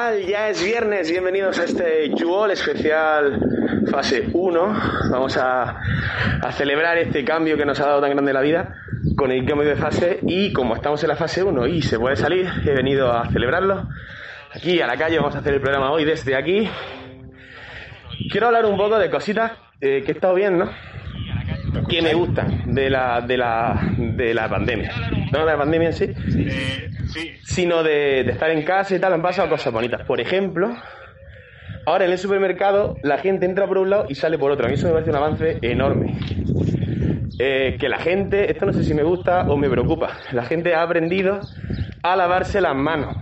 [0.00, 0.26] tal?
[0.26, 3.38] Ya es viernes, bienvenidos a este Juol especial
[3.90, 4.80] fase 1.
[5.10, 5.78] Vamos a,
[6.42, 8.76] a, celebrar este cambio que nos ha dado tan grande la vida
[9.16, 12.16] con el cambio de fase y como estamos en la fase 1 y se puede
[12.16, 13.88] salir, he venido a celebrarlo.
[14.54, 16.68] Aquí a la calle vamos a hacer el programa hoy desde aquí.
[18.30, 20.70] Quiero hablar un poco de cositas eh, que he estado viendo
[21.88, 24.92] que me gustan de la, de la, de la pandemia.
[25.32, 26.88] No de la pandemia en sí, Eh,
[27.44, 30.02] sino de, de estar en casa y tal, han pasado cosas bonitas.
[30.06, 30.74] Por ejemplo,
[31.86, 34.66] ahora en el supermercado la gente entra por un lado y sale por otro.
[34.66, 36.18] A mí eso me parece un avance enorme.
[37.42, 40.74] Eh, que la gente, esto no sé si me gusta o me preocupa, la gente
[40.74, 41.40] ha aprendido
[42.02, 43.16] a lavarse las manos.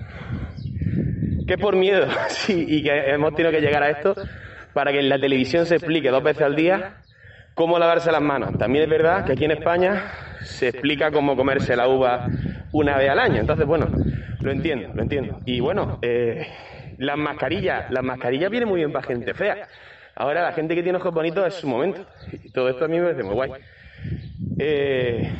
[1.47, 4.16] Que por miedo, sí, y que hemos tenido que llegar a esto
[4.75, 6.97] para que en la televisión se explique dos veces al día
[7.55, 8.59] cómo lavarse las manos.
[8.59, 12.27] También es verdad que aquí en España se explica cómo comerse la uva
[12.72, 13.41] una vez al año.
[13.41, 13.88] Entonces, bueno,
[14.41, 15.41] lo entiendo, lo entiendo.
[15.44, 16.47] Y bueno, eh,
[16.98, 19.69] las mascarillas, las mascarillas vienen muy bien para gente fea.
[20.14, 22.05] Ahora la gente que tiene ojos bonitos es su momento.
[22.33, 23.52] Y todo esto a mí me parece muy guay.
[24.58, 25.30] Eh,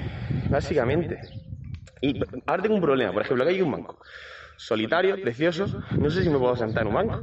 [0.49, 1.19] básicamente.
[2.01, 3.13] Y ahora tengo un problema.
[3.13, 3.99] Por ejemplo, aquí hay un banco.
[4.57, 5.83] Solitario, precioso.
[5.99, 7.23] No sé si me puedo sentar en un banco.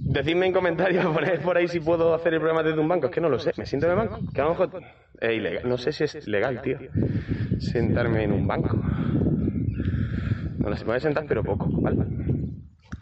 [0.00, 3.06] Decidme en comentarios, poned por ahí si puedo hacer el programa desde un banco.
[3.06, 3.52] Es que no lo sé.
[3.56, 4.20] ¿Me siento en el banco?
[4.32, 4.82] Que a lo mejor
[5.20, 5.68] es ilegal.
[5.68, 6.78] No sé si es legal, tío.
[7.58, 8.76] Sentarme en un banco.
[10.58, 11.96] No, se puede sentar, pero poco, ¿vale?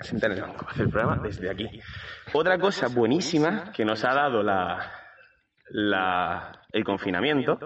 [0.01, 1.69] Sentar en el banco, hacer el programa desde aquí.
[2.33, 4.93] Otra cosa buenísima que nos ha dado la,
[5.71, 7.59] la, el confinamiento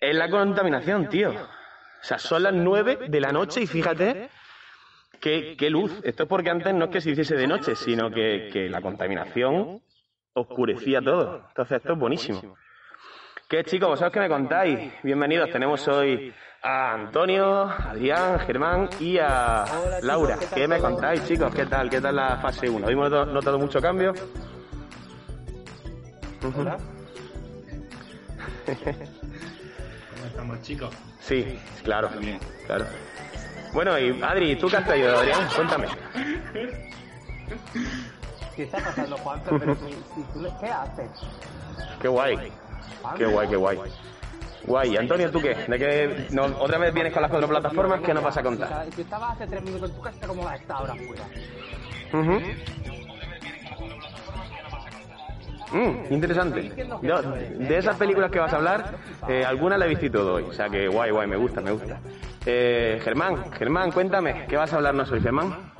[0.00, 1.30] es la contaminación, tío.
[1.30, 4.30] O sea, son las nueve de la noche y fíjate
[5.20, 6.00] qué, qué luz.
[6.02, 8.80] Esto es porque antes no es que se hiciese de noche, sino que, que la
[8.80, 9.82] contaminación
[10.32, 11.44] oscurecía todo.
[11.48, 12.56] Entonces esto es buenísimo.
[13.48, 13.88] ¿Qué chicos?
[13.88, 14.92] ¿Vosotros qué me contáis?
[15.02, 15.50] Bienvenidos.
[15.50, 16.32] Tenemos hoy
[16.62, 19.64] a Antonio, a Adrián, Germán y a
[20.02, 20.38] Laura.
[20.54, 21.52] ¿Qué me contáis, chicos?
[21.54, 21.90] ¿Qué tal?
[21.90, 22.88] ¿Qué tal la fase 1?
[22.88, 24.14] ¿Hemos notado, mucho cambio?
[26.56, 26.76] Hola.
[28.66, 30.94] ¿Cómo estamos, chicos?
[31.18, 32.08] Sí, claro.
[32.66, 32.86] Claro.
[33.72, 35.48] Bueno, y Adri, ¿tú qué has traído, Adrián?
[35.54, 35.86] Cuéntame.
[38.56, 39.40] ¿Qué está pasando, Juan?
[39.48, 39.80] Pero si,
[40.14, 41.10] si tú le- ¿qué haces?
[42.00, 42.52] Qué guay.
[43.16, 43.78] Qué guay, qué guay.
[44.66, 44.96] Guay.
[44.96, 45.54] Antonio, ¿tú qué?
[45.54, 48.00] ¿De qué no, otra vez vienes con las cuatro plataformas?
[48.00, 48.86] ¿Qué nos vas a contar?
[48.94, 51.24] Si estabas hace tres minutos en tu casa, ¿cómo vas a estar ahora fuera?
[52.12, 52.40] Ujú.
[55.72, 56.72] Mm, interesante.
[57.02, 58.94] Yo, de esas películas que vas a hablar,
[59.28, 60.44] eh, algunas la he visto y todo hoy.
[60.44, 62.00] O sea que guay, guay, me gusta, me gusta.
[62.46, 65.72] Eh, Germán, Germán, cuéntame, ¿qué vas a hablarnos hoy, Germán?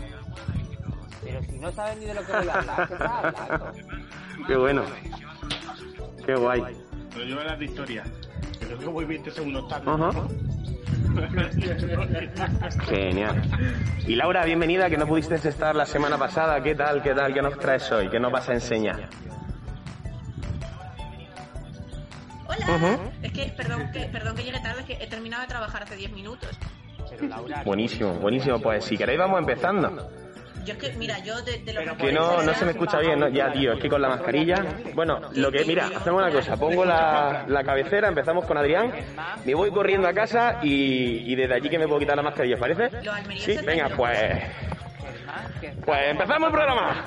[1.22, 3.72] Pero si no sabes ni de lo que voy a hablar, ¿qué estás hablando?
[4.46, 4.82] Qué bueno.
[6.24, 6.62] Qué guay.
[7.12, 8.04] Pero yo hablar de historia.
[8.58, 9.90] Pero que voy 20 segundos tarde.
[9.90, 10.10] Ajá.
[12.88, 13.42] Genial.
[14.06, 16.62] Y Laura, bienvenida, que no pudiste estar la semana pasada.
[16.62, 18.08] ¿Qué tal, qué tal, qué nos traes hoy?
[18.08, 19.08] ¿Qué nos vas a enseñar?
[22.50, 22.98] Hola.
[23.22, 25.96] Es que, perdón que, perdón que llegue tarde, es que he terminado de trabajar hace
[25.96, 26.50] 10 minutos.
[27.08, 28.60] Pero Laura, Buenísimo, buenísimo.
[28.60, 30.10] Pues si queréis vamos empezando.
[30.64, 33.18] Yo es que, mira, yo de, de lo Que no, no se me escucha bien,
[33.18, 33.28] ¿no?
[33.28, 34.56] Ya, tío, es que con la mascarilla...
[34.94, 35.64] Bueno, lo que...
[35.64, 36.56] Mira, hacemos una cosa.
[36.56, 38.92] Pongo la, la cabecera, empezamos con Adrián.
[39.44, 42.56] Me voy corriendo a casa y, y desde allí que me puedo quitar la mascarilla,
[42.56, 42.90] ¿os ¿parece?
[43.38, 44.20] Sí, venga, pues...
[45.84, 47.04] Pues empezamos el programa.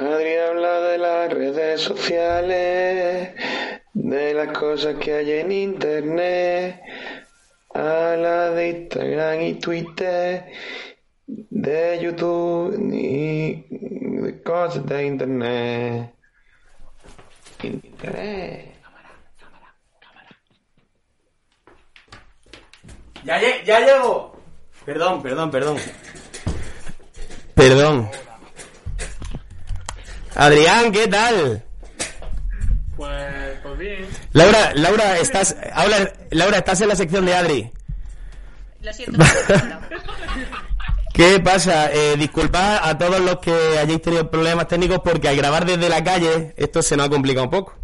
[0.00, 3.34] Adri habla de las redes sociales,
[3.92, 6.80] de las cosas que hay en internet,
[7.74, 10.46] habla de Instagram y Twitter,
[11.26, 16.14] de YouTube y de cosas de internet.
[17.62, 18.74] Internet.
[23.22, 24.40] Ya, lle- ya llego.
[24.86, 25.76] Perdón, perdón, perdón.
[27.54, 28.08] Perdón.
[30.34, 31.62] Adrián, ¿qué tal?
[32.96, 34.08] Pues, pues bien.
[34.32, 37.70] Laura, Laura, estás, habla, Laura, estás en la sección de Adri.
[38.82, 39.18] Lo siento.
[41.12, 41.92] ¿Qué pasa?
[41.92, 46.02] Eh, disculpad a todos los que hayáis tenido problemas técnicos porque al grabar desde la
[46.02, 47.74] calle esto se nos ha complicado un poco.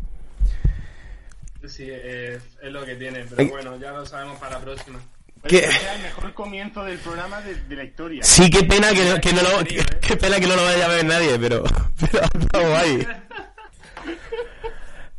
[1.66, 3.26] Sí, es, es lo que tiene.
[3.34, 5.00] Pero bueno, ya lo sabemos para la próxima.
[5.44, 5.58] ¿Qué?
[5.58, 8.22] Este es el mejor comienzo del programa de, de la historia.
[8.24, 10.86] Sí, qué pena que no, que no lo, qué, qué pena que no lo vaya
[10.86, 11.62] a ver nadie, pero,
[12.00, 13.06] pero ha estado guay.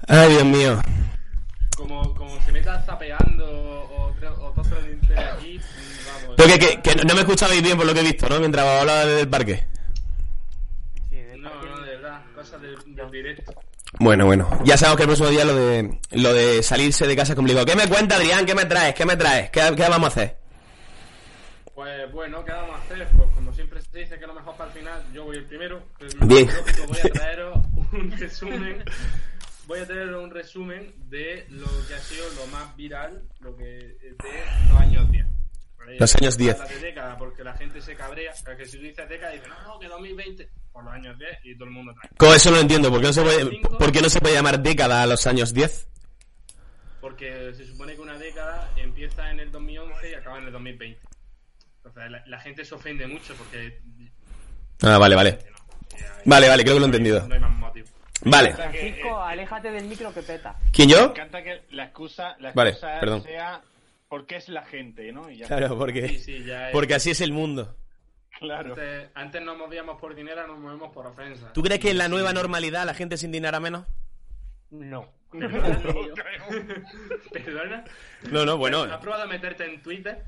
[0.07, 0.81] Ay, Dios mío.
[1.75, 5.59] Como, como se meta zapeando o, o dos tres aquí,
[6.21, 6.35] vamos.
[6.35, 8.39] Pero que, que, que no me escuchabais bien por lo que he visto, ¿no?
[8.39, 9.65] Mientras hablaba desde el parque.
[11.09, 13.53] Sí, de No, no, de verdad, cosas del, del directo.
[13.99, 14.47] Bueno, bueno.
[14.63, 17.65] Ya sabemos que el próximo día lo de, lo de salirse de casa es complicado.
[17.65, 18.45] ¿Qué me cuenta, Adrián?
[18.45, 18.93] ¿Qué me traes?
[18.93, 19.49] ¿Qué me traes?
[19.49, 20.37] ¿Qué, qué vamos a hacer?
[21.73, 23.07] Pues bueno, ¿qué vamos a hacer?
[23.15, 25.81] Pues como siempre se dice que lo mejor para el final, yo voy el primero.
[25.97, 26.47] Pues, Bien.
[26.47, 27.57] yo voy a traeros
[27.91, 28.83] un resumen.
[29.67, 33.63] Voy a traer un resumen de lo que ha sido lo más viral lo que
[33.63, 34.15] de
[34.69, 35.25] los años 10.
[35.99, 36.59] Los años 10.
[36.59, 38.33] Habla de década, porque la gente se cabrea.
[38.57, 40.49] Que si tú dices década, dice, no, no, que 2020.
[40.73, 42.35] Por los años 10 y todo el mundo trae.
[42.35, 42.89] Eso no lo entiendo.
[42.91, 45.53] ¿Por qué no se puede, por qué no se puede llamar década a los años
[45.53, 45.87] 10?
[47.01, 50.99] Porque se supone que una década empieza en el 2011 y acaba en el 2020.
[51.77, 53.79] Entonces la, la gente se ofende mucho porque...
[54.81, 55.31] Ah, vale, vale.
[55.31, 57.27] no, hay- Vale, vale, creo que lo he entendido.
[57.27, 57.87] No hay más motivo.
[58.23, 58.53] Vale.
[58.53, 60.55] Francisco, aléjate del micro que peta.
[60.73, 61.05] ¿Quién Me yo?
[61.11, 63.23] encanta que la excusa, la Vale, perdón.
[63.23, 63.61] sea
[64.07, 65.29] porque es la gente, ¿no?
[65.29, 67.75] Y ya Claro, porque, sí, ya es- porque así es el mundo.
[68.39, 68.69] claro.
[68.69, 71.51] Antes, antes nos movíamos por dinero, ahora nos movemos por ofensa.
[71.53, 73.85] ¿Tú crees que en la nueva normalidad la gente se indignará menos?
[74.69, 75.11] No.
[77.31, 77.83] ¿Perdona?
[78.31, 78.83] No, no, bueno.
[78.83, 80.23] ¿Has probado a meterte en Twitter?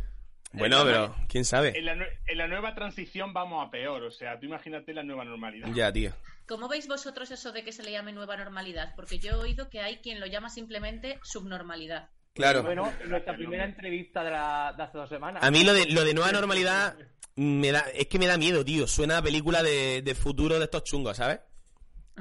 [0.52, 1.78] Bueno, pero quién sabe.
[1.78, 5.24] En la, en la nueva transición vamos a peor, o sea, tú imagínate la nueva
[5.24, 5.70] normalidad.
[5.74, 6.12] Ya, tío.
[6.48, 8.94] ¿Cómo veis vosotros eso de que se le llame nueva normalidad?
[8.96, 12.10] Porque yo he oído que hay quien lo llama simplemente subnormalidad.
[12.34, 12.64] Claro.
[12.64, 15.44] Bueno, nuestra primera entrevista de, la, de hace dos semanas.
[15.44, 16.96] A mí lo de, lo de nueva normalidad
[17.36, 18.88] me da, es que me da miedo, tío.
[18.88, 21.40] Suena a película de, de futuro de estos chungos, ¿sabes?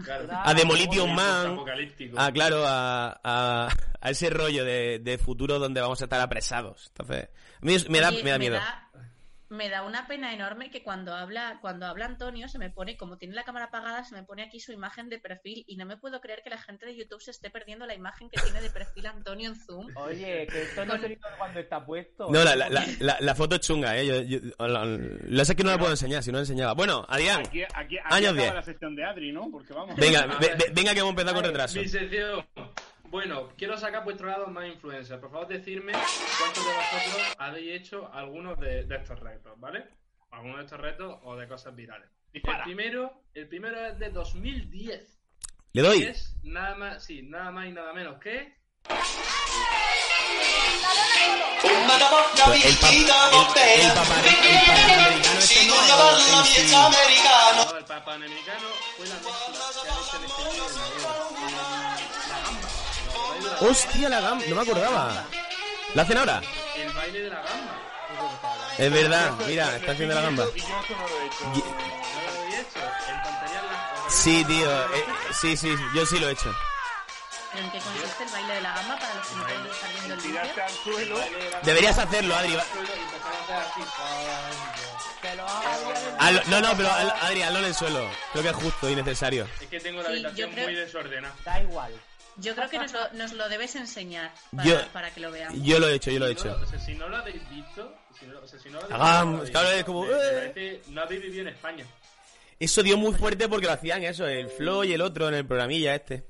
[0.05, 0.29] Claro.
[0.31, 1.59] A Demolition Man.
[2.17, 3.69] Ah, claro, a, a,
[4.01, 6.87] a ese rollo de, de futuro donde vamos a estar apresados.
[6.89, 7.29] Entonces,
[7.61, 8.55] a mí me da, me da miedo.
[8.55, 8.85] me da
[9.50, 13.45] una pena enorme que cuando habla, cuando habla Antonio se me pone, como tiene la
[13.45, 16.43] cámara apagada, se me pone aquí su imagen de perfil y no me puedo creer
[16.43, 19.49] que la gente de YouTube se esté perdiendo la imagen que tiene de perfil Antonio
[19.50, 19.87] en Zoom.
[19.97, 22.29] Oye, que esto no se cuando está puesto.
[22.31, 24.06] No, la, la, la, la- la foto es chunga, ¿eh?
[24.06, 26.75] Yo, yo- la- sé que no la puedo enseñar, si no la enseñaba.
[26.75, 28.55] Bueno, Adrián, Aquí, aquí, aquí Años acaba 10.
[28.55, 29.50] la sección de Adri, ¿no?
[29.50, 29.97] Porque vamos.
[29.97, 31.79] venga, A ve- venga que hemos empezado con retraso.
[31.81, 32.45] Mi sección.
[33.11, 35.19] Bueno, quiero sacar vuestro lado más influencer.
[35.21, 39.87] Por favor, decidme cuántos de vosotros habéis hecho algunos de, de estos retos, ¿vale?
[40.31, 42.09] Algunos de estos retos o de cosas virales.
[42.35, 45.19] El primero, el primero es de 2010.
[45.73, 46.03] ¿Le doy?
[46.03, 48.57] es nada más, sí, nada más y nada menos que.
[52.55, 53.85] El, pa- el, el,
[55.15, 56.65] el este no es el-
[57.79, 59.33] el Papa Americano fue la mezcla
[59.83, 61.18] que han hecho en este vídeo de Navidad.
[63.61, 65.25] Hostia, la gamba, no me acordaba.
[65.94, 66.43] ¿La hacen ahora?
[66.76, 67.82] El baile de la gamba.
[68.79, 70.44] Es verdad, mira, está haciendo la gamba.
[74.08, 76.55] Sí, tío, eh, sí, sí, yo sí lo he hecho.
[77.52, 79.90] ¿Pero en qué consiste el baile de la gamba para los que no pueden estar
[79.93, 80.40] viendo el vídeo?
[80.43, 81.19] Tirarte al suelo.
[81.62, 82.58] Deberías hacerlo, Adri.
[86.46, 88.11] no, no, pero al- Adri, hazlo en el suelo.
[88.32, 89.46] Creo que es justo y necesario.
[89.61, 91.35] Es que tengo la habitación muy desordenada.
[91.44, 91.93] Da igual.
[92.40, 95.61] Yo creo que nos lo, nos lo debes enseñar para, Yo- para que lo veamos.
[95.62, 96.58] Yo lo he hecho, yo lo he no- hecho.
[96.62, 97.94] o sea, si no lo habéis visto...
[98.19, 100.08] Si no, o sea, si no lo habéis Hagamos, visto, claro, me- es como, me
[100.12, 100.52] eh.
[100.52, 101.85] parece- no habéis vivido en España.
[102.61, 105.46] Eso dio muy fuerte porque lo hacían eso, el Flo y el otro en el
[105.46, 106.25] programilla este.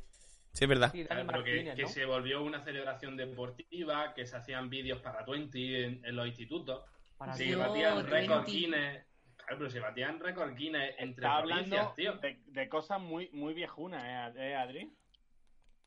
[0.53, 0.91] Sí, es verdad.
[0.93, 1.89] Sí, Claro, Dani pero que, Martínez, que ¿no?
[1.89, 6.83] se volvió una celebración deportiva, que se hacían vídeos para 20 en, en los institutos,
[7.17, 8.51] Para se Dios, batían récord 20.
[8.53, 9.05] Guinness.
[9.37, 12.13] Claro, pero se batían récord Guinness entre Está hablando tío.
[12.15, 14.93] de, de cosas muy, muy viejunas, ¿eh, eh, Adri?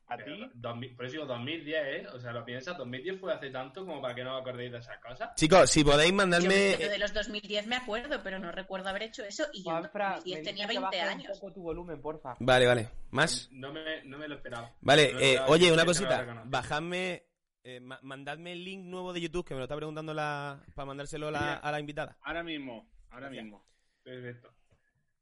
[0.08, 0.50] ¿A ti?
[0.54, 2.06] 2000 por eso digo 2010, ¿eh?
[2.12, 4.78] O sea, lo piensas, 2010 fue hace tanto como para que no os acordéis de
[4.78, 5.34] esas cosas.
[5.36, 6.76] Chicos, si podéis mandarme...
[6.78, 9.78] yo de los 2010 me acuerdo, pero no recuerdo haber hecho eso y yo en
[9.78, 11.38] Juanfra, 2010 me tenía dice que 20 baje un años.
[11.40, 12.36] poco tu volumen, porfa.
[12.40, 12.88] Vale, vale.
[13.10, 13.48] ¿Más?
[13.52, 14.70] No me, no me lo esperaba.
[14.82, 16.42] Vale, No eh, oye, una cosita.
[16.44, 17.22] Bajadme...
[17.64, 20.62] eh, ma- mandadme el link nuevo de YouTube que me lo está preguntando la...
[20.74, 21.54] para mandárselo a la, Mira.
[21.56, 22.18] a la invitada.
[22.22, 23.44] Ahora mismo, ahora Gracias.
[23.44, 23.64] mismo.
[24.02, 24.52] Perfecto.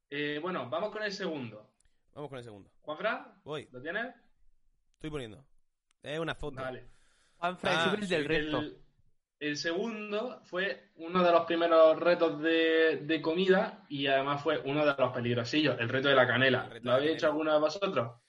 [0.09, 1.69] Eh, bueno, vamos con el segundo.
[2.13, 2.69] Vamos con el segundo.
[2.81, 4.07] Juanfran, Voy, ¿lo tienes?
[5.01, 5.43] Estoy poniendo.
[6.03, 6.61] Es una foto.
[6.61, 6.85] Vale.
[7.39, 7.57] Ah,
[8.07, 8.59] del resto.
[8.59, 8.77] El,
[9.39, 14.85] el segundo fue uno de los primeros retos de, de comida y además fue uno
[14.85, 16.65] de los peligrosillos, el reto de la canela.
[16.65, 17.11] ¿Lo habéis canela.
[17.13, 18.21] hecho alguno de vosotros?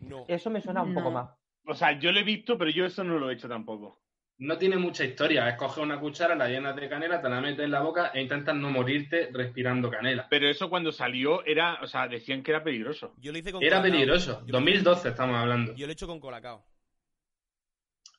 [0.00, 0.24] No.
[0.26, 1.30] Eso me suena un poco más.
[1.66, 4.02] O sea, yo lo he visto, pero yo eso no lo he hecho tampoco.
[4.40, 5.48] No tiene mucha historia.
[5.48, 8.54] Escoges una cuchara, la llenas de canela, te la metes en la boca e intentas
[8.54, 10.28] no morirte respirando canela.
[10.30, 13.14] Pero eso cuando salió era, o sea, decían que era peligroso.
[13.18, 13.92] Yo lo hice con Era Colacao.
[13.92, 14.40] peligroso.
[14.46, 15.74] Yo- 2012 estamos hablando.
[15.74, 16.64] Yo lo he hecho con Colacao.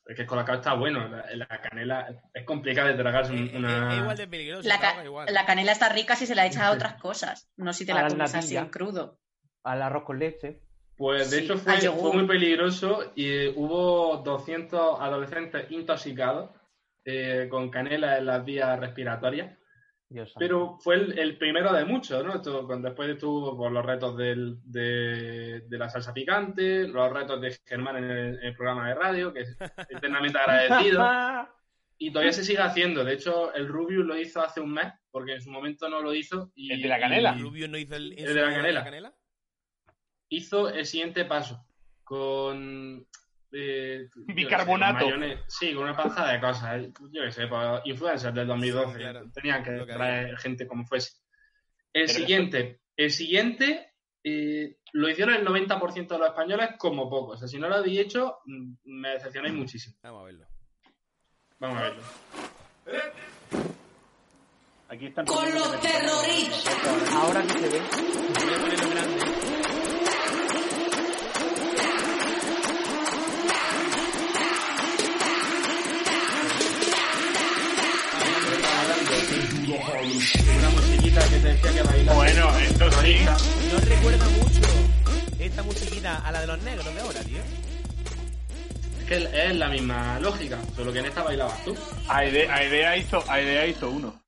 [0.06, 1.08] Es que el colacao está bueno.
[1.08, 3.92] La, la canela es complicada de tragarse un- Es- una...
[3.94, 4.68] es igual de peligroso.
[4.68, 5.32] La, se ca- traga igual.
[5.32, 8.02] la canela está rica si se la echa a otras cosas, no si te A
[8.02, 9.20] la comes así en crudo.
[9.62, 10.60] Al arroz con leche.
[11.00, 16.50] Pues de Sí, hecho fue, fue muy peligroso y eh, hubo 200 adolescentes intoxicados
[17.06, 19.56] eh, con canela en las vías respiratorias
[20.10, 20.34] Dios.
[20.38, 22.34] Pero fue el, el primero de muchos, ¿no?
[22.34, 27.56] Esto, después estuvo por los retos del- de, de la salsa picante, los retos de
[27.64, 29.56] Germán en el, en el programa de radio, que es
[29.88, 31.00] eternamente agradecido.
[32.02, 33.04] Y todavía se sigue haciendo.
[33.04, 36.14] De hecho, el Rubius lo hizo hace un mes, porque en su momento no lo
[36.14, 36.50] hizo.
[36.54, 37.34] Y, ¿El de la canela?
[37.38, 39.14] y Rubio no hizo el, El de la canela.
[40.30, 41.64] Hizo el siguiente paso.
[42.02, 43.06] Con.
[43.52, 45.10] eh, sé, Bicarbonato.
[45.10, 46.80] con sí, con una panza de cosas.
[46.82, 46.92] eh.
[47.12, 48.92] Yo qué sé, pues, influencers del 2012.
[48.92, 49.30] Sí, claro.
[49.32, 51.12] Tenían que traer gente como fuese.
[51.92, 52.80] El Pero siguiente.
[52.96, 53.92] El siguiente.
[54.24, 57.32] eh, lo hicieron el 90% de los españoles como poco.
[57.32, 59.96] O sea, si no lo habéis hecho, mm, me decepcionáis muchísimo.
[60.02, 60.46] Vamos a verlo.
[61.58, 62.02] Vamos a verlo.
[64.88, 65.24] Aquí están.
[65.26, 67.12] Con los terroristas.
[67.14, 67.80] Ahora que se ve.
[67.80, 69.49] Voy a ponerlo en grande.
[80.12, 82.14] Una musiquita que te decía que bailar.
[82.16, 83.16] Bueno, esto sí.
[83.72, 84.60] No recuerda mucho
[85.38, 87.38] esta musiquita a la de los negros de ahora, tío.
[88.98, 91.76] Es que es la misma lógica, solo que en esta bailabas tú.
[92.08, 94.20] Aidea, Aidea hizo, Aidea hizo uno.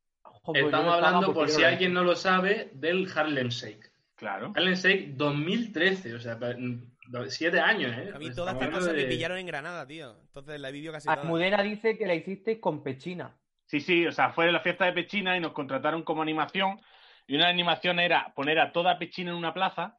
[0.45, 3.91] Pues Estamos hablando, por si alguien no lo sabe, del Harlem Shake.
[4.17, 4.53] Claro.
[4.55, 6.81] Harlem Shake 2013, o sea, mm,
[7.29, 8.11] siete años, ¿eh?
[8.15, 10.17] A mí Pues todas estas cosas me de- pillaron en Granada, tío.
[10.27, 11.09] Entonces la he vivido casi.
[11.09, 13.37] Almudena dice que la hiciste con pechina.
[13.73, 16.79] Sí, sí, o sea, fue la fiesta de Pechina y nos contrataron como animación.
[17.26, 19.97] Y una animación era poner a toda Pechina en una plaza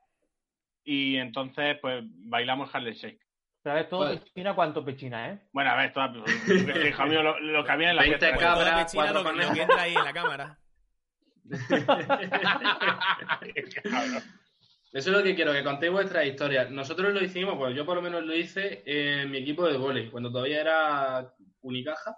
[0.83, 3.19] y entonces, pues, bailamos Harlem Shake.
[3.63, 4.17] Pero a ver, todo Vale.
[4.17, 5.39] pechina, ¿cuánto pechina, eh?
[5.51, 6.13] Bueno, a ver, toda,
[6.87, 8.35] hija mío, lo, lo que había en la 20 fiesta.
[8.35, 9.55] Pues toda cabras, pechina cuatro lo, lo conejos.
[9.55, 10.59] que entra ahí en la cámara.
[14.93, 16.65] Eso es lo que quiero, que contéis vuestra historia.
[16.69, 20.11] Nosotros lo hicimos, pues yo por lo menos lo hice en mi equipo de vóley,
[20.11, 22.15] cuando todavía era Unicaja.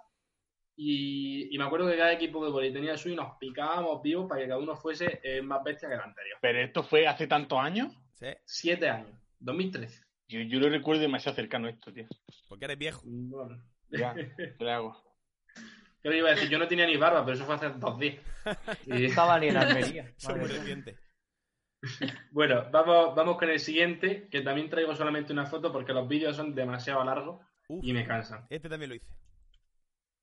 [0.78, 4.28] Y, y me acuerdo que cada equipo de vóley tenía su y nos picábamos vivos
[4.28, 6.38] para que cada uno fuese eh, más bestia que el anterior.
[6.42, 7.92] Pero esto fue hace tantos años.
[8.14, 10.04] Sí, Siete años, 2013.
[10.28, 12.06] Yo, yo lo recuerdo demasiado cercano esto, tío.
[12.48, 13.00] porque eres viejo.
[13.04, 13.62] Bueno.
[13.88, 15.02] Ya, ¿qué le hago?
[16.02, 16.48] ¿Qué le iba a decir?
[16.50, 18.16] Yo no tenía ni barba, pero eso fue hace dos días.
[18.86, 20.12] No Y- estaba ni en Almería.
[20.28, 20.46] Muy mía.
[20.48, 20.98] recientes.
[22.32, 26.36] bueno, vamos, vamos con el siguiente, que también traigo solamente una foto porque los vídeos
[26.36, 28.46] son demasiado largos Uf, y me cansan.
[28.50, 29.06] este también lo hice.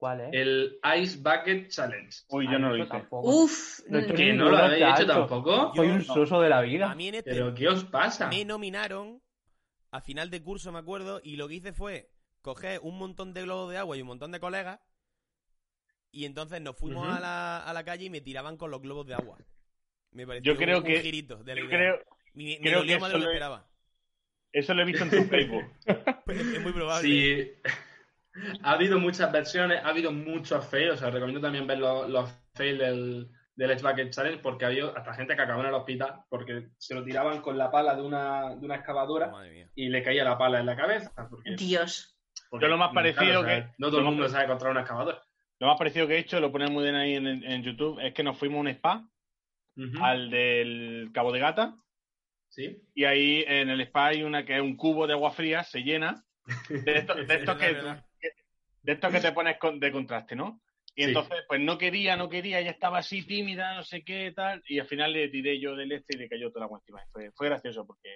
[0.03, 0.29] ¿Cuál es?
[0.33, 2.17] El Ice Bucket Challenge.
[2.27, 2.87] Uy, yo Ay, no lo hice.
[2.89, 3.29] tampoco.
[3.43, 5.71] Uf, No ¿Que no lo habéis hecho tampoco?
[5.73, 6.93] Soy un soso de la A vida.
[6.93, 8.27] mí en este ¿Pero qué os pasa?
[8.27, 9.21] me nominaron
[9.91, 12.09] a final de curso, me acuerdo, y lo que hice fue
[12.41, 14.81] coger un montón de globos de agua y un montón de colegas,
[16.11, 19.07] y entonces nos fuimos a, la, a la calle y me tiraban con los globos
[19.07, 19.37] de agua.
[20.11, 21.77] Me pareció Yo creo un, que- un girito de la Yo idea.
[21.77, 21.99] creo,
[22.33, 23.67] Me, me creo dolió que más de lo eso que lo- esperaba.
[24.51, 25.63] eso lo he visto en tu Facebook.
[26.25, 27.07] Pues es, es muy probable.
[27.07, 27.51] Sí.
[28.63, 30.93] Ha habido muchas versiones, ha habido muchos fails.
[30.93, 34.69] O sea, recomiendo también ver los, los fails del, del Ice Bucket Challenge porque ha
[34.69, 37.95] habido hasta gente que acabó en el hospital porque se lo tiraban con la pala
[37.95, 39.31] de una, de una excavadora
[39.75, 41.11] y le caía la pala en la cabeza.
[41.29, 42.17] Porque, Dios.
[42.49, 44.81] porque, Yo lo más parecido o sea, que- No todo el mundo sabe controlar una
[44.81, 45.21] excavadora.
[45.59, 48.13] Lo más parecido que he hecho, lo ponemos muy bien ahí en, en YouTube, es
[48.13, 49.07] que nos fuimos a un spa,
[50.01, 51.75] al del Cabo de Gata,
[52.49, 52.81] Sí.
[52.93, 55.81] y ahí en el spa hay una que es un cubo de agua fría, se
[55.83, 56.23] llena,
[56.69, 58.03] de estos, de estos, Es que.
[58.83, 60.61] De estos que te pones con- de contraste, ¿no?
[60.95, 61.07] Y Sí.
[61.07, 64.77] entonces, pues no quería, no quería, ella estaba así tímida, no sé qué, tal, y
[64.77, 67.01] al final le tiré yo del este y le cayó toda la encima.
[67.11, 68.09] Fue, fue gracioso porque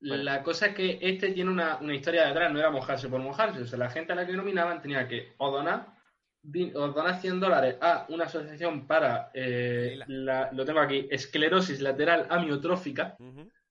[0.00, 3.60] La cosa es que este tiene una, una historia detrás, no era mojarse por mojarse.
[3.62, 5.86] O sea, la gente a la que nominaban tenía que o donar,
[6.74, 12.26] o donar 100 dólares a una asociación para, eh, la- lo tengo aquí, esclerosis lateral
[12.28, 13.16] amiotrófica.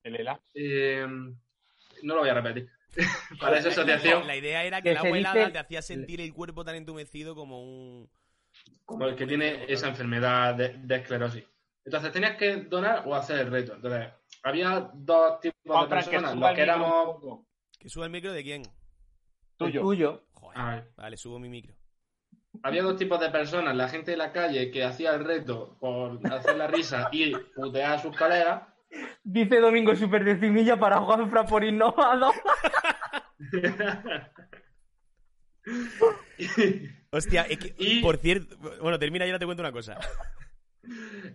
[0.02, 0.40] El ELA.
[0.54, 2.68] Eh, no lo voy a repetir.
[3.40, 6.64] para esa asociación, La idea era que, Que la dice- te hacía sentir el cuerpo
[6.64, 8.10] tan entumecido como un...
[8.84, 11.44] como el que tiene esa enfermedad de, de esclerosis.
[11.84, 13.74] Entonces tenías que donar o hacer el reto.
[13.74, 14.08] Entonces,
[14.42, 16.34] había dos tipos de personas.
[16.34, 17.40] Los que éramos.
[17.78, 18.62] ¿Que suba el micro de quién?
[19.58, 19.82] Tuyo.
[19.82, 20.24] tuyo.
[20.32, 20.58] Joder.
[20.58, 20.92] A ver.
[20.96, 21.74] Vale, subo mi micro.
[22.62, 26.20] Había dos tipos de personas, la gente de la calle que hacía el reto por
[26.32, 28.62] hacer la risa y putear a sus colegas,
[29.22, 32.32] Dice Domingo Super de Cimilla para Juan Fran por innovado.
[37.10, 38.56] Hostia, es que, Y- por cierto...
[38.80, 39.98] Bueno, termina y ahora te cuento una cosa.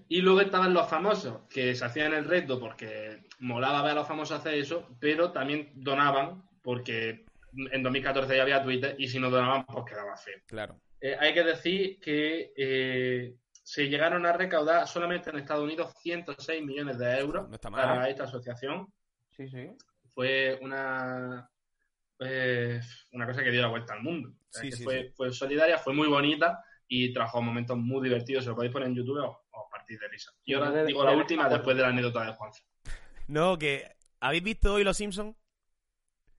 [0.07, 4.07] y luego estaban los famosos que se hacían el reto porque molaba ver a los
[4.07, 7.25] famosos hacer eso, pero también donaban porque
[7.71, 10.37] en 2014 ya había Twitter y si no donaban pues quedaba feo.
[10.45, 10.79] Claro.
[11.01, 13.35] Eh, hay que decir que eh,
[13.71, 17.83] se llegaron a recaudar solamente en Estados Unidos 106 millones de euros No está mal.
[17.83, 18.91] para esta asociación.
[19.29, 19.69] Sí, sí.
[20.07, 21.47] fue una
[22.19, 22.81] eh,
[23.13, 24.29] una cosa que dio la vuelta al mundo.
[24.29, 25.09] O sea, Sí, que sí, fue, sí.
[25.15, 28.43] fue solidaria, fue muy bonita y trajo momentos muy divertidos.
[28.43, 30.31] Se lo podéis poner en YouTube o os partís de risa.
[30.43, 32.51] Y ahora de- digo la de- última después de la anécdota de Juan.
[33.27, 33.95] No, que.
[34.19, 35.37] ¿Habéis visto hoy Los Simpsons?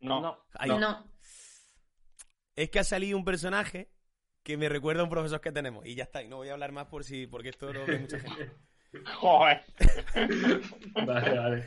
[0.01, 0.21] No.
[0.21, 0.45] No.
[0.67, 1.07] No.
[2.57, 3.89] Es que ha salido un personaje
[4.51, 5.87] que me recuerda a un profesor que tenemos.
[5.87, 6.23] Y ya está.
[6.23, 8.51] Y no voy a hablar más por si, porque esto lo ve mucha gente.
[9.21, 9.63] Joder.
[11.07, 11.65] Vale, vale.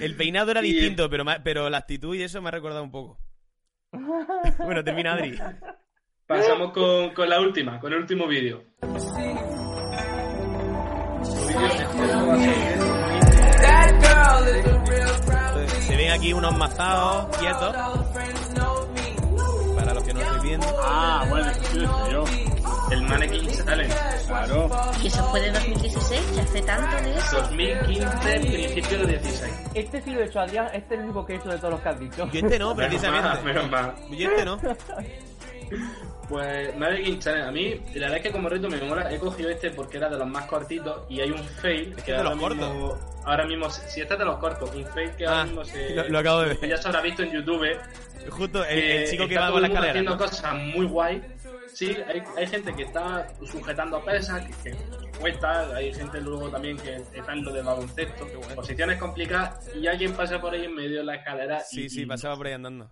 [0.00, 3.18] El peinado era distinto, pero, pero la actitud y eso me ha recordado un poco.
[4.58, 5.38] Bueno, termina Adri.
[6.26, 8.64] Pasamos con, con la última, con el último vídeo.
[15.80, 18.05] Se ven aquí unos mazados quietos.
[20.58, 20.76] Viendo.
[20.82, 21.52] Ah, bueno,
[22.10, 22.24] yo.
[22.90, 23.94] El Mannequin Challenge.
[24.26, 24.70] Claro.
[25.02, 27.36] Y eso fue de 2016, que hace tanto de eso.
[27.42, 29.54] 2015, principio de 16.
[29.74, 30.66] Este sí lo he hecho, Adrián.
[30.72, 32.28] Este es el único que he hecho de todos los que has dicho.
[32.30, 33.28] Yo este no, Menos precisamente.
[33.28, 33.94] mal, menos mal.
[34.10, 34.58] Yo este no.
[36.28, 39.48] Pues Mannequin Challenge, a mí, la verdad es que como reto me mola, he cogido
[39.48, 42.30] este porque era de los más cortitos y hay un fail Es que de ahora
[42.34, 45.44] los mismo, ahora mismo, si este es de los cortos, un fail que Ah, ahora
[45.44, 46.68] mismo se, lo- lo acabo de ver.
[46.68, 47.66] ya se habrá visto en YouTube.
[48.28, 49.92] Justo el, el Eh, chico que va por la escalera.
[49.92, 50.18] haciendo ¿no?
[50.18, 51.22] cosas muy guay.
[51.72, 54.76] Sí, hay, hay gente que está sujetando pesas, que, que
[55.20, 58.54] cuesta, hay gente luego también que está en lo del baloncesto, bueno.
[58.56, 61.60] posiciones complicadas y alguien pasa por ahí en medio de la escalera.
[61.60, 62.90] Sí, y- sí, pasaba por ahí andando.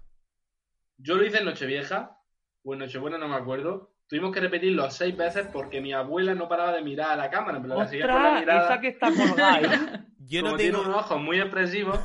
[0.99, 2.17] Yo lo hice en Nochevieja,
[2.65, 3.91] o en Nochebuena no me acuerdo.
[4.09, 7.61] Tuvimos que repetirlo seis veces porque mi abuela no paraba de mirar a la cámara,
[7.63, 8.65] pero la seguía con la mirada.
[8.73, 10.05] Esa que está colgada.
[10.27, 10.85] Yo como no tiene tengo.
[10.89, 12.01] unos ojos muy expresivos,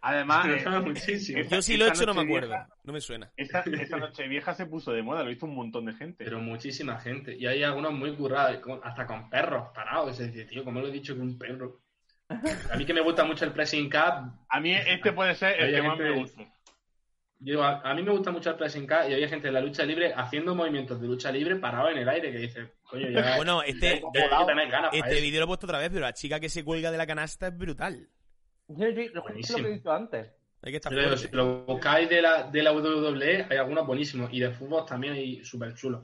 [0.00, 1.42] Además, me eh, muchísimo.
[1.48, 2.48] Yo sí lo he hecho, no me acuerdo.
[2.48, 3.32] vieja- No me suena.
[3.36, 6.24] Esa, esa noche vieja se puso de moda, lo hizo un montón de gente.
[6.24, 7.34] Pero muchísima gente.
[7.36, 10.16] Y hay algunos muy currados, hasta con perros parados.
[10.16, 11.80] Se dice, tío, ¿cómo lo he dicho que un perro?
[12.28, 14.26] A mí que me gusta mucho el pressing cap.
[14.48, 16.42] A mí este puede ser el que más me gusta.
[17.44, 19.60] Yo, a, a mí me gusta mucho el pressing cap y había gente en la
[19.60, 23.36] lucha libre haciendo movimientos de lucha libre parado en el aire que dice, coño, ya.
[23.36, 26.48] Bueno, este, ya ganas este vídeo lo he puesto otra vez, pero la chica que
[26.48, 28.08] se cuelga de la canasta es brutal.
[28.68, 29.58] Sí, sí, lo, justo Buenísimo.
[29.58, 30.30] lo que he dicho antes.
[30.62, 34.32] Hay que estar Pero si lo buscáis de la, de la WWE, hay algunos buenísimos.
[34.32, 36.02] Y de fútbol también hay súper chulos.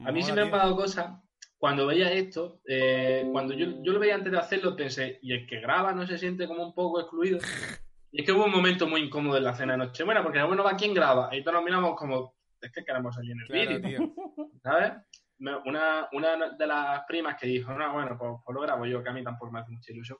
[0.00, 0.56] A mí Mola, siempre me tío.
[0.56, 1.12] ha dado cosas.
[1.56, 5.46] Cuando veía esto, eh, cuando yo, yo lo veía antes de hacerlo, pensé, y el
[5.46, 7.38] que graba no se siente como un poco excluido.
[8.12, 10.64] Y es que hubo un momento muy incómodo en la cena de Nochebuena, porque bueno,
[10.64, 11.28] va quién graba.
[11.34, 14.14] Y todos nos miramos como, es que queremos salir en el Claro, vídeo.
[14.62, 14.92] ¿sabes?
[15.38, 19.08] Una, una de las primas que dijo, no, bueno, pues, pues lo grabo yo, que
[19.08, 20.18] a mí tampoco me hace mucha ilusión.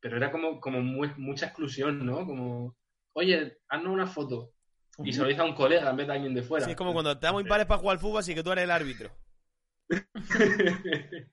[0.00, 2.24] Pero era como, como muy- mucha exclusión, ¿no?
[2.24, 2.76] Como,
[3.14, 4.52] oye, haznos una foto.
[4.98, 6.64] Y se lo dice a un colega en vez de a alguien de fuera.
[6.64, 8.70] Sí, es como cuando estamos impares para jugar al fútbol, así que tú eres el
[8.70, 9.10] árbitro.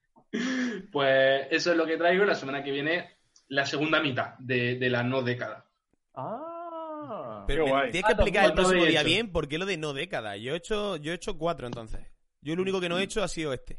[0.92, 2.26] pues eso es lo que traigo.
[2.26, 3.18] La semana que viene,
[3.50, 5.66] la segunda mitad de, de la no década.
[6.14, 7.44] Ah.
[7.48, 9.94] Pero me tienes que ¿Cuántos- explicar el próximo día bien por qué lo de no
[9.94, 10.38] década.
[10.38, 12.02] Yo he hecho, yo he hecho cuatro entonces.
[12.42, 13.78] Yo lo único que no he hecho ha sido este.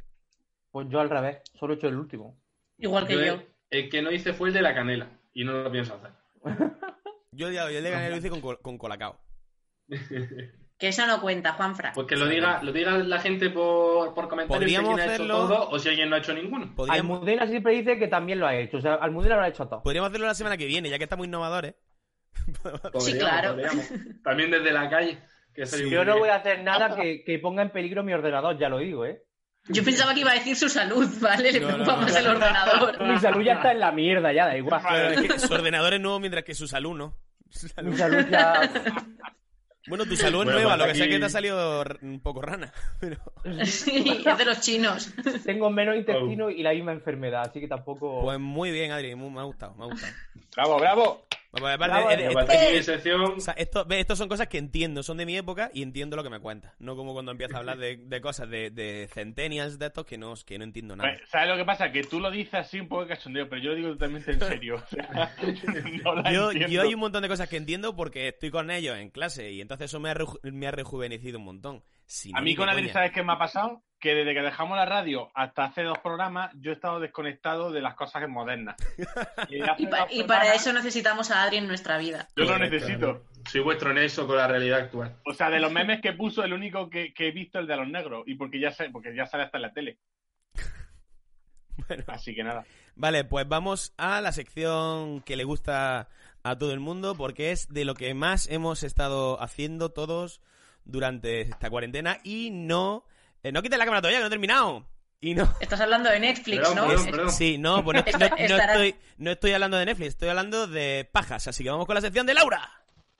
[0.70, 2.38] Pues yo al revés, solo he hecho el último.
[2.78, 3.42] Igual que yo.
[3.70, 5.08] El que no hice fue el de la canela.
[5.34, 6.10] Y no lo pienso hacer.
[7.34, 9.18] Yo, ya- el de ganar lo hice con, con colacao.
[10.78, 11.92] Que eso no cuenta, Juanfra.
[11.94, 15.14] Pues que lo diga, lo diga la gente por, por comentarios si Podríamos alguien ha
[15.14, 16.74] hecho hacerlo- todo o si alguien no ha hecho ninguno.
[16.74, 18.78] Podríamos, Almudena siempre dice que también lo ha hecho.
[18.78, 19.80] O sea, Almudena lo ha hecho todo.
[19.84, 21.76] podríamos hacerlo la semana que viene, ya que estamos innovadores.
[22.92, 23.50] Podríamos, claro.
[23.50, 23.84] podríamos.
[24.24, 25.18] También desde la calle.
[25.54, 25.88] Que Sí.
[25.90, 28.78] Yo no voy a hacer nada que, que ponga en peligro mi ordenador, ya lo
[28.78, 29.22] digo, ¿eh?
[29.68, 31.52] Yo pensaba que iba a decir su salud, ¿vale?
[31.52, 32.02] Le No, no, preocupa no.
[32.02, 33.02] más el ordenador.
[33.06, 34.80] Mi salud ya está en la mierda, ya da igual.
[34.80, 37.16] Claro, es que su ordenador es nuevo mientras que su salud no.
[37.50, 38.60] Su salud- Mi salud ya.
[39.88, 41.84] Bueno, tu salud es Bueno, nueva, pues lo que sea aquí- que te ha salido
[42.02, 42.72] un poco rana.
[43.00, 43.18] Pero...
[43.64, 45.12] Sí, es de los chinos.
[45.44, 48.22] Tengo menos intestino y la misma enfermedad, así que tampoco.
[48.22, 50.12] Pues muy bien, Adri, me ha gustado, me ha gustado.
[50.56, 51.26] Bravo, bravo.
[51.52, 53.20] Aparte, sección.
[53.36, 56.30] o sea, esto, son cosas que entiendo, son de mi época y entiendo lo que
[56.30, 56.72] me cuentas.
[56.78, 60.16] No como cuando empiezas a hablar de, de cosas de, de centennials de estos que
[60.16, 61.12] no, que no entiendo nada.
[61.14, 61.92] Pues, ¿Sabes lo que pasa?
[61.92, 64.40] Que tú lo dices así un poco de cachondeo, pero yo lo digo totalmente en
[64.40, 64.76] serio.
[64.82, 65.34] O sea,
[66.02, 68.96] no la Yo, yo hay un montón de cosas que entiendo porque estoy con ellos
[68.96, 71.84] en clase y entonces eso me ha, reju- me ha rejuvenecido un montón.
[72.06, 72.88] Si no, A mí con Adri.
[72.88, 73.82] ¿sabes qué me ha pasado?
[74.02, 77.80] Que desde que dejamos la radio hasta hace dos programas, yo he estado desconectado de
[77.80, 78.74] las cosas modernas.
[79.48, 82.26] Y, Y, pa- dos y para eso necesitamos a Adri en nuestra vida.
[82.34, 83.22] Yo lo necesito.
[83.48, 85.14] Soy vuestro nexo con la realidad actual.
[85.24, 87.68] O sea, de los memes que puso, el único que, que he visto es el
[87.68, 88.24] de los negros.
[88.26, 89.98] Y porque ya, sé, porque ya sale hasta en la tele.
[91.88, 92.04] Bueno.
[92.08, 92.64] Así que nada.
[92.96, 96.08] Vale, pues vamos a la sección que le gusta
[96.42, 100.40] a todo el mundo porque es de lo que más hemos estado haciendo todos
[100.84, 103.04] durante esta cuarentena y no...
[103.42, 104.84] eh, no quites la cámara todavía, que no he terminado.
[105.20, 105.48] Y no...
[105.60, 106.86] Estás hablando de Netflix, Perdón, ¿no?
[106.88, 107.30] perdón, Es- perdón.
[107.30, 111.46] Sí, no, pues no, no- estoy, no estoy hablando de Netflix, estoy hablando de pajas,
[111.48, 112.70] así que vamos con la sección de Laura.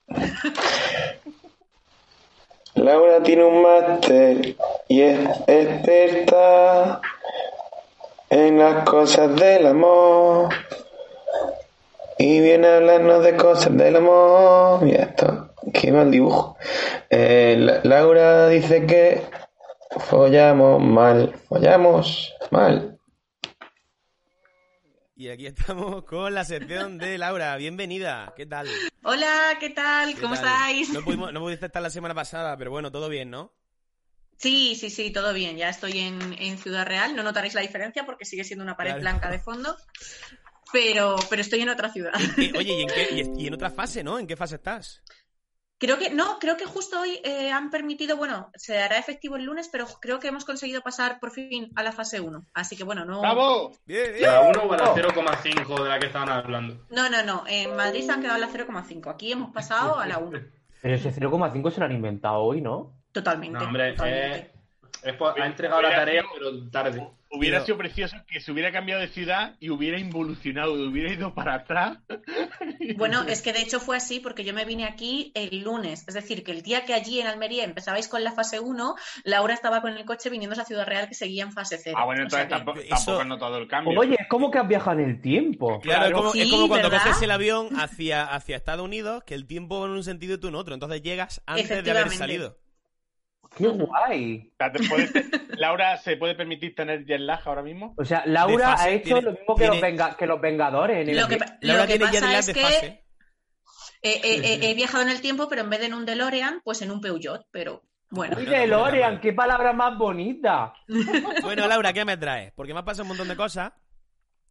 [2.74, 4.56] Laura tiene un máster
[4.88, 7.00] y es experta
[8.30, 10.48] en las cosas del amor.
[12.18, 14.86] Y viene a hablarnos de cosas del amor.
[14.88, 16.56] Y esto, qué mal dibujo.
[17.10, 19.22] Eh, La- Laura dice que
[20.12, 22.98] follamos mal, follamos mal.
[25.16, 27.56] Y aquí estamos con la sección de Laura.
[27.56, 28.34] Bienvenida.
[28.36, 28.68] ¿Qué tal?
[29.04, 30.14] Hola, ¿qué tal?
[30.14, 30.44] ¿Qué ¿Cómo tal?
[30.44, 30.90] estáis?
[30.92, 33.54] No, pudimos, no pudiste estar la semana pasada, pero bueno, todo bien, ¿no?
[34.36, 35.56] Sí, sí, sí, todo bien.
[35.56, 37.16] Ya estoy en, en Ciudad Real.
[37.16, 39.00] No notaréis la diferencia porque sigue siendo una pared Claro.
[39.00, 39.74] blanca de fondo.
[40.74, 42.12] Pero, pero estoy en otra ciudad.
[42.54, 44.18] Oye, ¿y en, qué, y en otra fase, ¿no?
[44.18, 45.02] ¿En qué fase estás?
[45.82, 49.42] Creo que, no, creo que justo hoy eh, han permitido, bueno, se hará efectivo el
[49.42, 52.46] lunes, pero creo que hemos conseguido pasar por fin a la fase 1.
[52.54, 53.20] Así que bueno, no.
[53.20, 53.72] ¡Bravo!
[53.84, 54.30] Bien, bien.
[54.30, 56.86] ¿La 1 o la 0,5 de la que estaban hablando?
[56.90, 57.42] No, no, no.
[57.48, 59.10] En Madrid se han quedado en la 0,5.
[59.10, 60.38] Aquí hemos pasado a la 1.
[60.82, 62.94] Pero ese 0,5 se lo han inventado hoy, ¿no?
[63.10, 63.58] Totalmente.
[63.58, 64.36] No, hombre, totalmente.
[64.38, 64.52] eh,
[65.02, 67.08] es por- ha entregado la tarea, pero tarde.
[67.34, 71.54] Hubiera sido precioso que se hubiera cambiado de ciudad y hubiera involucionado, hubiera ido para
[71.54, 71.98] atrás.
[72.96, 76.04] Bueno, es que de hecho fue así porque yo me vine aquí el lunes.
[76.08, 79.54] Es decir, que el día que allí en Almería empezabais con la fase 1, Laura
[79.54, 81.96] estaba con el coche viniendo a Ciudad Real que seguía en fase 0.
[81.98, 83.98] Ah, bueno, entonces tampoco, eso- tampoco has notado el cambio.
[83.98, 85.80] Oye, es como que has viajado en el tiempo.
[85.80, 87.04] Claro, es como, es como cuando ¿verdad?
[87.06, 90.38] coges el avión hacia, hacia Estados Unidos, que el tiempo va en un sentido y
[90.38, 90.74] tú en otro.
[90.74, 92.58] Entonces llegas antes de haber salido.
[93.56, 94.52] ¡Qué guay!
[95.58, 97.94] Laura, ¿se puede permitir tener jet lag ahora mismo?
[97.98, 100.40] O sea, Laura fase, ha hecho tiene- lo mismo que, tiene- los venga- que los
[100.40, 102.54] Vengadores en el Lo que, pa- Laura lo que tiene jet pasa lag es de
[102.54, 102.86] que fase.
[102.86, 106.60] eh, eh, eh, he viajado en el tiempo, pero en vez de en un DeLorean,
[106.64, 107.46] pues en un Peugeot.
[107.50, 110.72] Pero bueno, Uy, DeLorean, qué palabra más bonita.
[111.42, 112.52] Bueno, Laura, ¿qué me traes?
[112.54, 113.72] Porque me ha pasado un montón de cosas.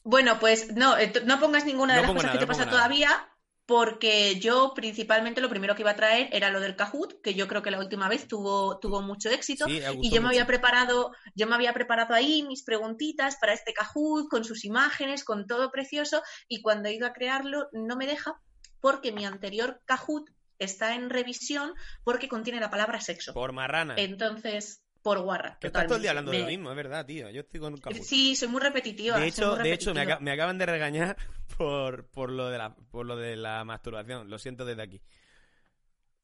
[0.04, 2.58] bueno, pues no, eh, no pongas ninguna de No las cosas nada, que te no
[2.58, 3.30] pasa todavía,
[3.72, 7.48] porque yo principalmente lo primero que iba a traer era lo del Kahoot, que yo
[7.48, 9.66] creo que la última vez tuvo, tuvo mucho éxito.
[9.66, 13.74] Sí, Y yo me había preparado, yo me había preparado ahí mis preguntitas para este
[13.74, 18.08] Kahoot, con sus imágenes, con todo precioso, y cuando he ido a crearlo no me
[18.08, 18.42] deja
[18.82, 20.30] porque mi anterior Kahoot
[20.60, 23.34] está en revisión porque contiene la palabra sexo.
[23.34, 23.96] Por marrana.
[23.98, 25.58] Entonces, por guarra.
[25.60, 27.30] que estás todo el día hablando de lo mismo, es verdad, tío.
[27.30, 28.02] Yo estoy con un Kahoot.
[28.04, 29.20] Sí, soy muy repetitiva.
[29.20, 30.14] de hecho, de hecho me, repetitiva.
[30.16, 31.18] aca- me acaban de regañar
[31.58, 34.30] por, por, lo de la, por lo de la masturbación.
[34.30, 35.02] Lo siento desde aquí.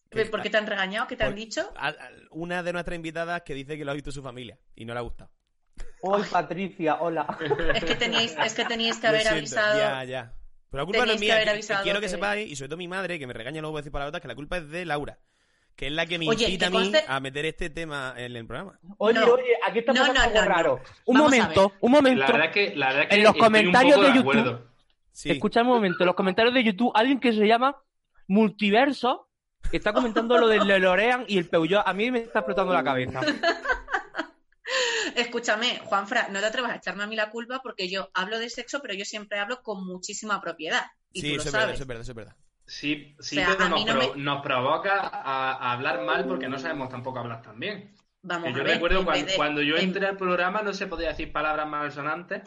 [0.09, 1.07] Que- ¿Por qué te han regañado?
[1.07, 1.69] ¿Qué te han dicho?
[1.75, 1.95] a- a-
[2.31, 4.99] una de nuestras invitadas que dice que lo ha visto su familia y no le
[4.99, 5.31] ha gustado.
[6.01, 7.25] Hoy, Patricia, hola.
[7.75, 9.77] Es que teníais, es que teníais que Lo haber siento, avisado.
[9.79, 10.33] Ya, ya.
[10.69, 11.37] Pero la culpa no es mía.
[11.43, 13.79] que- quiero que, que- sepáis, y sobre todo mi madre, que me regaña luego voy
[13.79, 15.19] a decir palabras, que la culpa es de Laura.
[15.77, 18.35] Que es la que me Oye, incita a mí conste- a meter este tema en
[18.35, 18.79] el programa.
[18.97, 19.27] Oye, No.
[19.33, 20.49] oye, aquí está No, pasando no, algo no, no.
[20.49, 20.81] raro.
[21.05, 22.19] Un Vamos momento, un momento.
[22.21, 24.59] La verdad es que, la verdad que En los comentarios de de YouTube-.
[25.11, 25.29] Sí.
[25.31, 27.75] Escucha un momento, en los comentarios de YouTube, alguien que se llama
[28.27, 29.29] Multiverso
[29.71, 31.83] está comentando lo del DeLorean y el Peugeot.
[31.85, 33.21] A mí me está explotando la cabeza.
[35.15, 38.49] Escúchame, Juanfra, no te atrevas a echarme a mí la culpa porque yo hablo de
[38.49, 40.83] sexo, pero yo siempre hablo con muchísima propiedad.
[41.13, 42.35] Y Sí, tú lo eso es verdad, eso es verdad, eso es verdad.
[42.67, 46.25] Sí, sí O sea, pero nos, no pro- me- nos provoca a, a hablar mal
[46.27, 47.95] porque no sabemos tampoco hablar tan bien.
[48.21, 50.61] Vamos Que a yo ver, recuerdo en cuando, de- cuando yo en- entré al programa
[50.61, 52.41] no se podía decir palabras malsonantes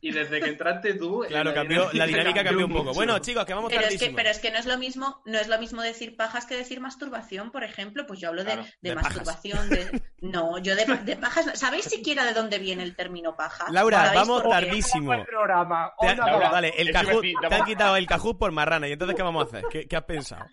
[0.00, 1.24] y desde que entraste tú...
[1.28, 2.84] Claro, eh, cambió, la dinámica cambió un poco.
[2.86, 2.94] mucho.
[2.94, 5.38] Bueno, chicos, que vamos Pero es, que, pero es que no es lo mismo, no
[5.38, 8.06] es lo mismo decir pajas que decir masturbación, por ejemplo.
[8.06, 9.14] Pues yo hablo de, Claro, de de pajas.
[9.16, 9.99] masturbación, de.
[10.22, 11.46] No, yo de, de pajas.
[11.46, 13.66] no- ¿Sabéis siquiera de dónde viene el término paja?
[13.72, 15.14] Laura, ¿Sabéis vamos por tardísimo.
[15.14, 15.92] el programa.
[15.98, 18.86] Te, ha- Laura, vale, el decir, te han quitado el Kahoot por marrana.
[18.86, 19.64] ¿Y entonces qué vamos a hacer?
[19.70, 20.44] ¿Qué, qué has pensado?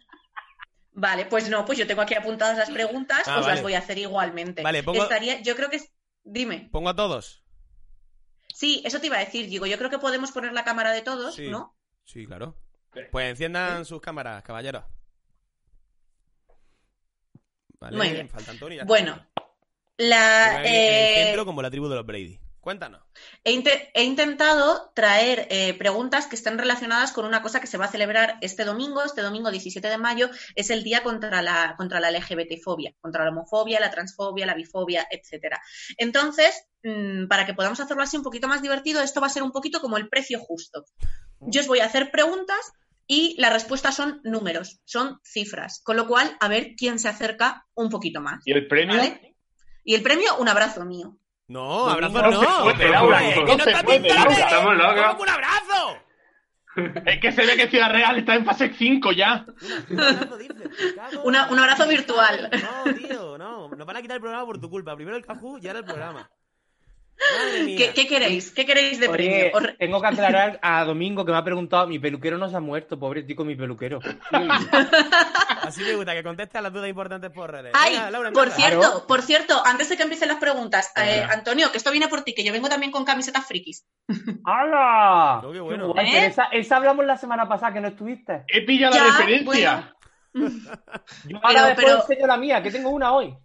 [0.93, 3.53] Vale, pues no, pues yo tengo aquí apuntadas las preguntas, Ah, pues vale.
[3.55, 4.63] las voy a hacer igualmente.
[4.63, 5.81] Vale, pongo- Estaría, yo creo que.
[6.23, 6.69] Dime.
[6.71, 7.43] ¿Pongo a todos?
[8.53, 11.01] Sí, eso te iba a decir, digo, yo creo que podemos poner la cámara de
[11.01, 11.49] todos, Sí.
[11.49, 11.77] ¿no?
[12.05, 12.55] Sí, claro.
[13.11, 14.85] Pues enciendan sus cámaras, caballeros.
[17.79, 18.29] Vale, Muy bien.
[18.29, 18.77] falta Antonio.
[18.77, 19.27] ya está.
[19.97, 22.39] La, el eh, centro como la tribu de los Brady.
[22.59, 23.01] Cuéntanos.
[23.45, 27.77] He, inte- he intentado traer eh, preguntas que estén relacionadas con una cosa que se
[27.77, 29.01] va a celebrar este domingo.
[29.03, 33.29] Este domingo 17 de mayo es el día contra la, contra la LGBTfobia, contra la
[33.31, 35.61] homofobia, la transfobia, la bifobia, etcétera.
[35.97, 39.43] Entonces, mm, para que podamos hacerlo así un poquito más divertido, esto va a ser
[39.43, 40.83] un poquito como el precio justo.
[41.39, 42.73] Yo os voy a hacer preguntas
[43.07, 45.79] y las respuestas son números, son cifras.
[45.85, 48.45] Con lo cual, a ver quién se acerca un poquito más.
[48.45, 48.97] ¿Y el premio?
[48.97, 49.36] ¿Vale?
[49.87, 51.15] Y el premio, un abrazo mío.
[51.47, 52.41] No, abrazo no no.
[52.41, 54.25] se puede, Laura, Es no que no se está puede, pintado.
[54.25, 54.43] Laura.
[54.43, 54.95] Estamos locos.
[55.05, 55.97] ¿Cómo que un abrazo?
[57.05, 59.45] Es que se ve que Ciudad Real está en fase 5 ya.
[61.23, 62.49] Una- un abrazo virtual.
[62.51, 63.69] No, tío, no.
[63.69, 64.95] Nos van a quitar el programa por tu culpa.
[64.95, 66.29] Primero el Cajú y ahora el programa.
[67.77, 68.51] ¿Qué, qué queréis?
[68.51, 69.57] ¿Qué queréis de Oye, premio?
[69.71, 72.59] Os- tengo que aclarar a Domingo que me ha preguntado, mi peluquero no se ha
[72.59, 73.99] muerto, pobre tico, mi peluquero.
[75.61, 77.71] Así me gusta, que conteste a las dudas importantes por redes.
[77.75, 81.25] Ay, Venga, Laura, por cierto, por cierto, antes de que empiecen las preguntas, eh.
[81.29, 83.85] Antonio, que esto viene por ti, que yo vengo también con camisetas frikis.
[84.45, 85.41] ¡Hala!
[85.43, 85.93] Oh, qué bueno.
[85.97, 86.27] ¿Eh?
[86.27, 88.43] esa, esa hablamos la semana pasada que no estuviste.
[88.47, 89.93] He pillado Ya, la referencia.
[90.33, 93.35] Yo ahora Pero- después pero- enseño la mía, que tengo una hoy.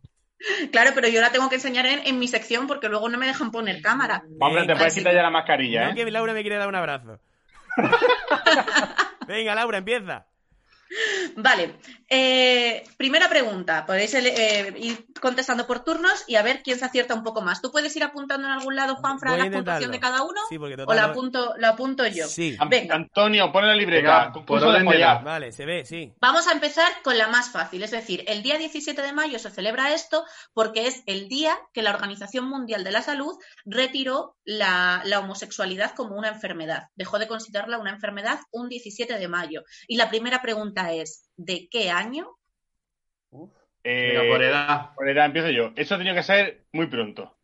[0.72, 3.26] Claro, pero yo la tengo que enseñar en, en mi sección porque luego no me
[3.26, 4.22] dejan poner cámara.
[4.40, 5.94] Hombre, te puedes quitar ya la mascarilla, No, ¿eh?
[5.94, 7.20] que Laura me quiere dar un abrazo.
[9.26, 10.26] Venga, Laura, empieza.
[11.36, 11.76] Vale,
[12.08, 13.86] eh, primera pregunta.
[13.86, 17.62] Podéis eh, ir contestando por turnos y a ver quién se acierta un poco más.
[17.62, 20.40] ¿Tú puedes ir apuntando en algún lado, Juanfra, Voy a la puntuación de cada uno?
[20.48, 20.96] Sí, porque ¿O total.
[20.96, 22.26] la apunto, la apunto yo?
[22.26, 22.56] Sí.
[22.68, 22.96] Venga.
[22.96, 24.32] Antonio, pon la libreta.
[25.24, 26.12] Vale, se ve, sí.
[26.20, 29.50] Vamos a empezar con la más fácil, es decir, el día 17 de mayo se
[29.50, 35.02] celebra esto porque es el día que la Organización Mundial de la Salud retiró la,
[35.04, 36.88] la homosexualidad como una enfermedad.
[36.94, 39.64] Dejó de considerarla una enfermedad un 17 de mayo.
[39.86, 42.28] Y la primera pregunta es, ¿de qué año?
[43.84, 44.90] Eh, Venga, por edad.
[44.94, 45.72] por edad empiezo yo.
[45.76, 47.36] Eso ha tenido que ser muy pronto.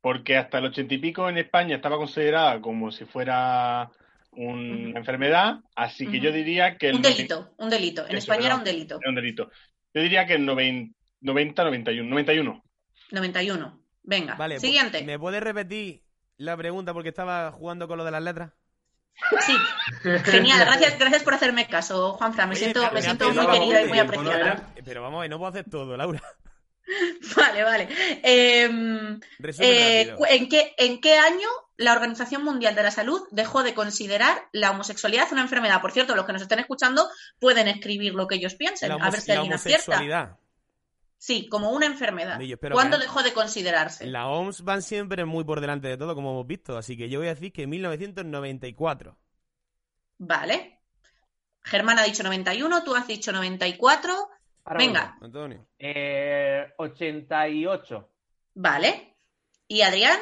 [0.00, 3.90] Porque hasta el ochenta y pico en España estaba considerada como si fuera
[4.32, 8.02] una enfermedad, así que yo diría que el Un delito, un delito.
[8.06, 8.98] En Eso, España era un delito.
[9.00, 9.50] Era un delito.
[9.94, 12.62] Yo diría que el 90, 90 91, 91.
[13.10, 13.80] 91.
[14.02, 14.98] Venga, Vale, siguiente.
[14.98, 16.02] pues, ¿me puedes repetir
[16.36, 18.52] la pregunta porque estaba jugando con lo de las letras?
[19.46, 19.56] Sí,
[20.24, 20.60] genial.
[20.60, 22.46] Gracias, gracias por hacerme caso, Juanfra.
[22.46, 24.72] Me Oye, siento, me siento muy querida y muy no, apreciada.
[24.76, 26.22] Eh, Pero vamos no puedo hacer todo, Laura.
[27.36, 27.88] Vale, vale.
[28.22, 29.20] Em,
[29.58, 34.48] Eh, ¿en, qué, ¿En qué año la Organización Mundial de la Salud dejó de considerar
[34.52, 35.80] la homosexualidad una enfermedad?
[35.80, 37.08] Por cierto, los que nos estén escuchando
[37.40, 40.38] pueden escribir lo que ellos piensen, a ver si alguien acierta.
[41.26, 42.38] Sí, como una enfermedad.
[42.70, 44.06] ¿Cuándo dejó de considerarse?
[44.06, 46.78] La OMS van siempre muy por delante de todo, como hemos visto.
[46.78, 49.18] Así que yo voy a decir que 1994.
[50.18, 50.78] Vale.
[51.64, 54.12] Germán ha dicho 91, tú has dicho 94.
[54.66, 55.18] Ahora Venga.
[55.20, 55.66] Antonio.
[55.80, 58.08] Eh, 88.
[58.54, 59.16] vale.
[59.66, 60.20] ¿Y Adrián?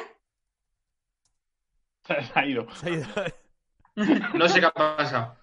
[2.07, 2.65] Se ha ido.
[2.77, 3.07] Se ha ido.
[4.33, 5.37] No sé qué ha pasado.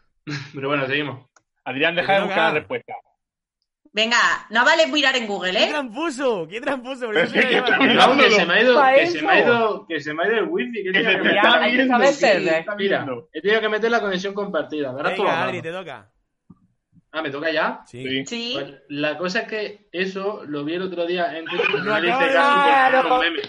[0.52, 1.24] Pero bueno, seguimos.
[1.62, 2.94] Adrián, deja de buscar la respuesta.
[3.94, 4.16] Venga,
[4.48, 5.68] no vale mirar en Google, ¡Qué ¿eh?
[5.68, 6.48] tramposo!
[6.48, 7.08] ¡Qué tramposo!
[7.08, 9.30] Pero es que qué me lleva- Cuidado, que se me ha ido, que se me
[9.32, 10.82] ha ido, que se me ha ido el wifi.
[10.84, 14.32] ¿qué Que se que te está que viendo, Mira, he tenido que meter la conexión
[14.32, 14.92] compartida.
[14.94, 16.08] Verás Venga, Adri, te toca.
[17.14, 17.80] Ah, ¿me toca ya?
[17.84, 18.24] Sí.
[18.24, 18.52] Sí.
[18.54, 21.68] Pues la cosa es que eso lo vi el otro día en Twitter.
[21.84, 22.94] No le acabo hice de caso porque ver.
[22.94, 23.42] era un meme.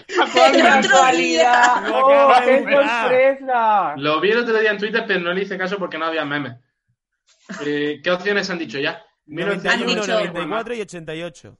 [0.52, 1.88] ¡Qué casualidad!
[1.88, 3.00] Lo ¡Oh, acabo de qué superar.
[3.00, 3.94] sorpresa!
[3.96, 6.26] Lo vi el otro día en Twitter, pero no le hice caso porque no había
[6.26, 6.52] memes.
[7.64, 9.02] Eh, ¿Qué opciones han dicho ya?
[9.26, 11.58] 91, dicho- 94 y 88.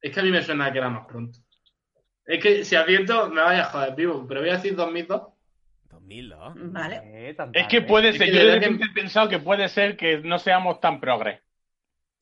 [0.00, 1.38] Es que a mí me suena que era más pronto.
[2.24, 5.22] Es que si acierto me vaya a joder vivo, pero voy a decir 2002.
[5.90, 6.52] 2002.
[6.72, 7.00] Vale.
[7.04, 9.96] Eh, Es que puede Es ser, que yo de repente he pensado que puede ser
[9.96, 11.40] que no seamos tan progres.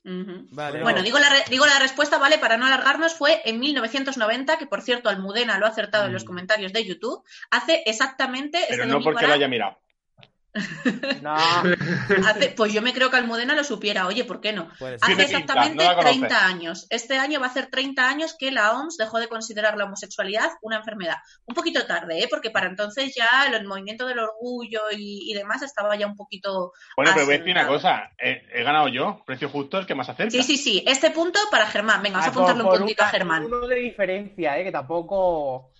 [0.03, 0.83] Vale.
[0.83, 2.39] Bueno, digo la, re- digo la respuesta, ¿vale?
[2.39, 6.25] Para no alargarnos, fue en 1990, que por cierto Almudena lo ha acertado en los
[6.25, 8.59] comentarios de YouTube, hace exactamente...
[8.71, 9.79] Pero este no porque lo haya mirado.
[11.23, 11.35] No,
[12.27, 14.69] hace- pues yo me creo que Almudena lo supiera, oye, ¿por qué no?
[14.73, 16.09] Hace pinta, exactamente no conoce.
[16.19, 16.87] 30 años.
[16.91, 20.51] Este año va a hacer 30 años que la OMS dejó de considerar la homosexualidad
[20.63, 21.17] una enfermedad.
[21.47, 22.27] Un poquito tarde, ¿eh?
[22.29, 26.73] Porque para entonces ya el movimiento del orgullo y, y demás estaba ya un poquito...
[26.97, 28.11] Bueno, pero voy a decir una cosa.
[28.19, 29.23] He, he ganado yo.
[29.25, 30.31] Precio justo el que más acerca.
[30.33, 30.85] Sí, sí, sí.
[30.87, 32.03] Este punto para Germán.
[32.03, 33.45] Venga, vamos a Ah, apuntarle un puntito a Germán.
[33.45, 35.71] Uno de diferencia, eh, que tampoco.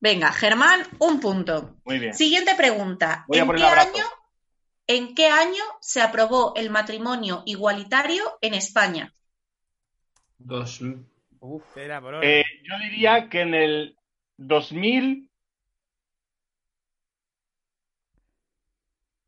[0.00, 1.76] Venga, Germán, un punto.
[1.84, 2.14] Muy bien.
[2.14, 3.24] Siguiente pregunta.
[3.28, 4.04] Voy a ¿En poner qué, año,
[4.86, 9.14] ¿En qué año se aprobó el matrimonio igualitario en España?
[10.38, 10.80] Dos,
[11.40, 11.62] Uf.
[11.66, 12.24] Espera, por.
[12.24, 13.96] Eh, yo diría que en el
[14.38, 15.30] 2003.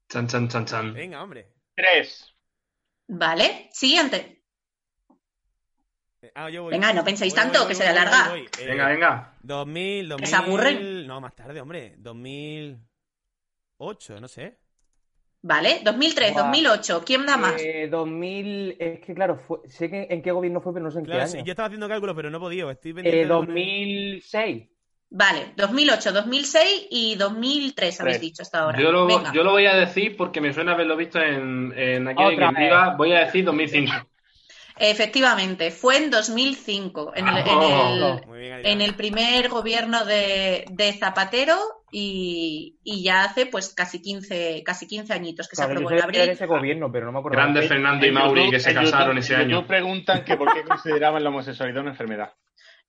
[0.08, 0.94] chan, chan, chan, chan.
[0.94, 1.52] Venga, hombre.
[3.08, 4.41] Vale, siguiente.
[6.34, 6.72] Ah, yo voy.
[6.72, 8.30] Venga, no penséis Voy, tanto, voy, que voy, se le voy, alarga.
[8.30, 8.48] voy, voy.
[8.60, 9.34] Eh, Venga, venga.
[9.42, 10.24] 2000, 2000.
[10.24, 11.06] ¿Que se aburren?
[11.06, 11.94] No, más tarde, hombre.
[11.98, 14.58] 2008, no sé.
[15.44, 16.42] Vale, 2003, Buah.
[16.44, 17.02] 2008.
[17.04, 17.60] ¿Quién da más?
[17.60, 21.00] Eh, 2000, es que claro, fue- sé que en qué gobierno fue, pero no sé
[21.00, 21.46] en Claro, qué sí, año.
[21.46, 22.70] yo estaba haciendo cálculos, pero no he podido.
[22.70, 24.68] Estoy Eh, de poner- 2006.
[25.14, 28.30] Vale, 2008, 2006 y 2003 habéis Tres.
[28.30, 28.80] dicho hasta ahora.
[28.80, 29.30] Yo lo, Venga.
[29.34, 32.50] yo lo voy a decir porque me suena haberlo visto en, en aquí Otra.
[32.52, 32.94] Viva.
[32.96, 33.92] Voy a decir 2005.
[34.78, 38.20] Efectivamente, fue en 2005, en el, en Oh.
[38.34, 41.56] el- en primer gobierno de, de Zapatero
[41.90, 46.02] y, y ya hace pues casi 15, casi 15 añitos que se Claro, aprobó en
[46.02, 46.20] abril.
[46.22, 47.36] ese gobierno, pero no me acuerdo.
[47.36, 49.66] Grande Fernando y Mauri que se casaron ese año.
[49.66, 52.32] Preguntan que por qué consideraban la homosexualidad una enfermedad.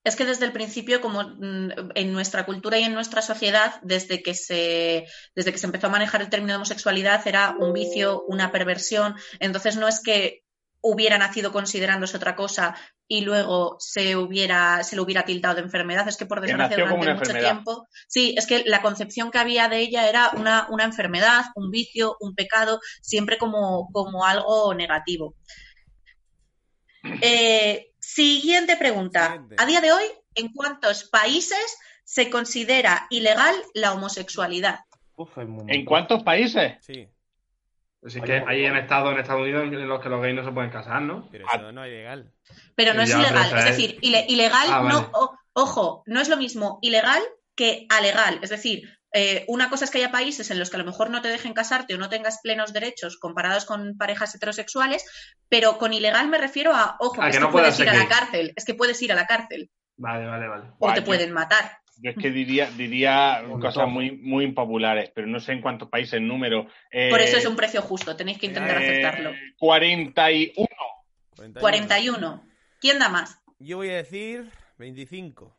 [0.06, 4.22] Es que desde el principio, como mm, en nuestra cultura y en nuestra sociedad, desde
[4.22, 8.22] que se, desde que se empezó a manejar el término de homosexualidad, era un vicio,
[8.28, 9.16] una perversión.
[9.40, 10.43] Entonces no es que
[10.84, 12.76] hubiera nacido considerándose otra cosa
[13.08, 16.08] y luego se hubiera, se le hubiera tildado de enfermedad.
[16.08, 17.52] Es que por desgracia durante mucho enfermedad.
[17.52, 17.88] tiempo.
[18.08, 22.18] Sí, es que la concepción que había de ella era una, una enfermedad, un vicio,
[22.20, 25.36] un pecado, siempre como, como algo negativo.
[27.22, 29.42] Eh, siguiente pregunta.
[29.58, 34.82] A día de hoy, ¿en cuántos países se considera ilegal la homosexualidad?
[35.16, 36.74] Uf, ¿En cuántos países?
[36.82, 37.08] Sí,
[38.06, 40.52] Así que hay en Estados, en Estados Unidos en los que los gays no se
[40.52, 41.28] pueden casar, ¿no?
[41.32, 41.56] pero Ah.
[41.56, 42.32] eso no es ilegal.
[42.76, 43.46] Pero no es Ya, ilegal.
[43.48, 45.08] Es es- decir, ile- ilegal Ah, no, vale.
[45.14, 47.22] o- ojo, no es lo mismo ilegal
[47.56, 48.40] que alegal.
[48.42, 51.10] Es decir, eh, una cosa es que haya países en los que a lo mejor
[51.12, 55.06] no te dejen casarte o no tengas plenos derechos comparados con parejas heterosexuales,
[55.50, 58.54] pero con ilegal me refiero a, ojo, A que no puedes ir a la cárcel.
[58.56, 60.64] Es que puedes ir a la cárcel Vale, vale, vale.
[60.72, 61.78] o Guay, te pueden matar.
[62.02, 66.20] Yo es que diría, diría cosas muy, muy impopulares, pero no sé en cuántos países,
[66.22, 66.68] número.
[66.92, 68.16] Eh, Por eso es un precio justo.
[68.16, 69.32] Tenéis que intentar eh, aceptarlo.
[69.60, 70.68] 41.
[71.36, 71.60] 41.
[71.62, 72.44] 41.
[72.82, 73.40] ¿Quién da más?
[73.60, 75.58] Yo voy a decir 25.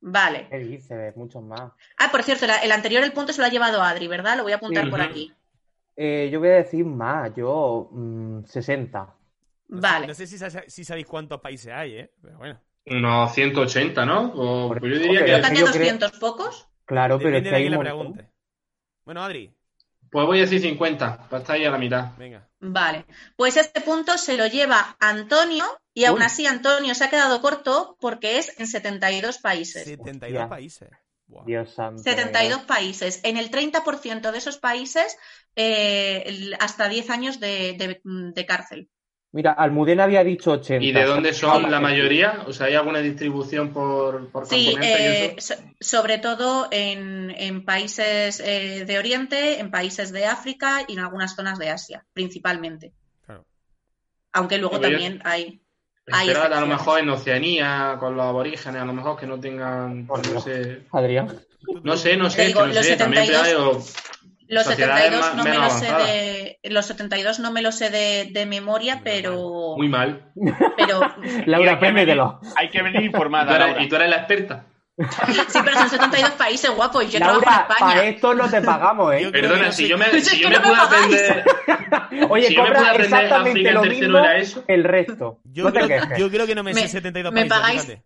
[0.00, 0.46] Vale.
[0.50, 1.16] ¿Qué dices?
[1.16, 1.72] Muchos más.
[1.98, 4.36] Ah, por cierto, la- el anterior el punto se lo ha llevado Adri, ¿verdad?
[4.36, 4.90] Lo voy a apuntar Sí.
[4.90, 5.32] por aquí.
[5.96, 7.34] Eh, yo voy a decir más.
[7.34, 9.14] Yo, mm, 60.
[9.70, 10.02] No Vale.
[10.02, 10.26] Sé, no sé
[10.60, 12.10] si, si sabéis cuántos países hay, ¿eh?
[12.22, 12.60] Pero bueno.
[12.90, 14.32] Unos 180, ¿no?
[14.34, 15.32] O, pues yo diría que.
[15.36, 16.68] ¿Tocan de yo creo- 200 pocos?
[16.84, 18.28] Claro, pero es Depende que de hay un montón.
[19.04, 19.52] Bueno, Adri,
[20.10, 22.12] Pues voy a decir 50, para estar ahí a la mitad.
[22.16, 22.48] venga.
[22.60, 23.04] Vale,
[23.36, 26.24] pues este punto se lo lleva Antonio y aún Uy.
[26.26, 29.84] así Antonio se ha quedado corto porque es en 72 países.
[29.84, 30.48] 72 Hostia.
[30.48, 30.88] países.
[31.26, 31.44] Buah.
[31.44, 32.02] Dios santo.
[32.02, 33.20] 72 países.
[33.22, 35.16] En el 30% de esos países,
[35.56, 38.88] eh, hasta 10 años de, de- de cárcel.
[39.30, 40.82] Mira, Almudena había dicho 80.
[40.84, 42.44] ¿Y de dónde son Ah, la mayoría?
[42.46, 45.54] O sea, ¿hay alguna distribución por, por Sí, y eh, eso?
[45.80, 51.34] sobre todo en, en países eh, de Oriente, en países de África y en algunas
[51.36, 52.94] zonas de Asia, principalmente.
[53.26, 53.44] Claro.
[54.32, 55.60] Aunque luego yo- también hay.
[56.10, 59.38] hay Esperad, a lo mejor en Oceanía, con los aborígenes, a lo mejor que no
[59.38, 61.38] tengan, no sé, Adrián.
[61.82, 64.17] no sé, no sé, digo, que no los sé, también 72 hay o-
[64.48, 67.90] Los sociedades 72 más- no me lo sé de los 72 no me lo sé
[67.90, 70.32] de, de memoria, Muy pero muy mal.
[70.76, 71.00] pero
[71.46, 72.40] Laura, apréndetelo.
[72.56, 73.82] Hay que venir Y tú informada, eres, Laura.
[73.82, 74.64] y tú eres la experta.
[74.98, 77.94] sí, pero son 72 países guapos y yo trabajo Laura, en España.
[77.94, 79.28] para esto no te pagamos, ¿eh?
[79.32, 80.80] Perdona, si sé- yo me, si yo me pagáis.
[80.82, 81.44] aprender,
[82.30, 84.64] Oye, si yo me aprender exactamente lo tercero mismo era eso.
[84.66, 85.38] el resto.
[85.44, 88.04] Yo, no creo, yo creo que no me, sé Me- 72 me países, pagáis- fíjate.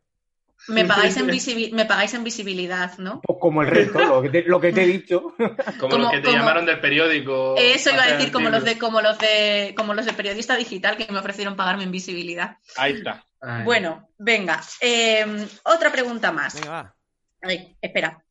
[0.69, 3.21] Me pagáis en visibi- me pagáis en visibilidad, ¿no?
[3.21, 5.35] Pues como el resto, lo que te, lo que te he dicho.
[5.79, 7.57] Como, Como- los que te como- llamaron del periódico.
[7.59, 10.97] Eso iba a decir como los de como los de como los de periodista digital
[10.97, 12.59] que me ofrecieron pagarme en visibilidad.
[12.77, 13.25] Ahí está.
[13.41, 13.65] Ay.
[13.65, 15.27] Bueno, venga, eh,
[15.65, 16.55] otra pregunta más.
[16.55, 16.95] Venga, va.
[17.43, 18.23] Ay, espera.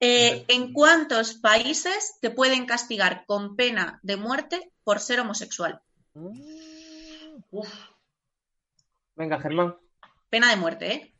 [0.00, 5.80] Eh, ¿En cuántos países te pueden castigar con pena de muerte por ser homosexual?
[9.14, 9.76] Venga, Germán.
[10.30, 11.12] Pena de muerte, ¿eh?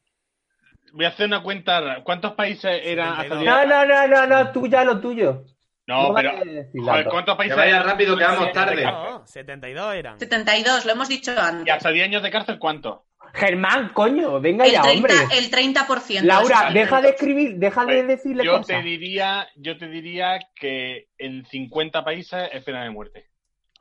[0.96, 2.02] Voy a hacer una cuenta.
[2.02, 3.42] ¿Cuántos países eran hasta el 72.
[3.42, 3.66] día?
[3.66, 5.44] No, no, no, no, no, tú ya lo tuyo.
[5.86, 6.32] No, pero.
[6.32, 7.06] vale decir joder.
[7.06, 7.86] ¿Cuántos Que países vaya eran?
[7.86, 8.84] rápido, que vamos tarde.
[8.84, 10.18] No, 72 eran.
[10.18, 11.74] 72, lo hemos dicho ¿Y antes.
[11.74, 13.00] hasta 10 años de cárcel cuántos?
[13.34, 15.14] Germán, coño, venga El ya, 30%, hombre.
[15.32, 16.22] el 30%.
[16.22, 18.66] Laura, deja de escribir, deja de Pues, decirle Yo cosas.
[18.68, 23.26] te diría, yo te diría que en 50 países es pena de muerte.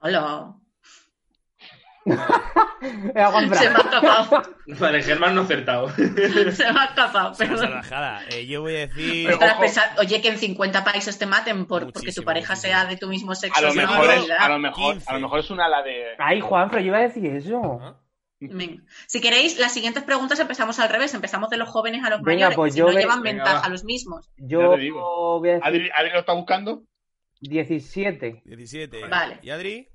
[0.01, 0.53] Hola.
[2.81, 4.43] Se me ha escapado.
[4.79, 5.89] Vale, Germán no ha acertado.
[5.95, 7.81] Se me ha escapado, perdón.
[8.29, 9.27] Eh, yo voy a decir.
[9.39, 9.63] Pero- ojo.
[9.99, 12.73] oye, que en 50 países te maten por, porque tu pareja muchísimo.
[12.73, 13.59] sea de tu mismo sexo.
[13.59, 14.37] A lo mejor es, barbaridad.
[14.39, 15.09] a lo mejor, 15.
[15.09, 16.03] a lo mejor es una ala de.
[16.19, 17.99] Ay, Juanfran, yo iba a decir eso.
[18.39, 18.83] Venga.
[19.07, 21.13] Si queréis, las siguientes preguntas empezamos al revés.
[21.15, 22.55] Empezamos de los jóvenes a los Venga, mayores.
[22.55, 23.69] pues si yo no ve- llevan Venga, ventaja va.
[23.69, 24.29] los mismos.
[24.37, 25.39] Yo te digo.
[25.39, 26.83] voy a decir Adri, Adri lo está buscando.
[27.41, 28.43] 17.
[28.45, 29.07] 17.
[29.07, 29.39] Vale.
[29.41, 29.87] ¿Y Adri?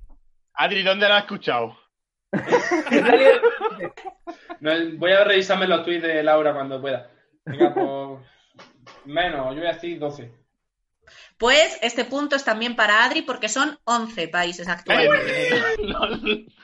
[0.53, 1.77] Adri, ¿dónde la has escuchado?
[4.61, 7.09] No, voy a revisarme los tweets de Laura cuando pueda.
[7.45, 8.19] Venga, pues.
[9.05, 10.31] Menos, yo voy a decir 12.
[11.37, 16.45] Pues este punto es también para Adri porque son 11 países actualmente.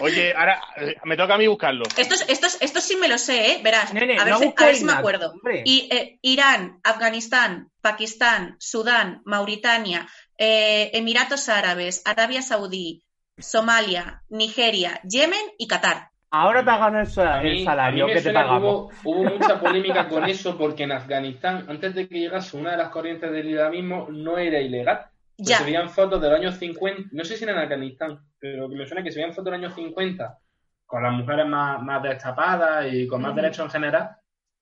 [0.00, 1.84] Oye, ahora eh, me toca a mí buscarlo.
[1.96, 3.60] Estos, estos, estos sí me lo sé, ¿eh?
[3.62, 5.34] Verás, Nene, a ver, no si, a ver busquéis si me acuerdo.
[5.64, 13.04] Y, eh, Irán, Afganistán, Pakistán, Sudán, Mauritania, eh, Emiratos Árabes, Arabia Saudí,
[13.38, 16.10] Somalia, Nigeria, Yemen y Qatar.
[16.30, 17.06] Ahora te hagan el,
[17.46, 18.92] el salario a mí me que te que pagamos.
[19.04, 22.76] Hubo, hubo mucha polémica con eso porque en Afganistán, antes de que llegase una de
[22.78, 25.06] las corrientes del islamismo, no era ilegal.
[25.36, 25.58] Pues Ya.
[25.58, 28.86] Se veían fotos del año 50, no sé si era en Afganistán, pero que me
[28.86, 30.38] suena que se veían fotos del año 50
[30.84, 34.10] con las mujeres más, más destapadas y con más derechos en general.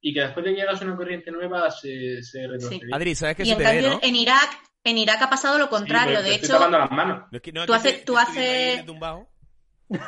[0.01, 2.95] y que después de que llegas una corriente nueva se, se retrocedía.
[2.97, 3.99] Adri, ¿sabes que Y se en te ve, cambio no?
[4.03, 4.51] en Irak,
[4.85, 6.19] en Irak ha pasado lo contrario.
[6.19, 7.25] Sí, de hecho, las manos.
[7.53, 8.17] No, Tú haces- tú
[8.87, 9.29] tumbado.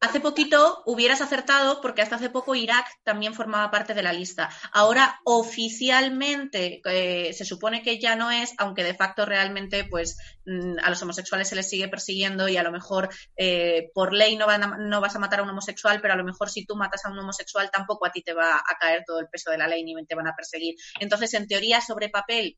[0.00, 4.48] Hace poquito hubieras acertado porque hasta hace poco Irak también formaba parte de la lista.
[4.72, 10.76] Ahora oficialmente eh, se supone que ya no es, aunque de facto realmente pues mm,
[10.84, 14.46] a los homosexuales se les sigue persiguiendo y a lo mejor eh, por ley no,
[14.46, 16.76] van a- no vas a matar a un homosexual, pero a lo mejor si tú
[16.76, 19.58] matas a un homosexual tampoco a ti te va a caer todo el peso de
[19.58, 20.76] la ley ni te van a perseguir.
[21.00, 22.56] Entonces, en teoría, sobre papel,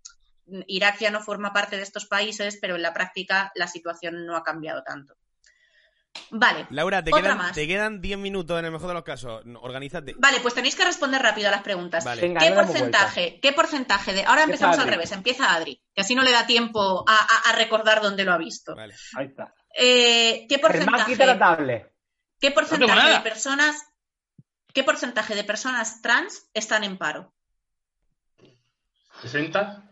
[0.66, 4.36] Irak ya no forma parte de estos países, pero en la práctica la situación no
[4.36, 5.14] ha cambiado tanto.
[6.30, 6.66] Vale.
[6.70, 7.52] Laura, te Otra quedan, más.
[7.54, 9.42] te quedan 10 minutos en el mejor de los casos.
[9.60, 10.14] Organízate.
[10.18, 12.04] Vale, pues tenéis que responder rápido a las preguntas.
[12.04, 12.20] Vale.
[12.22, 13.38] Venga, ¿Qué porcentaje?
[13.40, 14.24] ¿Qué porcentaje de.?
[14.24, 17.56] Ahora empezamos al revés, empieza Adri, que así no le da tiempo a, a- a
[17.56, 18.74] recordar dónde lo ha visto.
[18.74, 18.94] Vale.
[19.16, 19.54] Ahí está.
[19.76, 21.92] Eh, ¿Qué porcentaje, tablet.
[22.40, 23.86] ¿Qué porcentaje de personas
[24.72, 27.32] qué porcentaje de personas trans están en paro?
[29.22, 29.89] 60.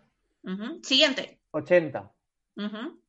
[0.48, 0.80] Ujú.
[0.82, 1.40] Siguiente.
[1.52, 2.10] 80.
[2.56, 3.00] Ujú.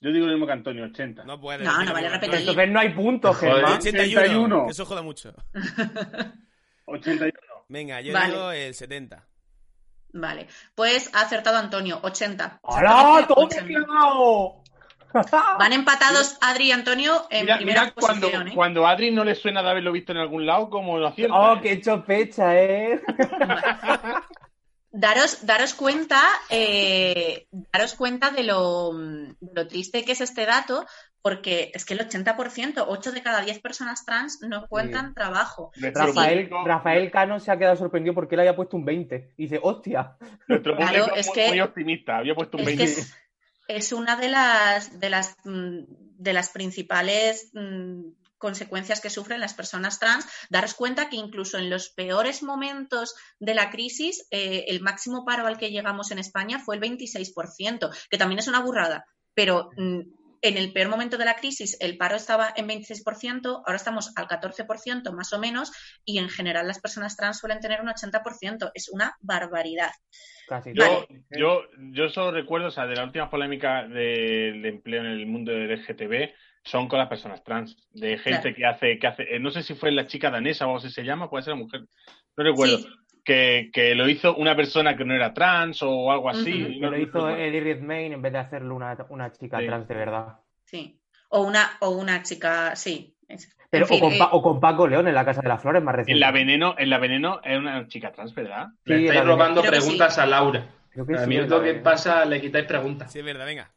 [0.00, 1.24] Yo digo lo mismo que Antonio, 80.
[1.24, 1.64] No puede.
[1.64, 2.40] No, no vale repetir.
[2.40, 3.38] Entonces no hay puntos.
[3.38, 3.74] Germán.
[3.74, 4.20] 81.
[4.20, 4.64] 81.
[4.66, 5.34] que Eso joda mucho.
[6.86, 7.32] 81.
[7.68, 8.32] Venga, yo Vale.
[8.32, 9.26] digo el 70.
[10.12, 10.46] Vale.
[10.74, 12.60] Pues ha acertado Antonio, 80.
[12.62, 12.78] ¡Hola!
[13.20, 13.64] Exactamente, ¡Toma 80.
[13.84, 14.62] clavado!
[15.58, 18.48] Van empatados Adri y Antonio en Mira, primera mira cuando, posición.
[18.48, 18.52] ¿eh?
[18.54, 21.34] cuando a Adri no le suena de haberlo visto en algún lado, como lo acierta.
[21.34, 23.00] ¡Oh, qué chopecha, eh!
[24.92, 30.86] Daros, daros cuenta, eh, daros cuenta de lo, de lo triste que es este dato,
[31.20, 35.72] porque es que el 80%, 8 de cada 10 personas trans no encuentran trabajo.
[35.76, 39.34] Nuestro Rafael, Rafael Cano se ha quedado sorprendido porque él había puesto un 20.
[39.36, 40.16] Y dice, ¡hostia!
[40.48, 42.16] Nuestro Claro, público es muy, que- muy optimista.
[42.18, 42.84] Había puesto un Es 20.
[42.84, 43.14] que es,
[43.68, 48.02] es una de las, de las, de las principales mm,
[48.38, 50.26] consecuencias que sufren las personas trans.
[50.50, 55.46] Daros cuenta que incluso en los peores momentos de la crisis, eh, el máximo paro
[55.46, 60.00] al que llegamos en España fue el 26%, que también es una burrada, pero mm,
[60.42, 64.28] en el peor momento de la crisis el paro estaba en 26%, ahora estamos al
[64.28, 65.72] 14% más o menos,
[66.04, 68.70] y en general las personas trans suelen tener un 80%.
[68.74, 69.90] Es una barbaridad.
[70.48, 71.62] Casi Yo, yo,
[71.92, 75.80] yo solo recuerdo, o sea, de las últimas polémicas del empleo en el mundo del
[75.80, 76.32] LGTB
[76.66, 78.56] son con las personas trans, de gente Claro.
[78.56, 80.90] que hace, que hace, eh, no sé si fue la chica danesa o algo así
[80.90, 81.82] se llama, puede ser la mujer,
[82.36, 82.88] no recuerdo, Sí.
[83.24, 86.78] que, que lo hizo una persona que no era trans o algo así.
[86.80, 89.66] No- lo hizo no- Eddie Redmayne en vez de hacerlo una, una chica Sí.
[89.66, 90.26] trans de verdad.
[90.64, 91.00] Sí.
[91.30, 93.14] O una, o una chica, sí.
[93.70, 95.60] Pero, en fin, o, con, eh, o con Paco León en la Casa de las
[95.60, 96.12] Flores, más reciente.
[96.12, 98.68] En la veneno, en la veneno es una chica trans, ¿verdad?
[98.84, 100.68] Le Sí, estáis robando preguntas a Laura.
[100.90, 101.82] Creo que A mí es lo que Veneno.
[101.84, 103.12] pasa, le quitáis preguntas.
[103.12, 103.70] Sí, es verdad, venga.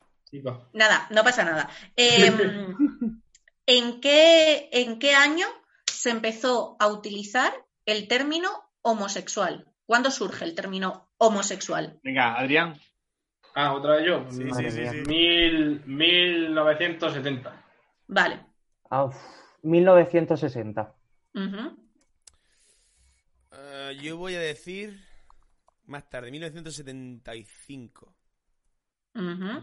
[0.73, 1.69] Nada, no pasa nada.
[1.95, 2.35] Em,
[3.65, 5.47] ¿en, qué, ¿En qué año
[5.85, 7.53] se empezó a utilizar
[7.85, 8.49] el término
[8.81, 9.65] homosexual?
[9.85, 11.99] ¿Cuándo surge el término homosexual?
[12.03, 12.79] Venga, Adrián.
[13.55, 14.25] Ah, otra vez yo.
[14.29, 14.91] Sí, Madre sí, sí, mía.
[14.91, 15.01] sí.
[15.07, 17.65] Mil, 1970.
[18.07, 18.45] Vale.
[18.89, 19.15] Ah, uf,
[19.63, 20.95] 1960.
[21.33, 21.89] Ujú.
[23.51, 24.99] Eh, yo voy a decir
[25.85, 28.15] más tarde, 1975.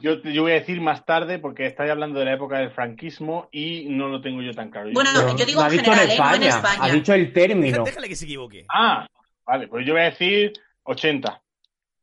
[0.01, 3.49] Yo, yo voy a decir más tarde porque estáis hablando de la época del franquismo
[3.53, 4.90] y no lo tengo yo tan claro.
[4.92, 6.18] Bueno, Yo- no, yo digo en dicho general, en ¿eh?
[6.18, 6.72] No en España.
[6.72, 6.84] España.
[6.84, 7.84] Ha dicho el término.
[7.84, 8.66] Déjale que se equivoque.
[8.68, 9.07] Ah,
[9.47, 11.42] vale, pues yo voy a decir 80.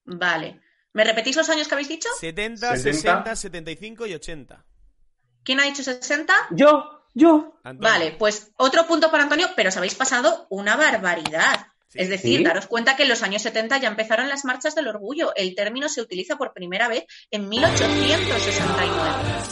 [0.06, 0.62] Vale.
[0.94, 2.10] ¿Me repetís los años que habéis dicho?
[2.20, 2.91] 70, 70.
[2.94, 4.66] 60, 75 y 80.
[5.44, 6.34] ¿Quién ha dicho 60?
[6.52, 7.60] Yo, yo.
[7.64, 7.91] Antonio.
[7.91, 11.68] Vale, pues otro punto para Antonio, pero os habéis pasado una barbaridad.
[11.94, 12.00] Sí.
[12.00, 12.44] Es decir, ¿Sí?
[12.44, 15.32] daros cuenta que en los años 70 ya empezaron las marchas del orgullo.
[15.36, 18.98] El término se utiliza por primera vez en 1869.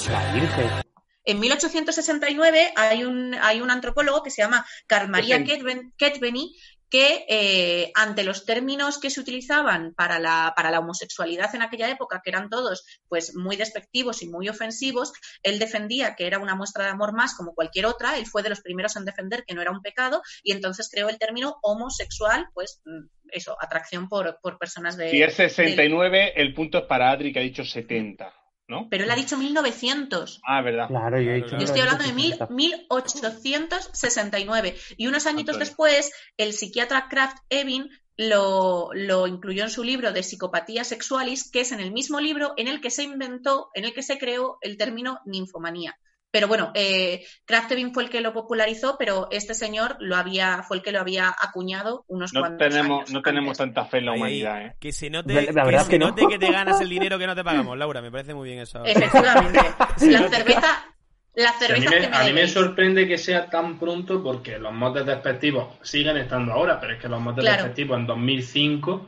[0.10, 0.92] La Virgen.
[1.24, 5.12] En 1869 hay un, hay un antropólogo que se llama Carl
[5.96, 6.56] Ketveny
[6.92, 11.90] que eh, ante los términos que se utilizaban para la, para la homosexualidad en aquella
[11.90, 16.54] época, que eran todos pues muy despectivos y muy ofensivos, él defendía que era una
[16.54, 19.56] muestra de amor más como cualquier otra, él fue de los primeros en defender que
[19.56, 24.40] no era un pecado y entonces creó el término homosexual, pues mm, eso, atracción por,
[24.42, 25.10] por personas de...
[25.10, 28.34] Si es 69, el punto es para Adri que ha dicho 70,
[28.72, 28.88] ¿no?
[28.90, 30.42] Pero él ha dicho 1900.
[30.44, 30.88] Ah, verdad.
[30.88, 31.58] Claro, yo he dicho.
[31.58, 33.78] Yo estoy hablando de mil- 1960.
[33.80, 34.76] 1869.
[34.98, 35.60] Y unos añitos Antonio.
[35.68, 41.62] después, el psiquiatra Kraft Evin lo, lo incluyó en su libro de Psicopatía Sexualis, que
[41.62, 44.58] es en el mismo libro en el que se inventó, en el que se creó
[44.62, 45.98] el término ninfomanía.
[46.32, 50.64] Pero bueno, eh, Kraft Evin fue el que lo popularizó, pero este señor lo había,
[50.64, 53.76] fue el que lo había acuñado unos No cuantos tenemos, años no tenemos antes.
[53.76, 54.76] tanta fe en la humanidad, ¿eh?
[54.80, 56.08] Que se note, La- la verdad que que se no.
[56.08, 58.02] note que te ganas el dinero que no te pagamos, Laura.
[58.02, 58.82] Me parece muy bien eso.
[58.86, 59.60] Efectivamente.
[60.10, 60.86] La cerveza,
[61.36, 62.54] Las Sí, a mí, me, que me a mí me debéis.
[62.54, 67.08] sorprende que sea tan pronto porque los motes despectivos siguen estando ahora, pero es que
[67.10, 67.64] los motes Claro.
[67.64, 69.08] despectivos en 2005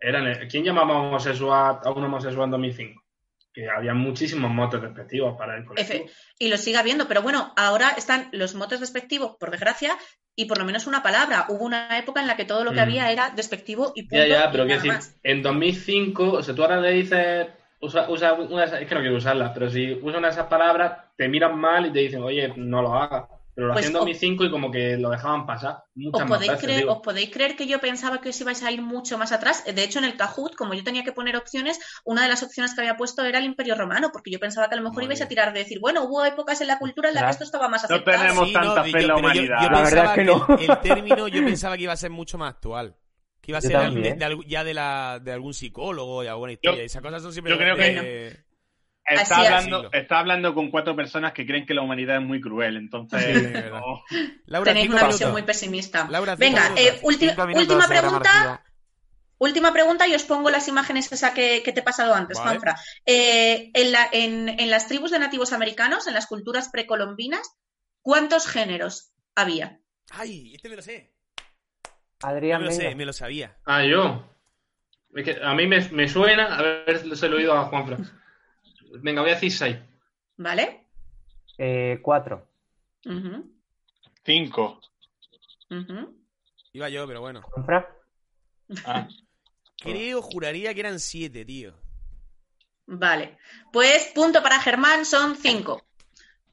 [0.00, 0.48] eran...
[0.48, 3.02] ¿Quién llamaba homosexual a un homosexual en 2005?
[3.56, 6.04] Que había muchísimos motes despectivos para el colectivo.
[6.04, 9.96] Efe- y lo sigue habiendo, pero bueno, ahora están los motes despectivos, por desgracia,
[10.34, 11.46] y por lo menos una palabra.
[11.48, 12.82] Hubo una época en la que todo lo que Mm.
[12.82, 14.16] había era despectivo y punto.
[14.16, 15.16] Ya, ya, pero quiero decir, más.
[15.22, 17.46] en 2005, o sea, tú ahora le dices,
[17.80, 20.92] usa, usa una es que no quiero usarlas, pero si usa una de esas palabras,
[21.16, 23.24] te miran mal y te dicen, oye, no lo hagas.
[23.56, 26.28] Pero lo Pues hacían en o- 2005 y como que lo dejaban pasar muchas ¿Os
[26.28, 26.88] más podéis, veces, creer.
[26.88, 29.64] ¿Os podéis creer que yo pensaba que os ibais a ir mucho más atrás?
[29.64, 32.74] De hecho, en el Kahoot, como yo tenía que poner opciones, una de las opciones
[32.74, 35.04] que había puesto era el Imperio Romano, porque yo pensaba que a lo mejor Muy
[35.06, 37.46] ibais a tirar de decir, bueno, hubo épocas en la cultura en la que Ostras.
[37.46, 38.18] esto estaba más No aceptado.
[38.20, 39.56] tenemos Sí, tanta di- fe en la yo- humanidad.
[39.62, 40.46] Yo, La verdad es que que, no.
[40.58, 42.94] el, el término yo pensaba que iba a ser mucho más actual.
[43.40, 46.80] Que iba a ser de- de ya de, la, de algún psicólogo y alguna historia.
[46.80, 48.44] Yo- Esas cosas son siempre yo creo de-
[49.08, 52.76] Está hablando, está hablando con cuatro personas que creen que la humanidad es muy cruel,
[52.76, 53.22] entonces...
[53.24, 54.02] Sí, no.
[54.46, 56.08] Laura, Tenéis una visión muy pesimista.
[56.10, 57.46] Laura, Venga, eh, última
[57.88, 58.62] pregunta.
[59.38, 62.48] Última pregunta y os pongo las imágenes esa que, que te he pasado antes, Vale.
[62.58, 62.76] Juanfra.
[63.04, 67.46] Eh, en, la- en- en las tribus de nativos americanos, en las culturas precolombinas,
[68.00, 69.78] ¿cuántos géneros había?
[70.10, 71.12] Ay, este me lo sé.
[72.22, 73.58] Adrián, me lo sé, me lo sabía.
[73.66, 74.26] Ah, yo.
[75.14, 78.10] Es que a mí me, me suena, a ver, se lo he oído a Juanfran.
[79.02, 79.76] Venga, voy a decir 6.
[80.38, 80.84] ¿Vale?
[81.58, 82.46] Eh, cuatro.
[83.06, 83.50] Ujú,
[84.24, 84.80] Cinco.
[85.70, 86.16] ujú.
[86.72, 87.42] Iba yo, pero bueno.
[87.42, 87.96] ¿Juanfra?
[88.84, 89.08] Ah.
[89.78, 91.72] Creo, juraría que eran siete, tío.
[92.86, 93.38] Vale.
[93.72, 95.85] Pues punto para Germán, son cinco.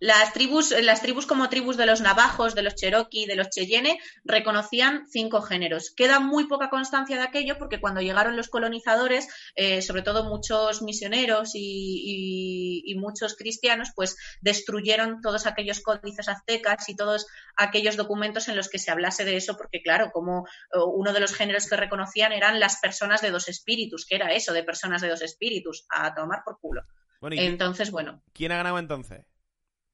[0.06, 4.00] Las tribus, las tribus como tribus de los navajos, de los cherokee, de los cheyenne,
[4.26, 5.94] reconocían cinco géneros.
[5.96, 10.82] Queda muy poca constancia de aquello porque cuando llegaron los colonizadores, eh, sobre todo muchos
[10.82, 17.26] misioneros y, y- y muchos cristianos, pues destruyeron todos aquellos códices aztecas y todos
[17.56, 21.22] aquellos documentos en los que se hablase de eso, porque claro, como eh, uno de
[21.22, 25.02] los géneros que reconocían eran las personas de dos espíritus, que era eso de personas
[25.02, 26.82] de dos espíritus, a tomar por culo.
[27.22, 28.22] Bueno, ¿y Entonces, bueno.
[28.34, 29.26] quién ha ganado entonces?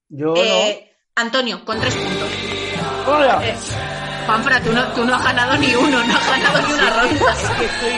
[0.10, 2.30] Yo Eh, Antonio, con tres puntos.
[3.06, 3.12] no.
[3.12, 3.40] ¡Hola!
[3.48, 3.56] Eh,
[4.26, 7.36] Juanfra, tú no, tú no has ganado ni uno, no has ganado ni una ronda.
[7.58, 7.92] Que estoy...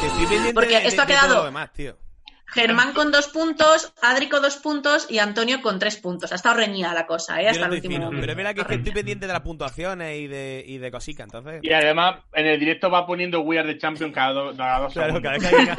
[0.00, 1.98] Que estoy pendiente Porque de, esto ha de- quedado- lo demás, tío.
[2.46, 6.30] Germán con dos puntos, Adri con dos puntos y Antonio con tres puntos.
[6.30, 7.48] Ha estado reñida la cosa, ¿eh?
[7.48, 8.20] Hasta no el estoy último fino, momento.
[8.20, 11.24] pero es verdad que es estoy pendiente de las puntuaciones y de, y de cositas,
[11.24, 11.60] entonces...
[11.64, 14.92] Y además, en el directo va poniendo We Are the Champion cada, do- cada dos
[14.92, 15.22] Claro, segundos.
[15.22, 15.76] cada vez que alguien,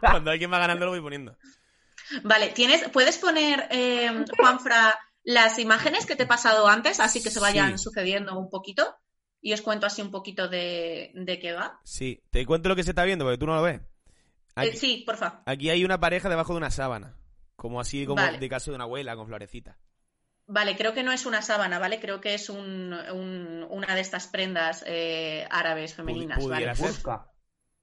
[0.00, 1.36] cuando alguien va ganando lo voy poniendo.
[2.24, 7.30] Vale, ¿tienes, ¿puedes poner, eh, Juanfra, las imágenes que te he pasado antes, así que
[7.30, 7.84] se vayan Sí.
[7.84, 8.96] sucediendo un poquito?
[9.42, 11.80] Y os cuento así un poquito de, de qué va.
[11.84, 13.80] Sí, te cuento lo que se está viendo porque tú no lo ves.
[14.54, 15.42] Aquí, Eh, sí, porfa.
[15.46, 17.16] aquí hay una pareja debajo de una sábana.
[17.56, 18.38] Como así, como Vale.
[18.38, 19.76] de caso de una abuela con florecitas.
[20.46, 22.00] Vale, creo que no es una sábana, ¿vale?
[22.00, 26.92] Creo que es un- un- una de estas prendas eh, árabes femeninas, ser.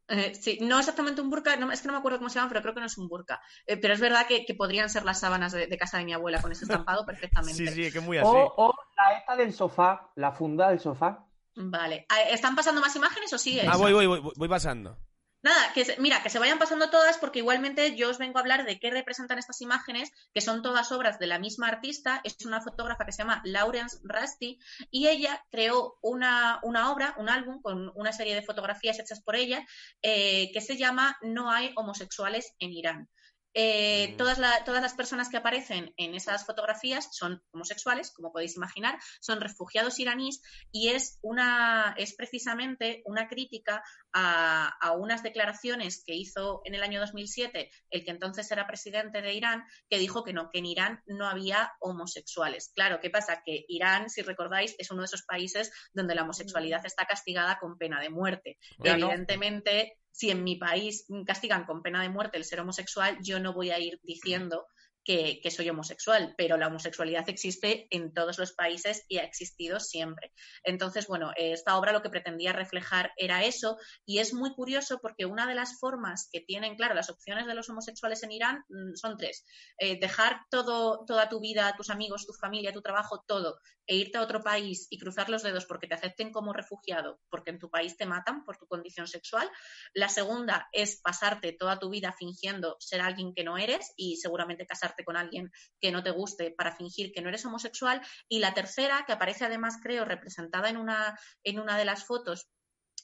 [0.10, 2.50] Eh, sí, no exactamente un burka, no, es que no me acuerdo cómo se llama,
[2.50, 3.42] pero creo que no es un burka.
[3.66, 6.14] Eh, pero es verdad que, que podrían ser las sábanas de, de casa de mi
[6.14, 7.68] abuela con ese estampado perfectamente.
[7.68, 8.30] Sí, sí, es que muy así.
[8.30, 11.26] O, o la esta del sofá, la funda del sofá.
[11.56, 12.06] Vale.
[12.10, 13.68] Ah, ¿Están pasando más imágenes o sigue?
[13.68, 14.98] Ah, voy, voy, voy, voy pasando.
[15.44, 18.42] Nada, que se- mira, que se vayan pasando todas porque igualmente yo os vengo a
[18.42, 22.36] hablar de qué representan estas imágenes, que son todas obras de la misma artista, es
[22.46, 24.60] una fotógrafa que se llama Lawrence Rusty
[24.92, 29.36] y ella creó una, una obra, un álbum con una serie de fotografías hechas por
[29.36, 29.66] ella
[30.02, 33.10] eh, que se llama No hay homosexuales en Irán.
[33.54, 34.18] Eh, Mm.
[34.18, 39.00] todas, la- todas las personas que aparecen en esas fotografías son homosexuales, como podéis imaginar,
[39.20, 40.42] son refugiados iraníes
[40.72, 43.82] y es una es precisamente una crítica
[44.14, 49.22] a, a unas declaraciones que hizo en el año 2007 el que entonces era presidente
[49.22, 52.72] de Irán, que dijo que no, que en Irán no había homosexuales.
[52.76, 53.42] Claro, ¿qué pasa?
[53.46, 57.78] Que Irán, si recordáis, es uno de esos países donde la homosexualidad está castigada con
[57.78, 58.58] pena de muerte.
[58.78, 59.08] Bueno.
[59.08, 63.54] Evidentemente, si en mi país castigan con pena de muerte el ser homosexual, yo no
[63.54, 64.66] voy a ir diciendo
[65.08, 70.34] que, soy homosexual, pero la homosexualidad existe en todos los países y ha existido siempre.
[70.64, 75.26] Entonces, bueno, esta obra lo que pretendía reflejar era eso y es muy curioso porque
[75.26, 78.96] una de las formas que tienen, claro, las opciones de los homosexuales en Irán mm,
[78.96, 79.46] son tres.
[79.78, 84.18] Eh, dejar todo, toda tu vida, tus amigos, tu familia, tu trabajo, todo, e irte
[84.18, 87.70] a otro país y cruzar los dedos porque te acepten como refugiado, porque en tu
[87.70, 89.50] país te matan por tu condición sexual.
[89.94, 94.68] La segunda es pasarte toda tu vida fingiendo ser alguien que no eres y seguramente
[94.68, 98.02] casarte con alguien que no te guste para fingir que no eres homosexual.
[98.28, 102.48] Y la tercera, que aparece además, creo, representada en una, en una de las fotos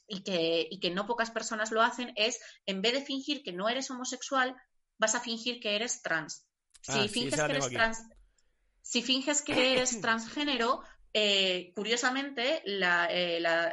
[0.08, 3.54] y que, y que no pocas personas lo hacen, es en vez de fingir que
[3.54, 4.56] no eres homosexual,
[5.00, 6.46] vas a fingir que eres trans.
[6.82, 8.04] Si Ah, finges que eres trans,
[8.82, 10.84] si finges que eres transgénero,
[11.14, 13.72] eh, curiosamente la, eh, la-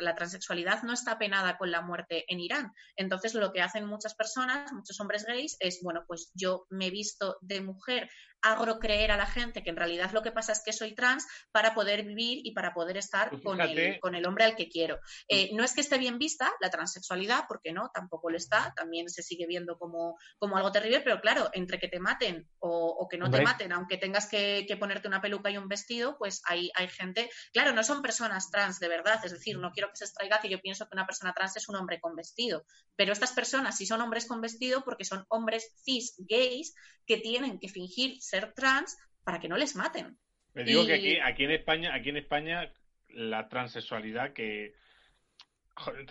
[0.00, 2.72] la transexualidad no está penada con la muerte en Irán.
[2.96, 6.90] Entonces lo que hacen muchas personas, muchos hombres gays, es bueno, pues yo me he
[6.90, 8.10] visto de mujer,
[8.42, 11.26] hago creer a la gente que en realidad lo que pasa es que soy trans
[11.52, 14.68] para poder vivir y para poder estar Pues con el, con el hombre al que
[14.68, 15.00] quiero.
[15.28, 19.08] Eh, no es que esté bien vista la transexualidad, porque no, tampoco lo está, también
[19.08, 23.08] se sigue viendo como, como algo terrible, pero claro, entre que te maten o, o
[23.08, 26.42] que no te maten, aunque tengas que, que ponerte una peluca y un vestido, pues
[26.46, 29.96] hay, hay gente, claro, no son personas trans de verdad, es decir, no quiero que
[29.96, 32.64] se extraiga que yo pienso que una persona trans es un hombre con vestido,
[32.96, 36.74] pero estas personas sí son hombres con vestido porque son hombres cis gays
[37.06, 40.16] que tienen que fingir ser trans para que no les maten.
[40.54, 42.72] Me digo que aquí, aquí en España, aquí en España,
[43.08, 44.72] la transexualidad que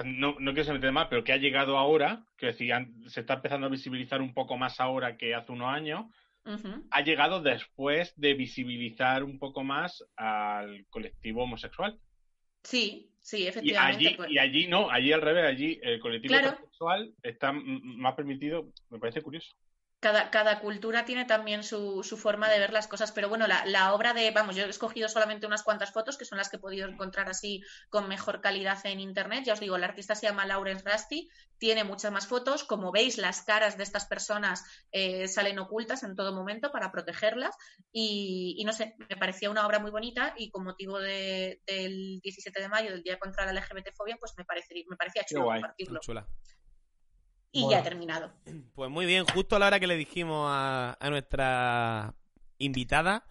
[0.05, 3.35] no, no quiero se meter más, pero que ha llegado ahora, que decían, se está
[3.35, 6.05] empezando a visibilizar un poco más ahora que hace unos años,
[6.89, 11.99] ha llegado después de visibilizar un poco más al colectivo homosexual.
[12.63, 14.07] Sí, sí, Y efectivamente.
[14.07, 16.49] allí, pues- y allí no, allí al revés, allí el colectivo Claro.
[16.57, 19.55] homosexual está más permitido, me parece curioso.
[20.01, 23.65] Cada, cada cultura tiene también su, su forma de ver las cosas, pero bueno, la,
[23.65, 26.55] la obra de, vamos, yo he escogido solamente unas cuantas fotos, que son las que
[26.55, 29.43] he podido encontrar así con mejor calidad en internet.
[29.45, 32.63] Ya os digo, la artista se llama Lawrence Rusty, tiene muchas más fotos.
[32.63, 37.53] Como veis, las caras de estas personas eh, salen ocultas en todo momento para protegerlas.
[37.91, 42.21] Y, y no sé, me parecía una obra muy bonita y con motivo de- del
[42.21, 45.99] 17 de mayo, del Día contra la LGBT-fobia, pues me, parecería, me parecía chulo compartirlo.
[45.99, 46.25] Chula.
[47.51, 48.31] Y ya he terminado.
[48.75, 52.13] Pues muy bien, justo a la hora que le dijimos a, a nuestra
[52.57, 53.25] invitada.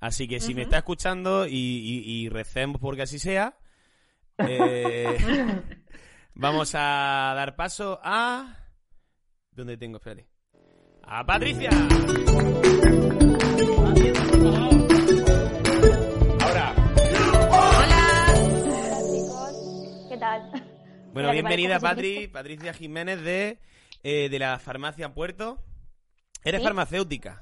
[0.00, 3.56] Así que si me está escuchando y, y- y recemos porque así sea,
[4.38, 5.16] eh,
[6.34, 8.56] vamos a dar paso a...
[9.52, 9.98] ¿Dónde tengo?
[9.98, 10.28] Espérate.
[11.04, 11.70] A Patricia.
[16.40, 16.74] Ahora,
[17.50, 18.34] Hola
[19.10, 20.71] chicos, ¿qué tal?
[21.12, 22.28] Bueno, bienvenida Patri.
[22.28, 23.58] Patricia Jiménez de,
[24.02, 25.58] eh, de la farmacia Puerto.
[26.44, 26.64] Eres Sí.
[26.64, 27.40] farmacéutica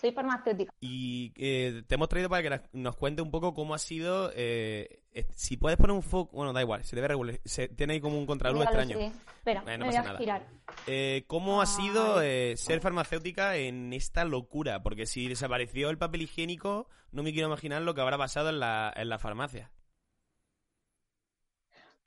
[0.00, 0.72] Soy farmacéutica.
[0.80, 4.30] y eh, te hemos traído para que nos- cuente un poco cómo ha sido...
[4.34, 5.02] eh,
[5.34, 6.34] si puedes poner un foco...
[6.36, 7.38] Bueno, da igual, se debe regular.
[7.44, 8.96] Se, tiene ahí como un contraluz extraño.
[8.96, 9.06] sé.
[9.38, 10.18] Espera, no me voy a pasa nada.
[10.18, 10.46] girar.
[10.86, 12.20] Eh, ¿Cómo ha sido
[12.56, 14.82] ser farmacéutica en esta locura?
[14.82, 18.60] Porque si desapareció el papel higiénico, no me quiero imaginar lo que habrá pasado en
[18.60, 19.70] la, en la farmacia.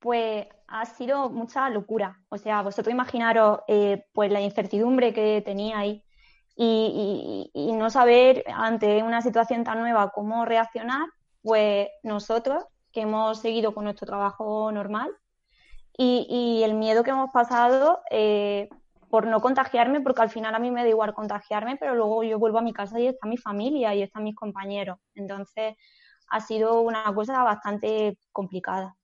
[0.03, 2.19] Pues ha sido mucha locura.
[2.27, 6.03] O sea, vosotros imaginaros eh, pues la incertidumbre que tenía ahí
[6.57, 11.07] y, no saber ante una situación tan nueva cómo reaccionar,
[11.41, 15.09] pues nosotros que hemos seguido con nuestro trabajo normal
[15.97, 18.67] y, y el miedo que hemos pasado eh,
[19.09, 22.39] por no contagiarme, porque al final a mí me da igual contagiarme, pero luego yo
[22.39, 24.97] vuelvo a mi casa y está mi familia y están mis compañeros.
[25.15, 25.75] Entonces
[26.27, 28.97] ha sido una cosa bastante complicada.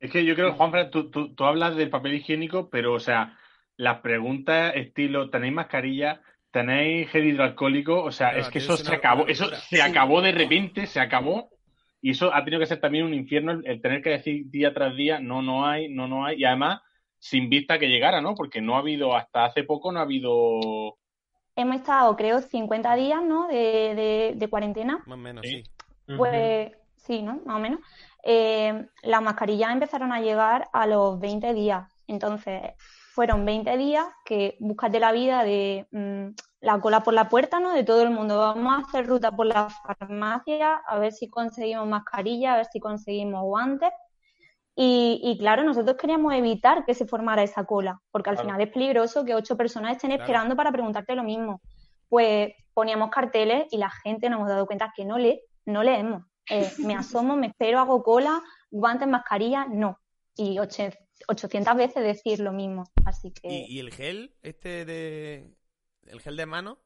[0.00, 3.38] Es que yo creo, Juanfran, tú, tú, tú hablas del papel higiénico, pero, o sea,
[3.76, 6.20] las preguntas estilo, ¿tenéis mascarilla?
[6.50, 8.02] ¿Tenéis gel hidroalcohólico?
[8.02, 11.00] O sea, Claro, es que eso es se acabó, eso se acabó de repente, se
[11.00, 11.50] acabó.
[12.00, 14.74] Y eso ha tenido que ser también un infierno el, el tener que decir día
[14.74, 16.36] tras día, no, no hay, no, no hay.
[16.38, 16.82] Y además,
[17.18, 18.34] sin vista que llegara, ¿no?
[18.34, 20.98] Porque no ha habido, hasta hace poco no ha habido.
[21.56, 23.48] Hemos estado, creo, 50 días, ¿no?
[23.48, 24.98] De, de, de cuarentena.
[25.06, 25.62] Más o menos, Sí.
[26.06, 26.14] sí.
[26.16, 27.40] Pues sí, ¿no?
[27.46, 27.80] Más o menos.
[28.26, 31.86] Eh, las mascarillas empezaron a llegar a los 20 días.
[32.06, 32.72] Entonces,
[33.12, 36.28] fueron 20 días que búscate la vida de mm,
[36.60, 37.72] la cola por la puerta, ¿no?
[37.72, 38.38] De todo el mundo.
[38.38, 42.80] Vamos a hacer ruta por la farmacia, a ver si conseguimos mascarilla, a ver si
[42.80, 43.90] conseguimos guantes.
[44.76, 48.48] Y, y claro, nosotros queríamos evitar que se formara esa cola, porque al Claro.
[48.48, 50.22] final es peligroso que ocho personas estén Claro.
[50.24, 51.60] esperando para preguntarte lo mismo.
[52.08, 56.24] Pues poníamos carteles y la gente nos hemos dado cuenta que no lee, no leemos.
[56.50, 59.98] Eh, me asomo, me espero, hago cola, guantes, mascarilla, no.
[60.36, 62.84] Y oche- 800 veces decir lo mismo.
[63.04, 65.54] Así que ¿Y, y el gel, este de...
[66.06, 66.78] El gel de mano,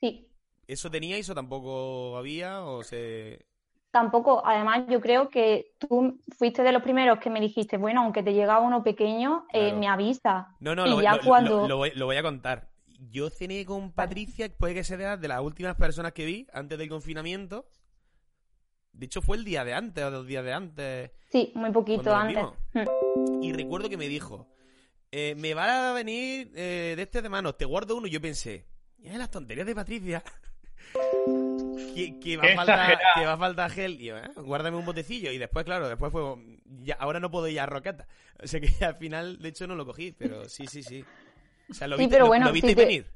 [0.00, 0.26] sí,
[0.66, 3.44] ¿eso teníais o tampoco había o se...
[3.90, 4.42] tampoco.
[4.46, 8.32] Además, yo creo que tú fuiste de los primeros que me dijiste, bueno, aunque te
[8.32, 10.56] llega uno pequeño, eh, me avisa.
[10.60, 12.70] No, no, Y lo, ya lo- cuando- lo- lo voy, lo voy a contar.
[13.10, 16.88] Yo cené con Patricia, puede que sea de las últimas personas que vi antes del
[16.88, 17.66] confinamiento.
[18.92, 21.10] De hecho, fue el día de antes o dos días de antes.
[21.30, 22.44] Sí, muy poquito antes.
[22.74, 23.42] Mm.
[23.42, 24.48] Y recuerdo que me dijo,
[25.10, 28.06] eh, me va a venir eh, de este de manos, te guardo uno.
[28.06, 28.66] Y yo pensé,
[29.02, 30.22] "Eh, las tonterías de Patricia.
[31.94, 33.14] que, que va Qué a faltar, exagerada.
[33.16, 34.00] que va a faltar gel.
[34.00, 35.30] Y yo, "Eh, guárdame un botecillo.
[35.32, 36.22] Y después, claro, después fue,
[36.82, 38.06] ya, ahora no puedo ir a Roqueta.
[38.42, 40.12] O sea que al final, de hecho, no lo cogí.
[40.12, 41.04] Pero sí, sí, sí.
[41.70, 43.06] O sea, lo Sí, viste, pero lo- bueno, lo viste sí te- venir.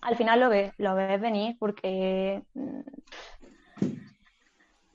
[0.00, 2.80] al final lo ves, lo ves venir porque mm,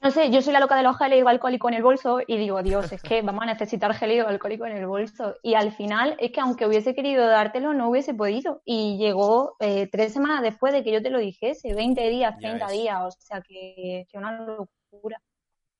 [0.01, 2.63] no sé, yo soy la loca de los gel hidroalcohólicos en el bolso y digo,
[2.63, 5.35] Dios, es que vamos a necesitar gel hidroalcohólico en el bolso.
[5.43, 8.61] Y al final es que aunque hubiese querido dártelo, no hubiese podido.
[8.65, 12.39] Y llegó eh, tres semanas después de que yo te lo dijese, 20 días, Ya
[12.39, 12.73] 30 ves.
[12.75, 15.21] días, o sea que, que una locura.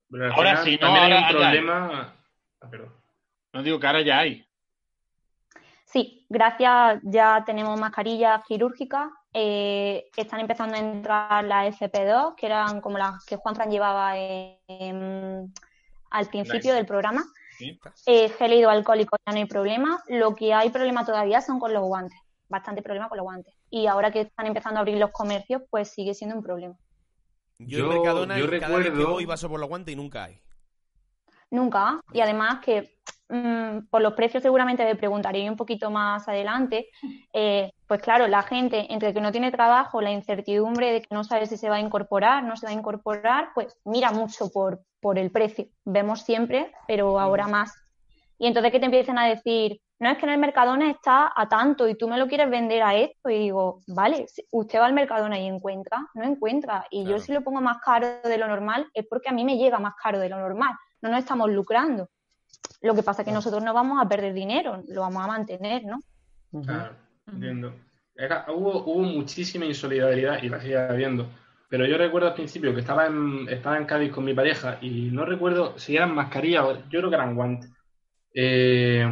[0.10, 1.32] Pero Ahora final sí, no, también hay ahora un hay.
[1.60, 2.14] problema.
[2.62, 2.78] Ah.
[3.54, 4.46] No digo que ahora ya hay.
[5.86, 9.10] Sí, gracias, ya tenemos mascarillas quirúrgicas.
[9.34, 14.18] Eh, están empezando a entrar las FP2, que eran como las que Juan Fran llevaba
[14.18, 15.54] en- en-
[16.10, 16.74] al principio Nice.
[16.76, 17.24] del programa.
[18.08, 20.04] Eh, gel hidroalcohólico ya no hay problema.
[20.08, 22.18] Lo que hay problema todavía son con los guantes.
[22.50, 23.54] Bastante problema con los guantes.
[23.70, 26.76] Y ahora que están empezando a abrir los comercios, pues sigue siendo un problema.
[27.60, 29.96] Yo, Yo- en Mercadona yo cada vez que recuerdo- voy paso por los guantes y
[29.96, 30.42] nunca hay.
[31.52, 32.02] Nunca.
[32.14, 32.98] Y además que
[33.32, 36.88] mm, por los precios seguramente me preguntaré un poquito más adelante.
[37.34, 41.24] eh, pues claro, la gente entre que no tiene trabajo, la incertidumbre de que no
[41.24, 44.82] sabe si se va a incorporar, no se va a incorporar, pues mira mucho por,
[45.02, 45.66] por el precio.
[45.84, 47.74] Vemos siempre, pero ahora más.
[48.38, 51.48] Y entonces que te empiecen a decir, no es que en el Mercadona está a
[51.48, 53.30] tanto y tú me lo quieres vender a esto.
[53.30, 56.88] Y digo, vale, usted va al Mercadona y encuentra, no encuentra.
[56.90, 57.18] Y Claro.
[57.18, 59.78] yo si lo pongo más caro de lo normal es porque a mí me llega
[59.80, 60.74] más caro de lo normal.
[61.02, 62.08] No nos estamos lucrando.
[62.82, 65.84] Lo que pasa es que nosotros no vamos a perder dinero, lo vamos a mantener,
[65.86, 66.00] ¿no?
[66.64, 66.96] Claro,
[67.28, 67.74] entiendo.
[68.16, 71.30] Era- hubo, hubo muchísima insolidaridad y la sigue habiendo.
[71.70, 75.10] Pero yo recuerdo al principio que estaba en, estaba en Cádiz con mi pareja y
[75.12, 77.72] no recuerdo si eran mascarillas o yo creo que eran guantes.
[78.34, 79.04] Eh,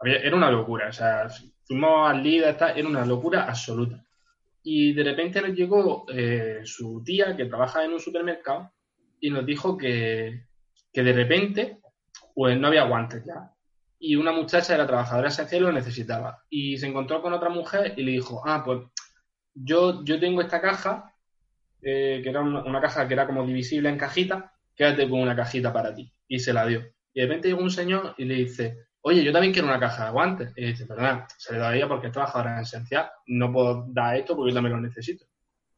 [0.00, 0.88] había- era una locura.
[0.88, 1.28] O sea,
[1.66, 4.02] fuimos al líder, era una locura absoluta.
[4.62, 8.70] Y de repente nos llegó eh, su tía que trabaja en un supermercado
[9.20, 10.44] y nos dijo que,
[10.92, 11.78] que de repente
[12.36, 13.50] pues no había guantes ya.
[13.98, 16.44] Y una muchacha de la trabajadora esencial lo necesitaba.
[16.50, 18.82] Y se encontró con otra mujer y le dijo, ah, pues
[19.54, 21.14] yo, yo tengo esta caja,
[21.80, 25.34] eh, que era una, una caja que era como divisible en cajitas, quédate con una
[25.34, 26.12] cajita para ti.
[26.28, 26.80] Y se la dio.
[27.14, 30.04] Y de repente llegó un señor y le dice, oye, yo también quiero una caja
[30.04, 30.52] de guantes.
[30.56, 34.14] Y dice, perdona, se le da a ella porque es trabajadora esencial, no puedo dar
[34.14, 35.24] esto porque yo también lo necesito.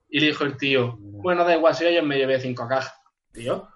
[0.08, 3.00] Y le dijo el tío, bueno, da igual, si yo me llevé cinco cajas.
[3.32, 3.68] Tío.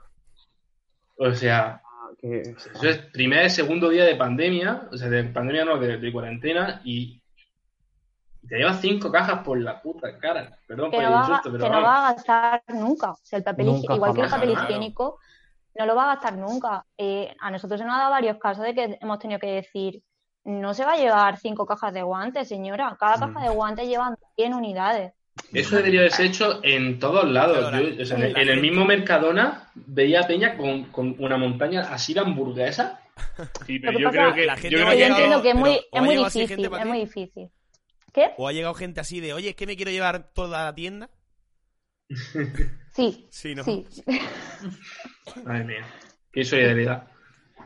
[1.17, 1.81] O sea,
[2.23, 6.13] Que- eso es primer, segundo día de pandemia, o sea, de pandemia no, de, de
[6.13, 7.21] cuarentena, y
[8.49, 10.57] te llevas cinco cajas por la puta cara.
[10.67, 13.11] Perdón que por no, el va, insulto, a- pero que no va a gastar nunca.
[13.11, 14.65] O sea, el papel Nunca, higiénico, igual que el papel claro.
[14.69, 15.19] higiénico,
[15.75, 16.85] no lo va a gastar nunca.
[16.99, 20.03] Eh, a nosotros se nos ha dado varios casos de que hemos tenido que decir,
[20.45, 22.97] no se va a llevar cinco cajas de guantes, señora.
[22.99, 23.33] Cada Mm.
[23.35, 25.13] caja de guantes llevan 100 unidades.
[25.53, 27.73] Eso debería haberse hecho en todos lados.
[27.73, 31.37] Yo, o sea, la en, en el mismo Mercadona veía a Peña con, con una
[31.37, 33.01] montaña así de hamburguesa.
[33.67, 35.55] Sí, Lo pero que yo pasa- creo que, La gente yo creo Que entiendo es
[35.55, 37.49] muy, pero, ¿o es ha muy llegado así difícil, es muy difícil.
[38.13, 38.31] ¿Qué?
[38.37, 41.11] ¿O ha llegado gente así de, oye, es que me quiero llevar toda la tienda?
[42.95, 43.65] Sí, Sí, ¿no?
[43.65, 43.87] sí.
[45.45, 45.87] Madre mía,
[46.31, 47.09] qué solidaridad.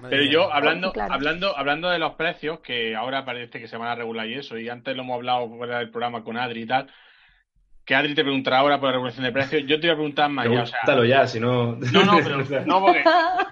[0.08, 1.14] Pero yo, hablando, claro.
[1.14, 4.56] hablando, hablando de los precios, que ahora parece que se van a regular y eso,
[4.58, 6.88] y antes lo hemos hablado fuera del programa con Adri y tal,
[7.86, 10.28] que Adri te preguntará ahora por la regulación de precios, yo te voy a preguntar
[10.28, 11.76] más ya, o sea, Pregúntalo ya, si no.
[11.76, 13.04] no, no, pero, no, porque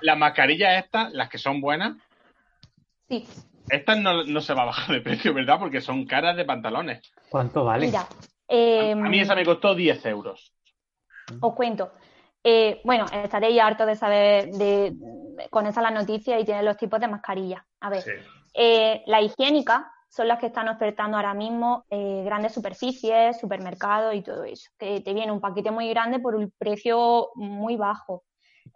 [0.02, 1.96] las mascarillas estas, las que son buenas,
[3.08, 3.28] Sí,
[3.68, 5.58] estas no, no se va a bajar de precio, ¿verdad?
[5.58, 7.00] Porque son caras de pantalones.
[7.28, 7.86] ¿Cuánto vale?
[7.86, 8.00] mira.
[8.00, 8.06] A,
[8.48, 10.52] eh, a mí esa me costó 10 euros.
[11.40, 11.92] Os cuento.
[12.42, 14.94] Eh, bueno, estaréis hartos de saber de,
[15.50, 17.62] con esa la noticia y tienen los tipos de mascarillas.
[17.80, 18.10] A ver, Sí.
[18.54, 19.82] eh, las higiénicas
[20.14, 24.70] son las que están ofertando ahora mismo eh, grandes superficies, supermercados y todo eso.
[24.78, 28.22] Que te viene un paquete muy grande por un precio muy bajo.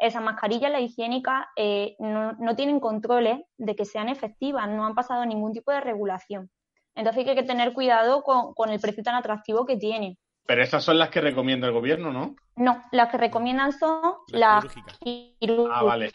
[0.01, 4.95] Esas mascarillas, las higiénicas, eh, no, no tienen controles de que sean efectivas, no han
[4.95, 6.51] pasado ningún tipo de regulación.
[6.97, 10.18] Entonces hay que tener cuidado con, con el precio tan atractivo que tienen.
[10.45, 12.34] Pero esas son las que recomienda el gobierno, ¿no?
[12.57, 14.99] No, las que recomiendan son Las las quirúrgicas.
[14.99, 16.11] quirúrgicas, Ah, vale.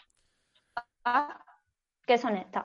[2.06, 2.64] que son estas.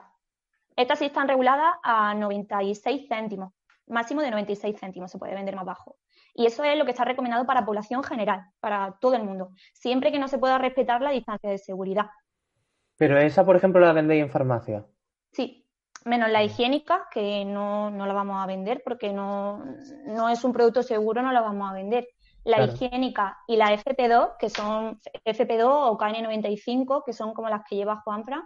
[0.80, 3.52] Estas sí están reguladas a 96 céntimos,
[3.86, 5.96] máximo de 96 céntimos, se puede vender más bajo.
[6.32, 10.10] Y eso es lo que está recomendado para población general, para todo el mundo, siempre
[10.10, 12.06] que no se pueda respetar la distancia de seguridad.
[12.96, 14.86] Pero esa, por ejemplo, la vendéis en farmacia.
[15.32, 15.66] Sí,
[16.06, 19.62] menos la higiénica, que no, no la vamos a vender porque no,
[20.06, 22.08] no es un producto seguro, no la vamos a vender.
[22.44, 22.72] La Claro.
[22.72, 28.00] higiénica y la FP2, que son FP2 o KN95, que son como las que lleva
[28.00, 28.42] Juanfra,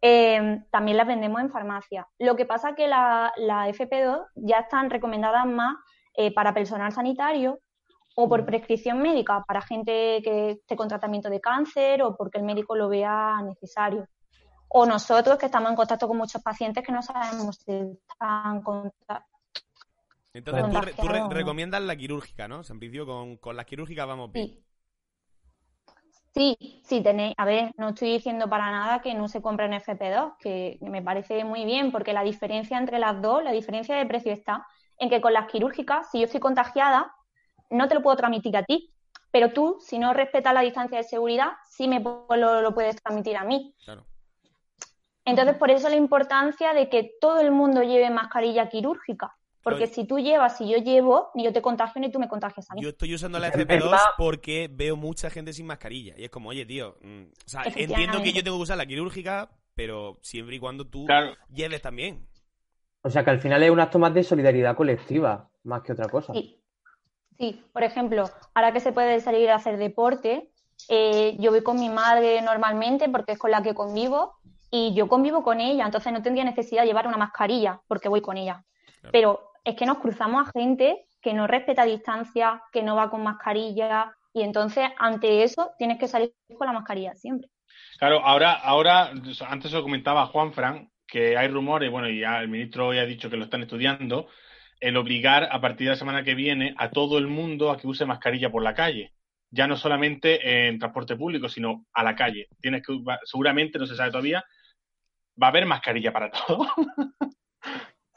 [0.00, 2.06] eh, también las vendemos en farmacia.
[2.18, 5.76] Lo que pasa que la, la FP2 ya están recomendadas más
[6.14, 7.58] eh, para personal sanitario
[8.16, 12.44] o por prescripción médica, para gente que esté con tratamiento de cáncer o porque el
[12.44, 14.06] médico lo vea necesario
[14.70, 17.72] o nosotros que estamos en contacto con muchos pacientes que no sabemos si
[18.10, 19.24] están conta-
[20.34, 20.62] Entonces
[20.96, 22.56] tú, recomiendas la quirúrgica, ¿no?
[22.68, 24.46] En principio con, con las quirúrgicas vamos bien.
[24.48, 24.64] Sí.
[26.38, 30.36] Sí, sí, tenéis, a ver, no estoy diciendo para nada que no se compren FP2,
[30.38, 34.32] que me parece muy bien, porque la diferencia entre las dos, la diferencia de precio
[34.32, 34.64] está
[34.98, 37.12] en que con las quirúrgicas, si yo estoy contagiada,
[37.70, 38.94] no te lo puedo transmitir a ti,
[39.32, 43.36] pero tú, si no respetas la distancia de seguridad, sí me lo, lo puedes transmitir
[43.36, 43.74] a mí.
[43.84, 44.06] Claro.
[45.24, 49.36] Entonces, por eso la importancia de que todo el mundo lleve mascarilla quirúrgica,
[49.70, 52.70] porque si tú llevas, si yo llevo, ni yo te contagio ni tú me contagias
[52.70, 52.82] a mí.
[52.82, 53.98] Yo estoy usando la Es FP2 verdad.
[54.16, 56.14] porque veo mucha gente sin mascarilla.
[56.16, 58.86] Y es como, oye, tío, mm, o sea, entiendo que yo tengo que usar la
[58.86, 61.34] quirúrgica, pero siempre y cuando tú Claro.
[61.52, 62.26] lleves también.
[63.02, 66.08] O sea que al final es un acto más de solidaridad colectiva, más que otra
[66.08, 66.32] cosa.
[66.32, 66.60] Sí,
[67.38, 67.62] sí.
[67.72, 70.50] Por ejemplo, ahora que se puede salir a hacer deporte,
[70.88, 74.34] eh, yo voy con mi madre normalmente porque es con la que convivo
[74.70, 78.20] y yo convivo con ella, entonces no tendría necesidad de llevar una mascarilla porque voy
[78.20, 78.64] con ella.
[79.00, 79.12] Claro.
[79.12, 83.22] Pero es que nos cruzamos a gente que no respeta distancia, que no va con
[83.22, 87.48] mascarilla y entonces ante eso tienes que salir con la mascarilla siempre.
[87.98, 89.10] Claro, ahora, ahora,
[89.48, 93.06] antes lo comentaba Juan Fran, que hay rumores, bueno, y ya el ministro hoy ha
[93.06, 94.28] dicho que lo están estudiando,
[94.80, 97.88] el obligar a partir de la semana que viene a todo el mundo a que
[97.88, 99.12] use mascarilla por la calle.
[99.50, 102.48] Ya no solamente en transporte público, sino a la calle.
[102.60, 104.44] Tienes que, seguramente, no se sabe todavía,
[105.42, 106.66] va a haber mascarilla para todo.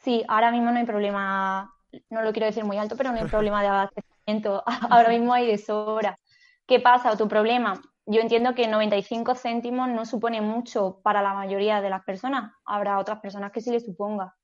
[0.04, 1.76] Sí, ahora mismo no hay problema,
[2.10, 4.64] no lo quiero decir muy alto, pero no hay problema de abastecimiento.
[4.90, 6.18] Ahora mismo hay de sobra.
[6.66, 7.16] ¿Qué pasa?
[7.16, 7.82] Tu problema.
[8.08, 12.52] Yo entiendo que 95 céntimos no supone mucho para la mayoría de las personas.
[12.66, 14.36] Habrá otras personas que sí les suponga.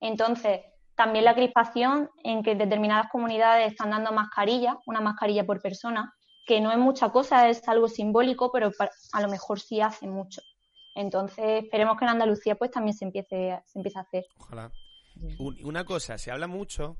[0.00, 0.60] Entonces,
[0.94, 6.14] también la crispación en que determinadas comunidades están dando mascarilla, una mascarilla por persona,
[6.46, 8.70] que no es mucha cosa, es algo simbólico, pero
[9.12, 10.40] a lo mejor sí hace mucho.
[10.94, 14.24] Entonces, esperemos que en Andalucía pues también se empiece, se empiece a hacer.
[14.38, 14.70] Ojalá.
[15.38, 16.98] Un- una cosa, se habla mucho.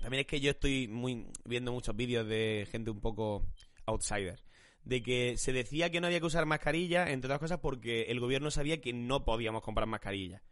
[0.00, 3.46] También es que yo estoy muy viendo muchos vídeos de gente un poco
[3.86, 4.42] outsider.
[4.84, 8.20] De que se decía que no había que usar mascarilla, entre otras cosas, porque el
[8.20, 10.42] gobierno sabía que no podíamos comprar mascarillas.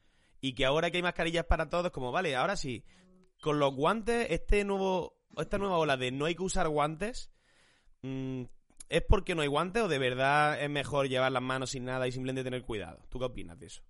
[0.40, 2.84] Y que ahora que hay mascarillas para todos, como vale, ahora sí,
[3.40, 7.30] con los guantes, este nuevo, esta nueva ola de no hay que usar guantes,
[8.02, 8.42] mm,
[8.88, 12.06] ¿es porque no hay guantes o de verdad es mejor llevar las manos sin nada
[12.08, 13.04] y simplemente tener cuidado?
[13.08, 13.82] ¿Tú qué opinas de eso?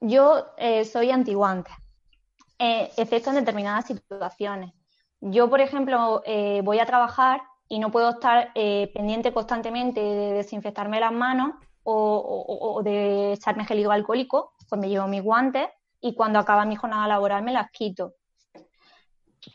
[0.00, 1.70] Yo eh, soy antiguante,
[2.58, 4.72] eh, excepto en determinadas situaciones.
[5.20, 10.32] Yo, por ejemplo, eh, voy a trabajar y no puedo estar eh, pendiente constantemente de
[10.32, 11.54] desinfectarme las manos
[11.90, 15.68] o, de echarme gel hidroalcohólico, pues llevo mis guantes
[16.02, 18.12] y cuando acaba mi jornada laboral me las quito.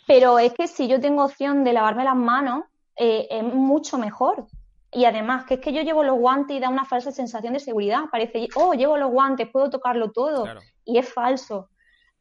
[0.08, 2.64] Pero es que si yo tengo opción de lavarme las manos,
[2.96, 4.48] eh, es mucho mejor.
[4.96, 7.60] Y además, que es que yo llevo los guantes y da una falsa sensación de
[7.60, 8.04] seguridad.
[8.12, 10.44] Parece, oh, llevo los guantes, puedo tocarlo todo.
[10.44, 10.62] Claro.
[10.86, 11.70] Y es falso.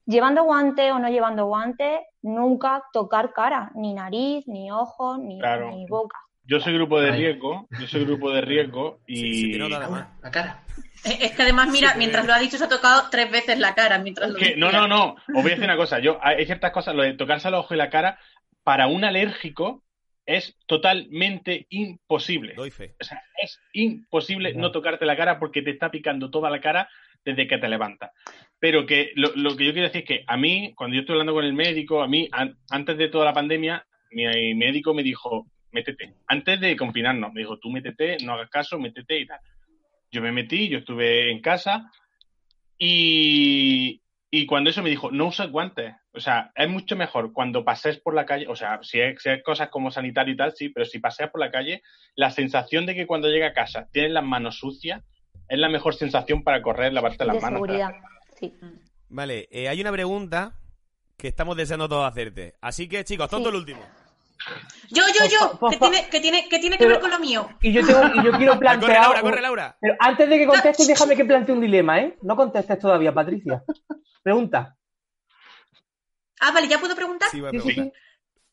[0.06, 5.70] Llevando guantes o no llevando guantes, nunca tocar cara, ni nariz, ni ojos, ni, Claro.
[5.70, 6.18] ni boca.
[6.44, 9.16] Yo soy grupo de riesgo, yo soy grupo de riesgo y...
[9.16, 10.08] Sí, sí, además.
[10.22, 10.62] La cara.
[11.04, 13.98] Es que además, mira, mientras lo ha dicho, se ha tocado tres veces la cara
[13.98, 15.12] mientras lo Que- no, no, no.
[15.14, 16.00] Os voy a decir una cosa.
[16.00, 18.18] Yo, hay ciertas cosas, lo de tocarse el ojo y la cara,
[18.64, 19.82] para un alérgico
[20.26, 22.54] es totalmente imposible.
[22.54, 22.94] Doy fe.
[23.00, 26.88] O sea, es imposible no tocarte la cara porque te está picando toda la cara
[27.24, 28.10] desde que te levantas.
[28.58, 31.14] Pero que lo, lo que yo quiero decir es que a mí, cuando yo estoy
[31.14, 35.02] hablando con el médico, a mí, an- antes de toda la pandemia, mi médico me
[35.02, 36.14] dijo, métete.
[36.26, 39.40] Antes de confinarnos, me dijo, tú métete, no hagas caso, métete y tal.
[40.10, 41.90] Yo me metí, yo estuve en casa
[42.78, 44.01] y,
[44.34, 45.94] y cuando eso me dijo, no uses guantes.
[46.14, 49.28] O sea, es mucho mejor cuando pases por la calle, o sea, si es, si
[49.28, 51.82] es cosas como sanitario y tal, sí, pero si paseas por la calle,
[52.16, 55.02] la sensación de que cuando llega a casa tienes las manos sucias
[55.48, 57.56] es la mejor sensación para correr, lavarte las de manos.
[57.58, 57.90] seguridad.
[58.40, 58.54] Sí.
[59.10, 60.54] Vale, eh, hay una pregunta
[61.18, 62.54] que estamos deseando todos hacerte.
[62.62, 63.54] Así que, chicos, tonto Sí.
[63.54, 63.80] el último.
[64.90, 67.10] Yo, yo, yo, Por que fa- tiene, que tiene, que tiene que Pero- ver con
[67.10, 67.48] lo mío.
[67.60, 69.02] Y yo, tengo, y yo quiero corre, plantear.
[69.02, 69.76] Laura, un- corre, Laura.
[69.80, 72.16] Pero antes de que contestes, déjame que plantee un dilema, ¿eh?
[72.22, 73.62] No contestes todavía, Patricia.
[74.22, 74.76] Pregunta.
[76.40, 77.28] Ah, vale, ¿ya puedo preguntar?
[77.30, 77.84] Sí, voy a Sí, sí, preguntar.
[77.86, 77.92] sí.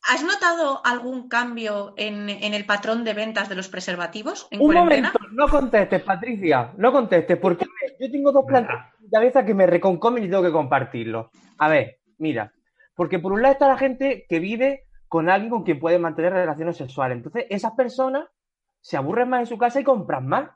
[0.02, 4.66] ¿Has notado algún cambio en, en el patrón de ventas de los preservativos en Un
[4.66, 5.12] cuarentena?
[5.12, 7.66] momento, no contestes, Patricia, no contestes, porque
[8.00, 8.66] yo tengo dos en
[9.00, 11.26] mi cabeza que me reconcomen y tengo que compartirlos.
[11.58, 12.52] A ver, mira,
[12.94, 16.32] porque por un lado está la gente que vive con alguien con quien puede mantener
[16.32, 17.16] relaciones sexuales.
[17.18, 18.24] Entonces, esas personas
[18.80, 20.50] se aburren más en su casa y compran más.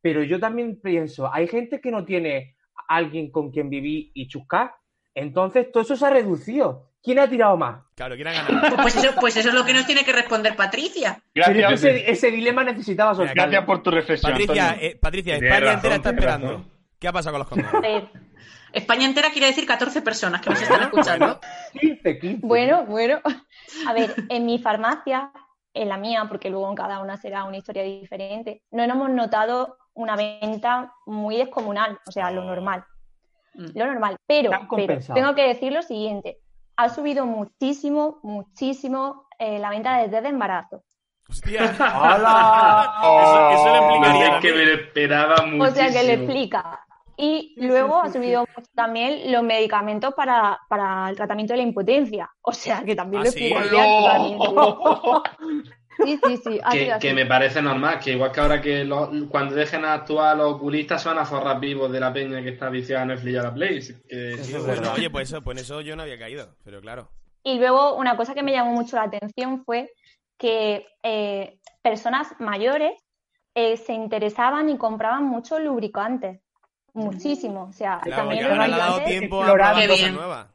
[0.00, 2.55] Pero yo también pienso, hay gente que no tiene
[2.88, 4.72] alguien con quien vivir y chuscar.
[5.14, 6.90] Entonces, todo eso se ha reducido.
[7.02, 7.84] ¿Quién ha tirado más?
[7.94, 8.76] Claro, ¿quién ha ganado?
[8.82, 11.22] Pues eso, pues eso es lo que nos tiene que responder Patricia.
[11.34, 13.42] Gracias, ese, ese dilema necesitaba soltarlo.
[13.42, 14.32] gracias por tu reflexión.
[14.32, 16.46] Patricia, eh, Patricia, España razón, entera está esperando.
[16.48, 16.70] razón.
[16.98, 17.80] ¿Qué ha pasado con los condones?
[17.80, 18.08] ver,
[18.72, 21.40] España entera quiere decir 14 personas que nos están escuchando.
[21.80, 22.46] 15, 15.
[22.46, 23.20] Bueno, bueno.
[23.86, 25.30] A ver, en mi farmacia,
[25.72, 29.78] en la mía, porque luego en cada una será una historia diferente, no hemos notado
[29.96, 32.84] una venta muy descomunal, o sea, lo normal.
[33.54, 33.66] Mm.
[33.74, 34.16] Lo normal.
[34.26, 36.38] Pero, pero tengo que decir lo siguiente.
[36.76, 40.82] Ha subido muchísimo, muchísimo eh, la venta de test de embarazo.
[41.28, 41.74] Hostia.
[41.80, 42.94] ¡Hala!
[43.02, 44.34] Eso, eso le No implicaría.
[44.34, 45.64] sé, que me lo esperaba muchísimo.
[45.64, 46.80] O sea, que le explica.
[47.16, 52.30] Y luego ha subido mucho también los medicamentos para, para el tratamiento de la impotencia.
[52.42, 53.46] O sea, que también ¿Ah, lo sí?
[53.46, 55.30] explicaría totalmente.
[56.04, 56.60] Sí, sí, sí.
[56.62, 57.08] ha sido Que, así.
[57.08, 61.02] que me parece normal, que igual que ahora que lo- cuando dejen actuar los oculistas
[61.02, 63.42] se van a forrar vivos de la peña que está viciada en Netflix y a
[63.42, 63.80] la Play.
[64.08, 64.94] Que, Eso Sí, es bueno, verdad.
[64.94, 67.10] oye, pues eso, pues eso yo no había caído, pero claro.
[67.42, 69.90] Y luego una cosa que me llamó mucho la atención fue
[70.38, 72.92] que eh, personas mayores
[73.54, 76.40] eh, se interesaban y compraban muchos lubricantes.
[76.92, 77.64] Muchísimo.
[77.70, 80.46] O sea, Claro, también los ahora le ha dado tiempo a cosas nuevas.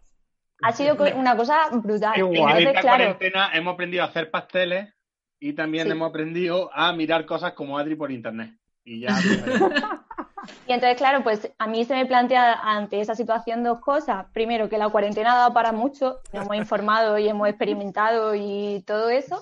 [0.63, 2.13] ha sido una cosa brutal.
[2.15, 2.35] Qué guay.
[2.35, 4.93] En Entonces, esta claro, cuarentena hemos aprendido a hacer pasteles
[5.41, 5.91] y también Sí.
[5.91, 8.55] hemos aprendido a mirar cosas como Adri por internet.
[8.85, 9.09] Y ya.
[10.67, 14.25] Y entonces, claro, pues a mí se me plantea ante esa situación dos cosas.
[14.33, 18.83] Primero, que la cuarentena ha dado para mucho, nos hemos informado y hemos experimentado y
[18.87, 19.39] todo eso.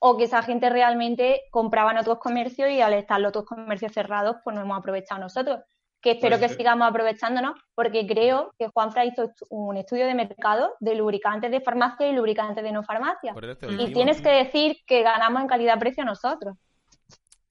[0.00, 3.92] O que esa gente realmente compraba en otros comercios y al estar los otros comercios
[3.92, 5.60] cerrados, pues no hemos aprovechado nosotros.
[6.02, 10.74] Que espero Puede que sigamos aprovechándonos, porque creo que Juanfra hizo un estudio de mercado
[10.80, 13.32] de lubricantes de farmacia y lubricantes de no farmacia.
[13.78, 16.56] Y tienes que decir que ganamos en calidad-precio nosotros.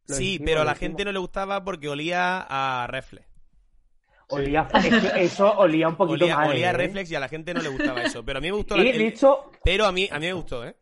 [0.05, 3.25] Sí, pero a la gente no le gustaba porque olía a reflex.
[4.27, 6.49] Olía, es que eso olía un poquito Olía, mal.
[6.49, 6.77] olía a ¿eh?
[6.77, 8.23] reflex y a la gente no le gustaba eso.
[8.25, 8.75] Pero a mí me gustó.
[8.77, 10.75] la- Y el- dicho, pero a mí, a mí me gustó, ¿eh?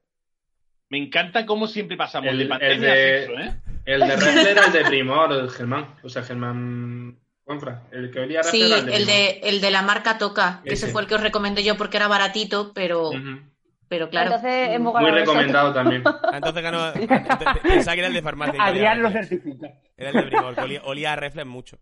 [0.89, 3.61] Me encanta cómo siempre pasamos El- de el pandemia de- a sexo, ¿eh?
[3.85, 5.95] El de Refler era el de Primor, el Germán.
[6.03, 7.17] O sea, Germán
[7.49, 7.81] Juanfra.
[7.91, 10.61] El que olía a Sí, era el de el de, el de la marca Toca,
[10.63, 10.93] que ese Ese.
[10.93, 13.39] fue el que os recomendé yo porque era baratito, pero, Ujú.
[13.87, 14.27] pero claro.
[14.35, 16.03] Entonces hemos Muy recomendado también.
[16.05, 16.93] Ah, Entonces ganó.
[17.63, 18.63] Pensaba que era el de farmacia.
[18.63, 19.67] Adrián lo certifica.
[19.97, 21.79] Era el de Brigor, que olía, olía a reflex mucho.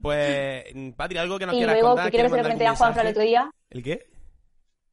[0.00, 0.64] Pues,
[0.96, 2.10] Patri, algo que nos Y quieras luego, contar.
[2.10, 3.50] que creo que se lo ¿Quieres comenté a Juanfra el otro día.
[3.68, 4.06] ¿El qué?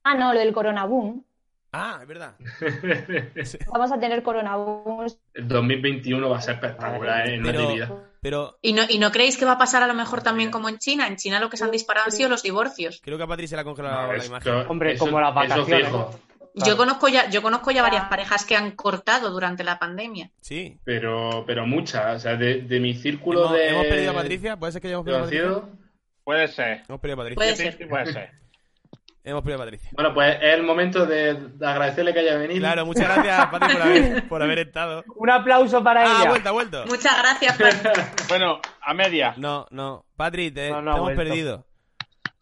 [0.04, 1.24] Ah, no, lo del coronaboom.
[1.72, 2.36] Ah, es verdad.
[3.72, 5.06] Vamos a tener coronaboom.
[5.34, 7.36] El 2021 va a ser espectacular ¿eh?
[7.36, 7.90] en Pero- Natividad.
[8.26, 10.68] Pero ¿Y no, ¿Y no creéis que va a pasar a lo mejor también como
[10.68, 11.06] en China?
[11.06, 13.00] En China lo que se han disparado han sido los divorcios.
[13.04, 14.54] creo que a Patri se le ha congelado No, la esto- imagen.
[14.68, 15.86] Hombre, eso- como las vacaciones.
[15.86, 16.20] fijo.
[16.56, 20.32] Yo conozco ya, yo conozco ya varias parejas que han cortado durante la pandemia.
[20.42, 20.80] Sí.
[20.86, 22.16] Pero, pero muchas.
[22.16, 23.68] O sea, de, de mi círculo ¿Hemos, de.
[23.70, 24.58] hemos perdido a Patricia?
[24.58, 25.80] ¿Puede ser que hayamos perdido a Patricia?
[26.24, 26.84] Puede ser.
[26.90, 27.36] Hemos perdido a Patricia.
[27.36, 27.78] Puede Sí, ser.
[27.78, 28.32] sí, puede ser.
[29.26, 29.90] Hemos perdido a Patricia.
[29.94, 32.60] Bueno, pues es el momento de, de agradecerle que haya venido.
[32.60, 35.04] Claro, muchas gracias, Patri, por haber, por haber estado.
[35.16, 36.30] Un aplauso para Ah, ella.
[36.30, 36.86] vuelta, vuelto.
[36.86, 37.98] Muchas gracias, Pat.
[38.30, 39.34] Bueno, a media.
[39.38, 40.06] No, no.
[40.16, 41.66] Patri, te, No, no te ha hemos perdido.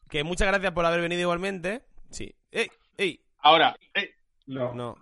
[0.10, 1.84] Que muchas gracias por haber venido igualmente.
[2.12, 2.36] Sí.
[2.52, 2.68] ¡Ey!
[2.98, 3.20] ¡Ey!
[3.40, 4.12] Ahora, eh,
[4.46, 4.74] No.
[4.74, 4.96] No.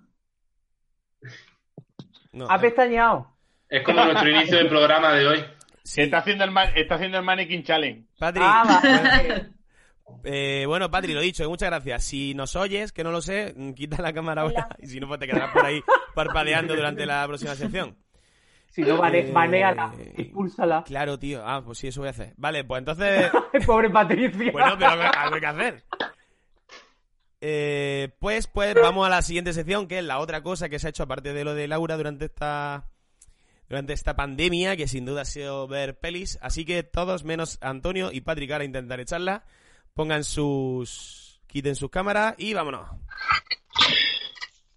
[2.31, 2.45] No.
[2.49, 3.27] Ha pestañeado.
[3.69, 5.45] Es como nuestro inicio del programa de hoy.
[5.83, 6.01] Sí.
[6.01, 8.05] está haciendo el man- está haciendo el mannequin challenge.
[8.19, 8.41] Patri.
[8.45, 8.81] Ah.
[10.23, 12.03] Eh, bueno, Patri, lo dicho, muchas gracias.
[12.03, 14.77] Si nos oyes, que no lo sé, mm, quita la cámara ahora Hola.
[14.81, 15.81] y si no, pues te quedarás por ahí
[16.15, 17.97] parpadeando durante la próxima sección.
[18.69, 20.83] Si no, Eh, banéala, expúlsala.
[20.83, 21.41] Claro, tío.
[21.45, 22.33] Ah, pues sí, eso voy a hacer.
[22.37, 23.29] Vale, pues entonces...
[23.65, 24.51] Pobre Patricia.
[24.51, 25.83] Bueno, pero algo algo hay que hacer.
[27.41, 30.87] Eh, pues, pues vamos a la siguiente sección, que es la otra cosa que se
[30.87, 32.85] ha hecho aparte de lo de Laura durante esta
[33.67, 36.37] durante esta pandemia, que sin duda ha sido ver pelis.
[36.41, 39.45] Así que todos menos Antonio y Patrick ahora intentar echarla.
[39.93, 41.41] Pongan sus...
[41.47, 42.87] quiten sus cámaras y vámonos.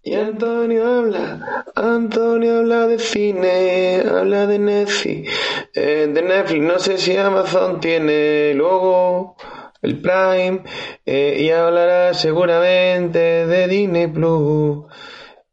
[0.07, 5.31] Y Antonio habla, Antonio habla de cine, habla de Netflix,
[5.73, 9.35] eh, de Netflix, no sé si Amazon tiene luego
[9.81, 10.61] el Prime,
[11.07, 14.85] eh, y hablará seguramente de Disney Plus,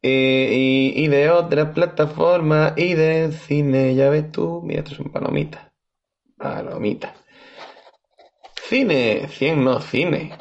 [0.03, 5.73] eh, y, de otras plataformas, y del cine, ya ves tú, mira, estos son palomitas,
[6.37, 7.22] palomitas.
[8.73, 10.33] Cine, cien no cine.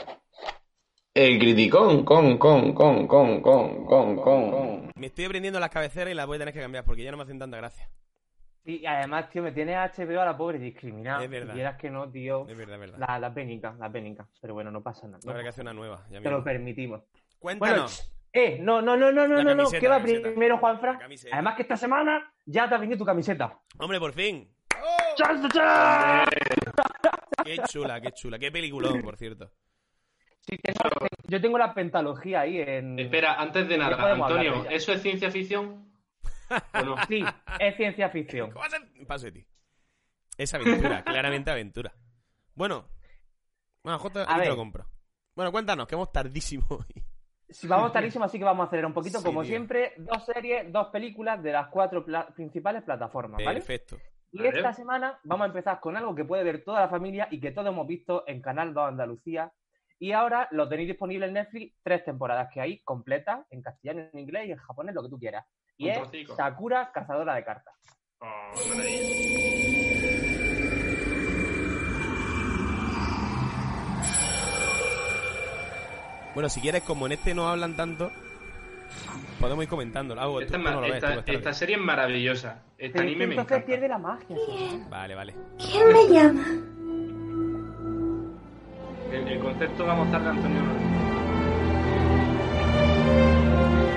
[1.13, 4.91] El criticón, con, con, con, con, con, con, con.
[4.95, 7.17] Me estoy aprendiendo las cabeceras y las voy a tener que cambiar porque ya no
[7.17, 7.89] me hacen tanta gracia.
[8.63, 11.21] Y además, tío, me tiene HBO a la pobre discriminada.
[11.21, 11.47] Es verdad.
[11.47, 12.47] Si quieras que no, tío.
[12.47, 12.99] Es verdad, es verdad.
[13.05, 14.25] La, la pénica, la pénica.
[14.39, 15.19] Pero bueno, no pasa nada.
[15.25, 16.05] no Habrá que hacer una nueva.
[16.09, 16.21] Ya.
[16.21, 17.01] Te lo permitimos.
[17.37, 18.13] Cuéntanos.
[18.31, 19.69] Eh, no, no, no, no, no, La no, no.
[19.69, 20.93] ¿Qué va primero, Juanfra?
[20.93, 21.35] La camiseta.
[21.35, 23.59] Además que esta semana ya te ha venido tu camiseta.
[23.77, 24.49] Hombre, por fin.
[25.17, 26.29] ¡Chas, chas!
[27.43, 28.39] Qué chula, qué chula.
[28.39, 29.51] Qué peliculón, por cierto.
[30.41, 32.97] Sí, tengo- yo tengo la pentalogía ahí en...
[32.99, 34.65] Espera, antes de nada, Antonio.
[34.69, 35.91] ¿eso es ciencia ficción?
[36.73, 36.95] ¿O no?
[37.07, 37.23] Sí,
[37.59, 38.51] es ciencia ficción.
[38.51, 38.65] ¿Cómo
[39.07, 39.47] Paso de ti.
[40.37, 41.93] Es aventura, claramente aventura.
[42.55, 42.87] Bueno,
[43.83, 44.85] Bueno, J, A ahí te lo compro.
[45.35, 47.03] Bueno, cuéntanos, que hemos tardísimo hoy.
[47.47, 49.19] Si vamos tardísimo, así que vamos a acelerar un poquito.
[49.19, 49.49] Sí, Como tío.
[49.49, 53.59] siempre, dos series, dos películas de las cuatro pla- principales plataformas, ¿vale?
[53.59, 53.97] Perfecto.
[54.31, 54.57] Y Vale.
[54.57, 57.51] esta semana vamos a empezar con algo que puede ver toda la familia y que
[57.51, 59.51] todos hemos visto en Canal 2 Andalucía.
[59.99, 64.19] Y ahora lo tenéis disponible en Netflix, tres temporadas que hay completas, en castellano, en
[64.19, 65.45] inglés y en japonés, lo que tú quieras.
[65.77, 66.35] Y Un es trocico.
[66.35, 67.75] Sakura, cazadora de cartas.
[68.19, 68.51] Oh.
[76.33, 78.09] Bueno, si quieres, como en este no hablan tanto,
[79.39, 80.21] podemos ir comentándolo.
[80.21, 82.61] Algo, Esta, tú, es tú no ves, esta- esta serie es maravillosa.
[82.77, 83.65] Este Pero anime que me entonces encanta.
[83.67, 84.35] pierde la magia.
[84.89, 85.35] Vale, vale.
[85.57, 86.45] ¿Quién me llama?
[89.11, 90.61] El, el concepto va a mostrar de Antonio.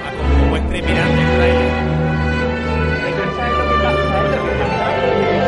[0.04, 1.70] Ah, como, como trepidante el trailer.
[3.04, 5.44] Que ¿sabes lo que que.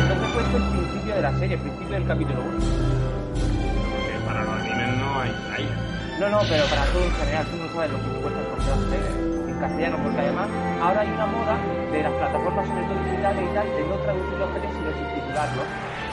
[0.00, 3.01] Entonces cuento el principio de la serie, el principio del capítulo 1.
[6.22, 8.96] No, no, pero para todo en general, tú no sabes lo que cuesta encontrarse
[9.50, 10.48] en castellano, porque además
[10.80, 11.56] ahora hay una moda
[11.90, 15.66] de las plataformas, sobre todo digitales y tal, de no traducir los trailers sino subtitularlos.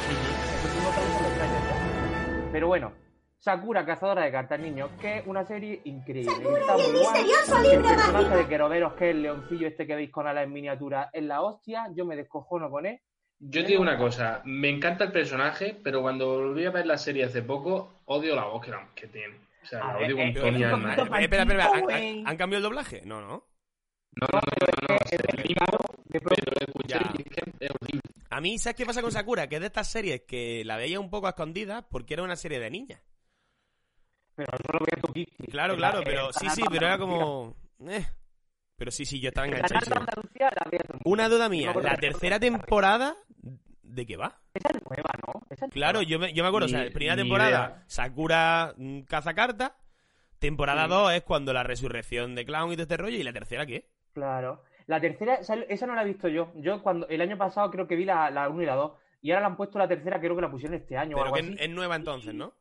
[0.10, 2.50] Entonces no traducen los trailers ya.
[2.52, 2.92] Pero bueno,
[3.38, 6.34] Sakura, cazadora de cartas, niños, que es una serie increíble.
[6.34, 7.24] Sakura está y el muy guay.
[7.24, 8.36] misterioso El personaje mágico.
[8.38, 11.42] de Queroveros, que es el leoncillo este que veis con alas en miniatura, es la
[11.42, 11.88] hostia.
[11.96, 13.00] Yo me descojono con él.
[13.40, 16.98] Yo te digo una cosa, me encanta el personaje, pero cuando volví a ver la
[16.98, 19.36] serie hace poco, odio la voz que, la- que tiene.
[19.70, 21.22] Sea, A ver, eh, es un poquito ¿eh?
[21.22, 21.70] Espera, espera, espera.
[22.26, 23.02] ¿Han, cambiado el doblaje?
[23.06, 23.48] No, no.
[24.16, 24.98] No, no, no, no.
[28.32, 29.48] A mí, ¿sabes qué pasa con Sakura?
[29.48, 32.36] Que es de estas series que la veía un poco a escondidas porque era una
[32.36, 33.02] serie de niñas.
[34.34, 35.52] Pero no lo veo tu Kiki.
[35.52, 37.56] Claro, claro, pero el sí, sí, pero era como...
[37.88, 38.06] eh.
[38.76, 40.00] Pero sí, sí, yo estaba En el canal de enganchadísimo.
[40.00, 41.10] Andalucía la veo todo el mundo.
[41.10, 43.18] Una duda mía, ¿la tercera temporada
[43.94, 44.40] de qué va?
[44.54, 45.42] Esa es nueva, ¿no?
[45.50, 46.10] Esa es Claro, nueva.
[46.10, 47.84] yo me, yo me acuerdo, o sea, primera temporada, idea.
[47.88, 49.72] Sakura mm, caza cartas,
[50.40, 50.90] temporada Sí.
[50.90, 53.90] 2 es cuando la resurrección de Clown y todo este rollo, y la tercera, ¿qué?
[54.14, 54.64] Claro.
[54.88, 56.52] La tercera, esa, esa no la he visto yo.
[56.56, 58.92] Yo cuando el año pasado creo que vi la, la 1 y la 2.
[59.22, 61.26] Y ahora la han puesto la tercera, creo que la pusieron este año o Pero
[61.26, 61.64] algo que así.
[61.64, 62.54] es nueva entonces, ¿no?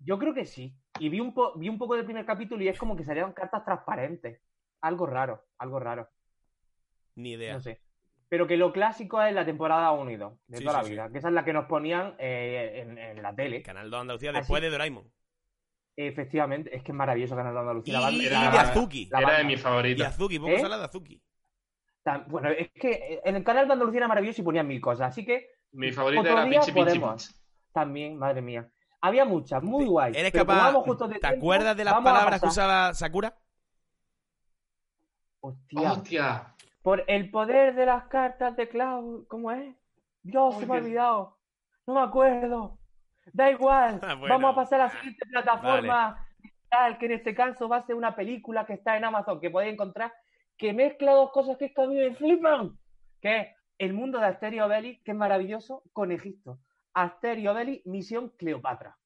[0.00, 0.74] Yo creo que sí.
[0.98, 3.32] Y vi un, po- vi un poco del primer capítulo y es como que salieron
[3.32, 4.40] cartas transparentes.
[4.80, 6.08] Algo raro, algo raro.
[7.14, 7.54] Ni idea.
[7.54, 7.80] No sé.
[8.30, 10.84] Pero que lo clásico es la temporada 1 y 2, de Sí, toda sí, la
[10.84, 10.90] sí.
[10.92, 11.10] vida.
[11.12, 13.60] Que esa es la que nos ponían eh, en, en la tele.
[13.60, 15.04] Canal 2 Andalucía Así- después de Doraemon.
[15.96, 17.92] Efectivamente, es que es maravilloso Canal de Andalucía.
[17.92, 19.06] La Y, banda- y era- de Azuki.
[19.10, 19.48] la Era de banda.
[19.48, 20.14] mis Y favoritas.
[20.14, 20.62] Azuki, poco ¿Eh?
[20.68, 21.22] de Azuki.
[22.04, 24.80] Tan- Bueno, es que eh, en el canal de Andalucía era maravilloso y ponían mil
[24.80, 25.08] cosas.
[25.08, 27.26] Así que Mi favorita Otro era Pichi podemos.
[27.26, 27.40] Pichi.
[27.72, 28.70] también, madre mía.
[29.02, 30.12] Había muchas, muy guay.
[30.14, 30.72] ¿Eres capaz?
[30.74, 33.34] justo de ¿Te tiempo, acuerdas de las palabras que usaba Sakura?
[35.40, 35.92] Hostia.
[35.92, 36.54] Hostia.
[36.82, 39.76] Por el poder de las cartas de Cloud, ¿cómo es?
[40.22, 40.86] Dios, se me ha Oye.
[40.86, 41.38] olvidado.
[41.86, 42.78] No me acuerdo.
[43.32, 44.00] Da igual.
[44.02, 44.34] Ah, bueno.
[44.34, 47.96] Vamos a pasar a la siguiente plataforma digital, que en este caso va a ser
[47.96, 50.12] una película que está en Amazon, que podéis encontrar,
[50.56, 52.78] que mezcla dos cosas que es que a mí me flipan.
[53.20, 56.58] Que es el mundo de Asterio Belli, que es maravilloso, con Egipto.
[56.94, 58.96] Asterio Belli, misión Cleopatra.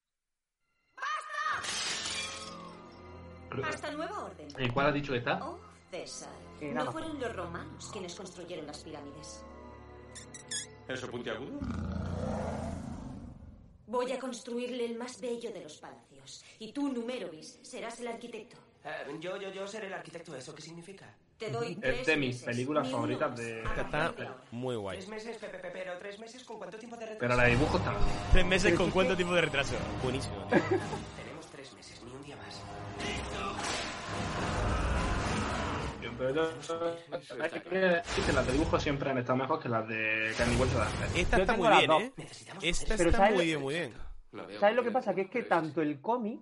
[3.63, 4.47] Hasta nueva orden.
[4.57, 5.39] ¿En cuál has dicho que está?
[5.41, 5.57] Oh,
[5.95, 6.29] César.
[6.61, 9.43] No fueron los romanos quienes construyeron las pirámides.
[10.87, 11.59] ¿Eso puntiagudo?
[13.87, 16.43] Voy a construirle el más bello de los palacios.
[16.59, 18.57] Y tú, Numerovis, serás el arquitecto.
[18.83, 20.35] Eh, yo, yo, yo seré el arquitecto.
[20.35, 21.05] ¿Eso qué significa?
[21.37, 24.13] Te doy Es tres de mis meses, películas favoritas de- Está
[24.51, 24.97] muy guay.
[24.97, 27.19] Tres meses, pe- pe- pe- pero tres meses, ¿con cuánto tiempo de retraso?
[27.19, 28.05] Pero la dibujos también.
[28.31, 29.75] Tres meses con cuánto tiempo de retraso.
[30.03, 30.35] Buenísimo.
[36.17, 36.49] Pero
[37.41, 40.55] hay que decir que las de dibujos siempre han estado mejor que las de Candy
[40.55, 41.21] Vuelta de.
[41.21, 41.91] Esta Yo está muy bien.
[41.91, 42.13] ¿eh?
[42.61, 43.93] Esta Pero está ¿sabes muy bien, muy bien.
[44.59, 45.13] ¿Sabes lo que pasa?
[45.13, 46.39] Que es que tanto el cómic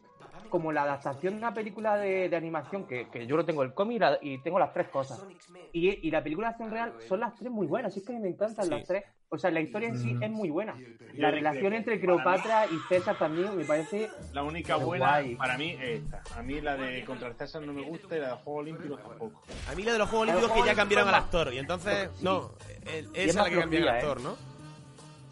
[0.49, 3.73] como la adaptación de una película de, de animación, que, que yo lo tengo el
[3.73, 5.25] cómic y, la- y tengo las tres cosas.
[5.71, 7.95] Y, y la película de acción real son las tres muy buenas.
[7.97, 8.71] Es que a mí me encantan Sí.
[8.71, 9.03] las tres.
[9.34, 10.23] O sea, la historia en sí Mm.
[10.23, 10.76] es muy buena.
[11.15, 14.11] La relación entre Cleopatra y César también me parece.
[14.31, 15.35] La única buena guay.
[15.35, 16.22] para mí es esta.
[16.38, 19.01] A mí la de contra el César no me gusta y la de Juegos Olímpicos
[19.01, 19.41] tampoco.
[19.72, 21.51] A mí la de los Juegos los Olímpicos que ya cambiaron al actor.
[21.51, 22.51] Y entonces, no,
[22.85, 24.52] esa es la que cambiaron al flojilla, actor, ¿no?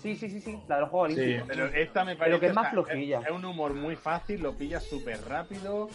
[0.02, 0.58] Sí, sí, sí, sí.
[0.68, 1.48] La de los Juegos Sí, Olímpicos.
[1.48, 3.20] Pero esta me Pero parece que es más flojilla.
[3.20, 5.90] Es, es un humor muy fácil, lo pillas súper rápido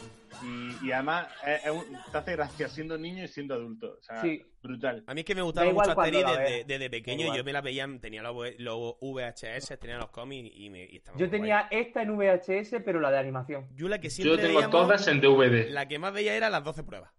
[0.45, 3.97] y, y además es- es un- te hace gracia siendo niño y siendo adulto.
[3.99, 4.45] O sea, Sí.
[4.63, 5.03] brutal.
[5.07, 6.67] A mí es que me gustaba mucho la desde, veas.
[6.67, 7.35] desde pequeño.
[7.35, 11.19] Yo me la veía, tenía los, los VHS, tenía los cómics y me y estaba
[11.19, 13.67] Yo tenía esta en VHS, pero la de animación.
[13.75, 15.69] Yo la que Yo siempre tengo veíamos, todas en DVD.
[15.71, 17.11] La que más veía era las 12 pruebas.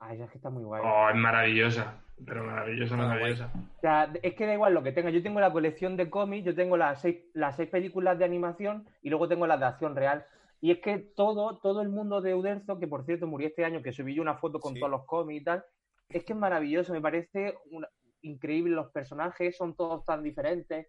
[0.00, 0.82] Ay, es que está muy guay.
[0.84, 2.02] Oh, es maravillosa.
[2.24, 3.50] Pero maravillosa, maravillosa.
[3.78, 5.10] O sea, es que da igual lo que tenga.
[5.10, 8.86] Yo tengo la colección de cómics, yo tengo las seis, las seis películas de animación
[9.02, 10.24] y luego tengo las de acción real.
[10.60, 13.82] Y es que todo, todo el mundo de Uderzo, que por cierto murió este año,
[13.82, 14.78] que subí yo una foto con Sí.
[14.80, 15.64] todos los cómics y tal,
[16.08, 17.88] es que es maravilloso, me parece una-
[18.20, 20.86] increíble los personajes, son todos tan diferentes.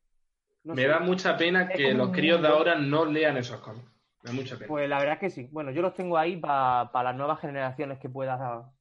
[0.63, 0.87] No Me sé.
[0.87, 3.87] da mucha pena que los críos de ahora no lean esos cómics.
[4.23, 4.67] Me da mucha pena.
[4.67, 5.49] Pues la verdad es que sí.
[5.51, 8.71] Bueno, yo los tengo ahí para las nuevas generaciones que pueda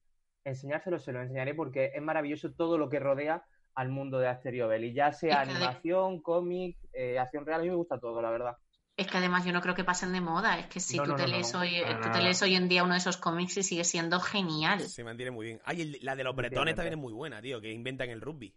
[0.44, 3.44] enseñárselos, se los enseñaré porque es maravilloso todo lo que rodea
[3.74, 7.60] al mundo de Asterio Belli, ya sea Es que de- animación, cómic, eh, acción real,
[7.60, 8.56] a mí me gusta todo, la verdad.
[8.94, 10.58] Es que además yo no creo que pasen de moda.
[10.58, 12.54] Es que si No, tú, no, te no, lees no, hoy, tú te lees hoy
[12.54, 14.80] en día uno de esos cómics y sigue siendo genial.
[14.80, 15.60] Se mantiene muy bien.
[15.64, 18.54] Ay, el- la de los bretones también es muy buena, tío, que inventan el rugby.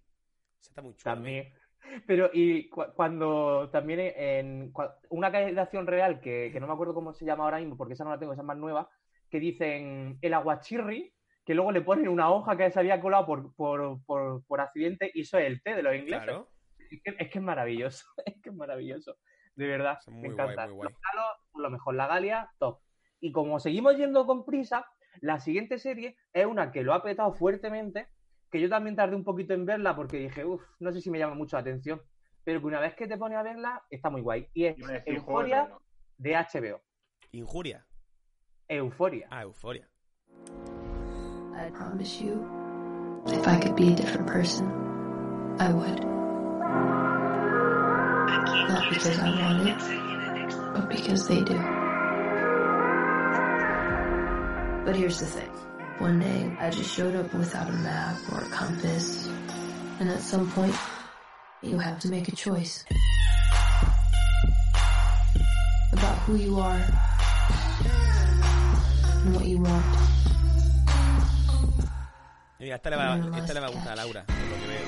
[0.59, 1.15] Esa está muy chula.
[1.15, 1.53] También.
[2.05, 6.67] Pero, y cu- cuando también en cua- una calle de acción real, que, que no
[6.67, 8.57] me acuerdo cómo se llama ahora mismo, porque esa no la tengo, esa es más
[8.57, 8.89] nueva,
[9.29, 11.13] que dicen el aguachirri,
[11.45, 15.11] que luego le ponen una hoja que se había colado por, por, por, por accidente,
[15.13, 16.25] y eso es el té de los ingleses.
[16.25, 16.49] Claro.
[16.89, 19.17] Es que, es que es maravilloso, es que es maravilloso.
[19.55, 20.65] De verdad, me guay, encanta.
[20.67, 20.89] muy guay.
[20.89, 22.79] Los galos, lo mejor, la Galia, top.
[23.21, 24.85] Y como seguimos yendo con prisa,
[25.21, 28.07] la siguiente serie es una que lo ha petado fuertemente,
[28.51, 31.19] que yo también tardé un poquito en verla porque dije, uff, no sé si me
[31.19, 32.01] llama mucho la atención,
[32.43, 34.49] pero que una vez que te pones a verla, está muy guay.
[34.53, 35.69] Y es Euforia
[36.17, 36.81] de HBO.
[37.31, 37.85] Injuria.
[38.67, 39.27] Euforia.
[39.31, 39.89] Ah, euforia.
[41.57, 42.45] I promise you,
[43.27, 44.67] if I could be a different person,
[45.57, 46.03] I would.
[48.69, 49.77] Not because I want it,
[50.73, 51.57] but because they do.
[54.85, 55.49] But here's the thing.
[55.99, 59.27] One day, I just showed up without a map or a compass.
[59.99, 60.75] And at some point,
[61.61, 62.83] you have to make a choice.
[65.93, 66.81] About who you are
[69.23, 70.04] and what you want.
[72.65, 73.95] Mira, esta le va, No, esta le va a gustar a.
[73.97, 74.87] Laura, por lo que veo.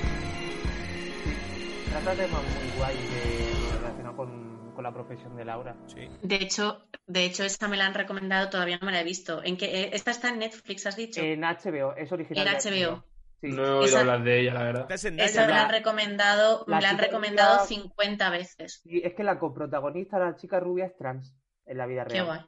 [1.90, 5.76] Trata temas muy guay de, relacionados con, con la profesión de Laura.
[5.86, 6.08] Sí.
[6.22, 9.44] De hecho, de hecho, esta me la han recomendado, todavía no me la he visto.
[9.44, 9.66] ¿En qué?
[9.84, 11.20] eh, esta está en Netflix, has dicho.
[11.20, 12.48] En HBO, es original.
[12.48, 13.04] En HBO.
[13.40, 13.46] Sí.
[13.52, 14.90] No he oído Esa- hablar de ella, la verdad.
[14.90, 15.10] Esa
[15.46, 18.80] me la han recomendado, la me la han recomendado rubia- 50 veces.
[18.82, 21.32] Sí, es que la coprotagonista, la chica rubia, es trans
[21.64, 22.26] en la vida Qué real.
[22.26, 22.40] guay.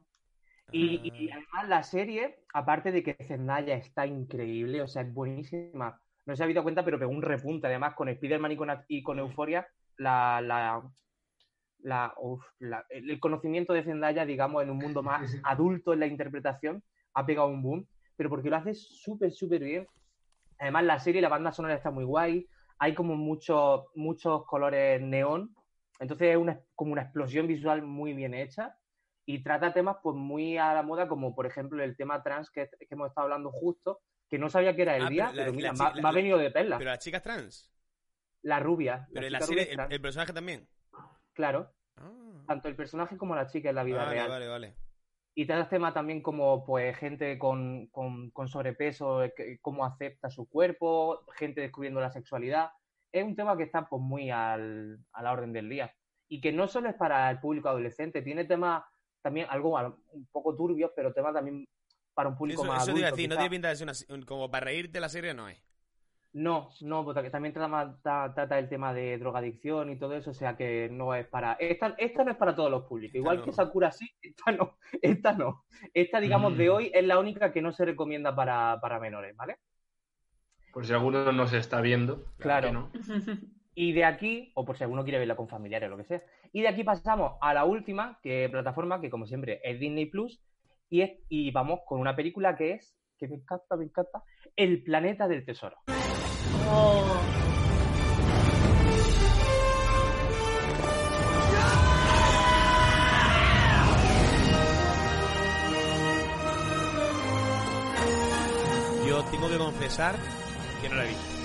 [0.73, 6.01] Y, y además la serie, aparte de que Zendaya está increíble, o sea, es buenísima.
[6.27, 7.67] No se ha habido cuenta, pero pegó un repunte.
[7.67, 9.67] Además, con Spider-Man y con, y con Euforia,
[9.97, 10.83] la, la,
[11.79, 16.01] la- uf, la- el el conocimiento de Zendaya, digamos, en un mundo más adulto en
[16.01, 16.83] la interpretación,
[17.15, 17.87] ha pegado un boom.
[18.17, 19.87] Pero porque lo hace súper, súper bien.
[20.59, 22.47] Además, la serie y la banda sonora está muy guay.
[22.79, 25.55] Hay como muchos, muchos colores neón.
[25.99, 28.77] Entonces es una, como una explosión visual muy bien hecha
[29.35, 32.69] y trata temas pues muy a la moda, como por ejemplo el tema trans que,
[32.78, 35.43] que hemos estado hablando justo, que no sabía que era el Ah, día, pero la-
[35.44, 36.78] pero mira, la me, ha- venido de perla.
[36.78, 37.73] Pero la chica es trans.
[38.43, 39.07] La rubia.
[39.12, 40.69] Pero en la serie, el, personaje también.
[41.32, 44.28] Claro, Ah, tanto el personaje como la chica en la vida vale, real.
[44.28, 44.77] vale, vale.
[45.35, 50.48] Y trata temas también como pues gente con, con, con sobrepeso, que- cómo acepta su
[50.48, 52.70] cuerpo, gente descubriendo la sexualidad.
[53.12, 55.94] Es un tema que está pues muy al, a la orden del día.
[56.28, 58.85] Y que no solo es para el público adolescente, tiene temas
[59.23, 59.79] también algo
[60.13, 61.67] un poco turbios, pero temas también
[62.15, 63.17] para un público Eso, más eso te iba a adulto.
[63.17, 63.41] decir, no quizá.
[63.41, 65.59] tiene pinta de ser una, un- como para reírte la serie, no es.
[66.33, 70.57] No, no, porque también trata, trata el tema de drogadicción y todo eso, o sea
[70.57, 71.55] que no es para...
[71.55, 73.45] Esta, esta no es para todos los públicos, igual no.
[73.45, 75.65] que Sakura sí, esta no, esta no.
[75.93, 76.73] Esta, digamos, de Mm.
[76.73, 79.57] hoy es la única que no se recomienda para, para menores, ¿vale?
[80.73, 82.25] Por si alguno no se está viendo.
[82.39, 82.69] Claro.
[82.69, 82.91] que no.
[83.75, 86.23] Y de aquí, o por si alguno quiere verla con familiares o lo que sea,
[86.53, 90.41] y de aquí pasamos a la última que plataforma, que como siempre es Disney Plus,
[90.89, 94.25] y, es, y vamos con una película que es, que me encanta, me encanta,
[94.57, 95.77] El Planeta del Tesoro.
[109.07, 110.15] Yo tengo que confesar
[110.83, 111.40] que no la he visto.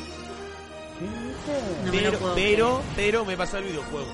[1.00, 4.08] No me lo Pero, puedo pero, pero me he pasado el videojuego.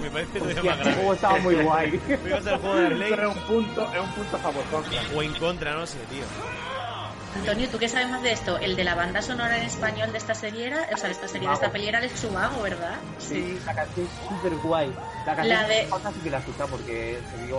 [0.00, 0.94] Me parece todavía más grave.
[0.96, 1.90] juego estaba muy guay.
[2.08, 3.10] Me he pasado el juego de Arley.
[3.10, 5.02] Pero es un punto, es un punto a favor contra.
[5.14, 6.24] O en contra, no sé, tío.
[7.36, 8.58] Antonio, ¿tú qué sabes más de esto?
[8.58, 11.26] El de la banda sonora en español de esta serie era, o sea, de esta
[11.26, 12.96] serie, de esta peli era el Subago, ¿verdad?
[13.18, 14.92] Sí, la canción es súper guay.
[15.26, 17.58] La canción La de- sí que la he escuchado porque se vio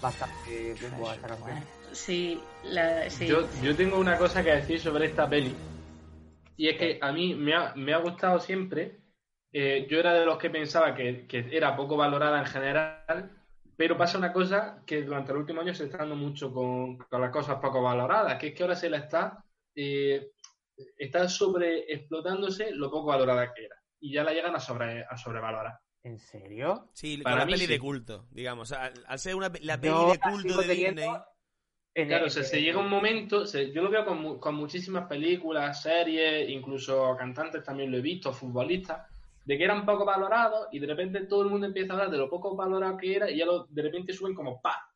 [0.00, 1.64] bastante bien guay esa canción.
[1.92, 3.26] Sí, la, sí.
[3.26, 5.54] Yo, yo tengo una cosa que decir sobre esta peli.
[6.56, 9.00] Y es que a mí me ha, me ha gustado siempre.
[9.52, 13.30] Eh, yo era de los que pensaba que, que era poco valorada en general.
[13.76, 17.20] Pero pasa una cosa que durante los últimos años se está dando mucho con, con
[17.20, 18.38] las cosas poco valoradas.
[18.38, 19.44] Que es que ahora se la está.
[19.74, 20.30] eh,
[20.98, 23.76] está sobre explotándose lo poco valorada que era.
[24.00, 25.78] Y ya la llegan a, sobre, a sobrevalorar.
[26.02, 26.88] ¿En serio?
[26.94, 27.66] Sí, Para con la peli sí.
[27.66, 28.72] de culto, digamos.
[28.72, 31.08] Al, al ser una, la peli Yo de culto de teniendo Disney.
[31.94, 34.54] En Claro, el- o sea, se llega un momento, se- yo lo veo con, con
[34.54, 39.06] muchísimas películas, series, incluso cantantes también lo he visto, futbolistas,
[39.44, 42.18] de que eran poco valorados y de repente todo el mundo empieza a hablar de
[42.18, 44.86] lo poco valorado que era y ya lo, de repente suben como pa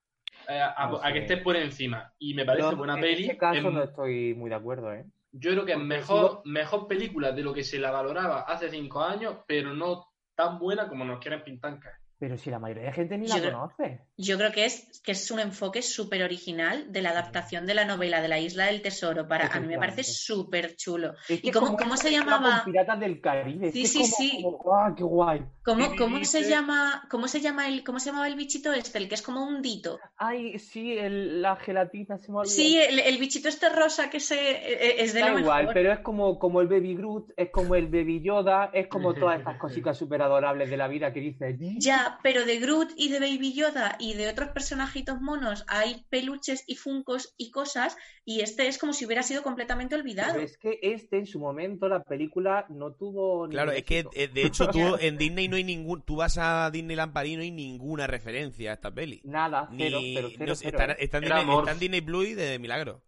[0.49, 2.13] eh, a, No a que estés por encima.
[2.19, 3.25] Y me parece buena en peli.
[3.25, 5.05] ese caso es- no estoy muy de acuerdo, ¿eh?
[5.33, 9.03] yo creo que es mejor, mejor película de lo que se la valoraba hace cinco
[9.03, 10.07] años, pero no
[10.37, 11.81] tan buena como nos quieren pintar.
[12.19, 14.01] Pero si la mayoría de gente ni Yo la creo- conoce.
[14.17, 17.85] Yo creo que es, que es un enfoque súper original de la adaptación de la
[17.85, 19.27] novela de la Isla del Tesoro.
[19.27, 21.15] Para, a mí me parece súper chulo.
[21.29, 22.63] Es que ¿Y cómo, cómo se llamaba?
[22.65, 23.73] Piratas del Caribe.
[23.73, 24.43] Sí, sí, como- sí.
[24.43, 25.45] como, ¡guau, qué guay!
[25.65, 28.99] ¿Cómo, ¿Qué cómo se llama, cómo se llama el, cómo se llamaba el bichito este,
[28.99, 29.99] el que es como un dito?
[30.17, 32.55] Ay, sí, el- la gelatina se me olvidó.
[32.55, 35.75] Sí, el, el bichito este rosa que se eh, es de Da lo igual, mejor.
[35.75, 39.39] pero es como, como el Baby Groot, es como el Baby Yoda, es como todas
[39.39, 41.59] estas cositas súper adorables de la vida que dices.
[41.59, 41.79] "Di".
[42.05, 46.65] Ya, pero de Groot y de Baby Yoda y de otros personajitos monos hay peluches
[46.67, 50.33] y funcos y cosas y este es como si hubiera sido completamente olvidado.
[50.35, 54.11] Pero es que este en su momento la película no tuvo Claro, es que éxito.
[54.17, 56.03] eh, de hecho tú en Disney no hay ningún.
[56.03, 59.21] Tú vas a Disneyland París y no hay ninguna referencia a esta peli.
[59.25, 60.97] Nada, cero, Ni- pero cero, no sé, cero, está, ¿eh?
[61.01, 61.59] está en Disney, amor.
[61.61, 63.03] está en Disney Blue y de milagro.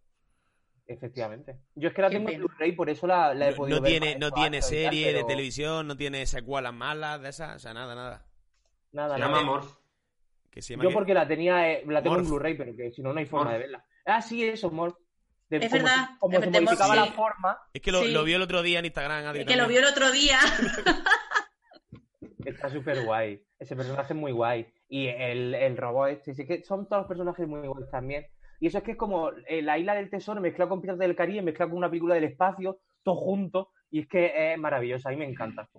[0.87, 1.59] Efectivamente.
[1.75, 2.37] Yo es que la tengo en.
[2.37, 5.13] Blu-ray, por eso la, la he No, podido no ver tiene, no en tiene serie
[5.13, 8.25] de televisión, no tiene secuelas malas de esas, o sea, nada, nada.
[8.91, 9.63] Nada, Se llama Amor.
[10.51, 12.29] Que se llama Yo que- porque la tenía, eh, la tengo en Morph.
[12.29, 13.53] Blu-ray, pero que si no, no hay forma Morph.
[13.53, 13.85] de verla.
[14.05, 14.95] Ah, sí, eso, Morph.
[15.49, 18.11] De- Es como verdad, como se modificaba Morph, la forma, Es que lo, Sí.
[18.11, 20.39] lo vio el otro día en Instagram, Adri, que lo vio el otro día.
[22.45, 23.41] está súper guay.
[23.59, 24.67] Ese personaje es muy guay.
[24.89, 28.25] Y el, el robot este, sí que son todos los personajes muy guays también.
[28.59, 31.15] Y eso es que es como eh, la isla del tesoro mezclado con Piratas del
[31.15, 33.71] Caribe, mezclado con una película del espacio, todo junto.
[33.91, 35.69] Y es que es maravilloso, a mí me encanta.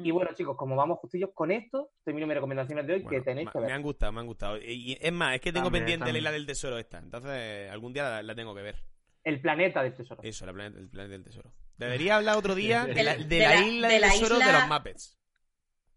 [0.00, 3.24] Y bueno, chicos, como vamos justillos con esto, termino mis recomendaciones de hoy Bueno, que
[3.24, 3.74] tenéis que Me ver.
[3.74, 4.56] han gustado, me han gustado.
[4.58, 6.98] Y, es más, es que tengo También, pendiente la isla del tesoro esta.
[6.98, 8.84] Entonces, algún día la, la tengo que ver.
[9.24, 10.22] El planeta del tesoro.
[10.22, 11.52] Eso, la planeta, el planeta del tesoro.
[11.76, 14.38] Debería hablar otro día de la, de De la la- isla de del la tesoro
[14.38, 15.14] de los Muppets.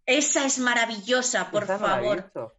[0.07, 2.23] Esa es maravillosa, por Esa no favor.
[2.23, 2.53] visto.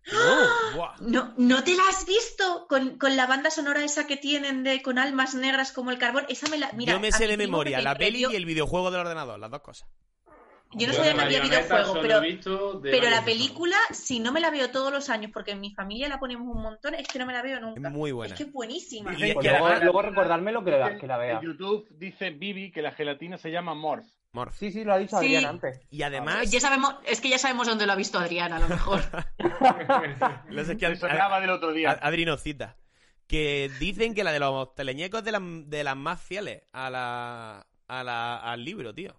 [0.77, 0.94] No.
[1.01, 4.81] ¿No, ¿No te la has visto con, con la banda sonora esa que tienen de
[4.81, 6.24] con almas negras como el carbón?
[6.28, 6.73] Esa me la.
[6.73, 9.51] Mira, Yo me sé de memoria la me peli y el videojuego del ordenador, las
[9.51, 9.89] dos cosas.
[10.74, 14.20] Yo no Yo sabía que había marioneta videojuego, solo pero, visto pero la película, si
[14.20, 16.94] no me la veo todos los años, porque en mi familia la ponemos un montón,
[16.94, 17.89] es que no me la veo nunca.
[17.89, 18.32] Es muy buena.
[18.35, 19.12] Es que es buenísima.
[19.12, 21.35] Y es Pues que luego, además- luego recordármelo que la, que la vea.
[21.39, 24.07] En YouTube dice Bibi que la gelatina se llama Morph.
[24.32, 24.55] Morph.
[24.55, 25.27] Sí, sí, lo ha dicho Sí.
[25.27, 25.81] Adrián antes.
[25.90, 28.69] Y además, Ya sabemos, es que ya sabemos dónde lo ha visto Adrián, a lo
[28.69, 29.03] mejor.
[30.49, 31.90] lo sé que del otro día.
[31.93, 32.77] Ad- Adri nos cita.
[33.27, 36.90] Que dicen que la de los teleñecos es de las, de las más fieles a
[36.90, 39.15] la, a la, al libro, tío.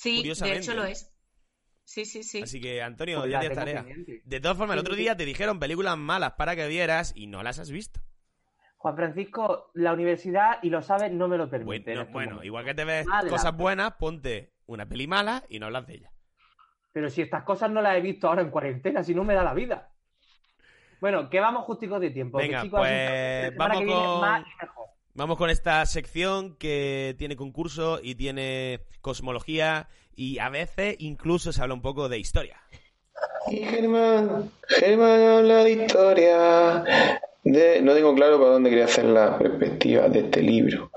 [0.00, 1.12] Sí, de hecho lo es.
[1.84, 2.40] Sí, sí, sí.
[2.42, 3.84] Así que, Antonio, Pues ya tienes tarea.
[3.84, 4.22] pendiente.
[4.24, 7.42] De todas formas, el otro día te dijeron películas malas para que vieras y no
[7.42, 8.00] las has visto.
[8.78, 11.66] Juan Francisco, la universidad, y lo sabes, no me lo permite.
[11.66, 13.28] Bueno, en estos bueno, igual que te ves Adelante.
[13.28, 16.12] cosas buenas, ponte una peli mala y no hablas de ella.
[16.92, 19.44] Pero si estas cosas no las he visto ahora en cuarentena, si no me da
[19.44, 19.92] la vida.
[20.98, 22.38] Bueno, que vamos justicos de tiempo.
[22.38, 24.86] que, Venga, chicos, pues, la semana vamos que viene con- más y mejor.
[25.20, 29.86] Vamos con esta sección que tiene concurso y tiene cosmología
[30.16, 32.56] y a veces incluso se habla un poco de historia.
[33.50, 36.84] Y Germán, Germán habla de historia.
[37.44, 37.82] De...
[37.82, 40.90] No tengo claro para dónde quería hacer la perspectiva de este libro.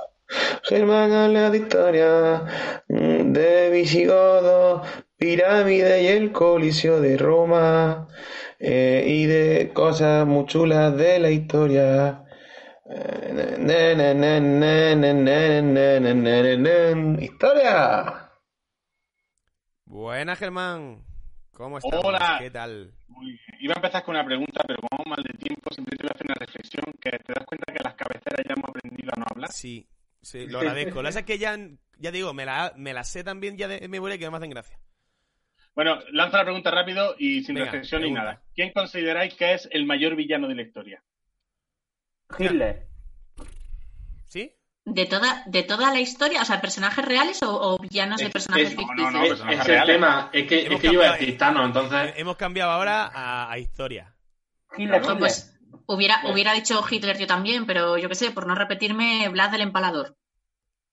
[0.63, 2.45] Germán habla de historia
[2.87, 4.87] mm, de visigodos,
[5.17, 8.07] pirámides y el coliseo de Roma
[8.57, 12.22] eh, y de cosas muy chulas de la historia.
[17.19, 18.29] ¡Historia!
[19.85, 21.03] Buenas, Germán.
[21.53, 22.01] ¿Cómo estás?
[22.03, 22.37] Hola.
[22.39, 22.91] ¿Qué tal?
[23.59, 26.09] Iba a empezar con una pregunta, pero como vamos mal de tiempo, siempre te voy
[26.11, 29.19] a hacer una reflexión que te das cuenta que las cabeceras ya hemos aprendido a
[29.19, 29.51] no hablar.
[29.51, 29.87] Sí,
[30.21, 31.01] sí, lo agradezco.
[31.01, 31.57] Pasa es que ya,
[31.97, 34.49] ya digo, me la, me la sé también ya de memoria que no me hacen
[34.49, 34.77] gracia.
[35.75, 38.43] Bueno, lanzo la pregunta rápido y sin Venga, reflexión ni nada.
[38.53, 41.03] ¿Quién consideráis que es el mayor villano de la historia?
[42.39, 42.87] Hitler.
[44.27, 44.51] ¿Sí?
[44.85, 48.33] De toda, de toda la historia, o sea, personajes reales o, o villanos de Es-
[48.33, 49.11] personajes es- ficticios.
[49.13, 49.95] no, no, Es, personajes es el reales.
[49.95, 52.13] tema, es que, es que yo iba a decir Thanos, entonces...
[52.17, 54.13] Hemos cambiado ahora a, a historia.
[54.77, 55.55] Hitler, pues
[55.85, 59.51] hubiera, Pues- hubiera dicho Hitler yo también, pero yo qué sé, por no repetirme, Blas
[59.51, 60.15] del Empalador.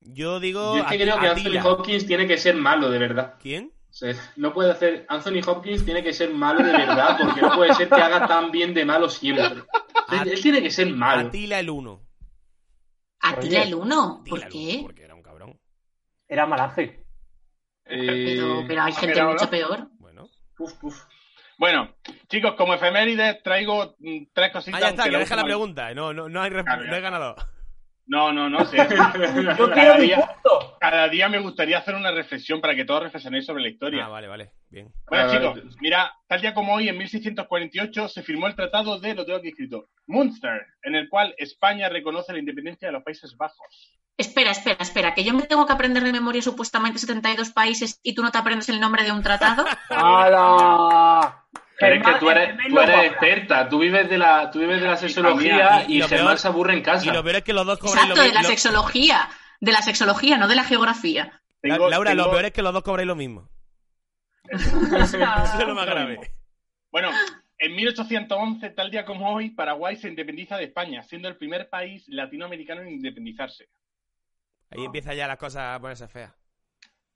[0.02, 0.76] Yo digo.
[0.76, 1.60] Yo es que creo que Anthony.
[1.66, 3.34] Hopkins tiene que ser malo, de verdad.
[3.42, 3.70] ¿Quién?
[3.90, 5.04] O sea, no puede hacer.
[5.08, 8.52] Anthony Hopkins tiene que ser malo de verdad, porque no puede ser que haga tan
[8.52, 9.64] bien de malo siempre.
[10.12, 11.28] Él, él tiene que ser malo.
[11.28, 12.06] Atila el 1.
[13.20, 14.78] Atila el 1, ¿por qué?
[14.82, 15.60] porque era un cabrón.
[16.28, 17.04] Era malaje.
[17.84, 19.50] Pero, pero hay gente mucho ¿no?
[19.50, 19.88] peor.
[19.98, 20.28] Bueno.
[21.58, 21.94] Bueno,
[22.28, 24.80] chicos, como efemérides traigo mm, tres cositas.
[24.80, 25.92] Ah, ya está, que deja la pregunta.
[25.94, 27.36] No, no, no hay, Claro, no hay ganador.
[28.10, 28.64] No, no, no.
[28.64, 28.76] sí.
[29.56, 30.76] Yo quiero cada, mi día, punto.
[30.80, 34.06] cada día me gustaría hacer una reflexión para que todos reflexionéis sobre la historia.
[34.06, 34.50] Ah, vale, vale.
[34.68, 34.92] Bien.
[35.08, 39.24] Bueno, chicos, mira, tal día como hoy, en 1648, se firmó el tratado de, lo
[39.24, 43.96] tengo aquí escrito, Munster, en el cual España reconoce la independencia de los Países Bajos.
[44.18, 48.16] Espera, espera, espera, que yo me tengo que aprender de memoria supuestamente 72 países y
[48.16, 49.64] tú no te aprendes el nombre de un tratado.
[49.88, 51.39] ¡Hala!
[51.80, 53.06] Pero es que tú eres, Germán tú no eres cobra.
[53.08, 56.48] experta, tú vives de la, tú vives de la sexología Y- y Germán peor- se
[56.48, 57.06] aburre en casa.
[57.06, 59.28] Y lo peor es que los dos cobráis Exacto, lo de la sexología.
[59.60, 61.40] De la sexología, no de la geografía.
[61.60, 63.48] Tengo- Laura, lo peor es que los dos cobráis lo mismo.
[64.50, 66.18] Eso es lo más grave.
[66.90, 67.10] Bueno,
[67.58, 72.04] en 1811, tal día como hoy, Paraguay se independiza de España, siendo el primer país
[72.08, 73.68] latinoamericano en independizarse.
[74.70, 76.32] Ahí empieza ya las cosas a ponerse feas.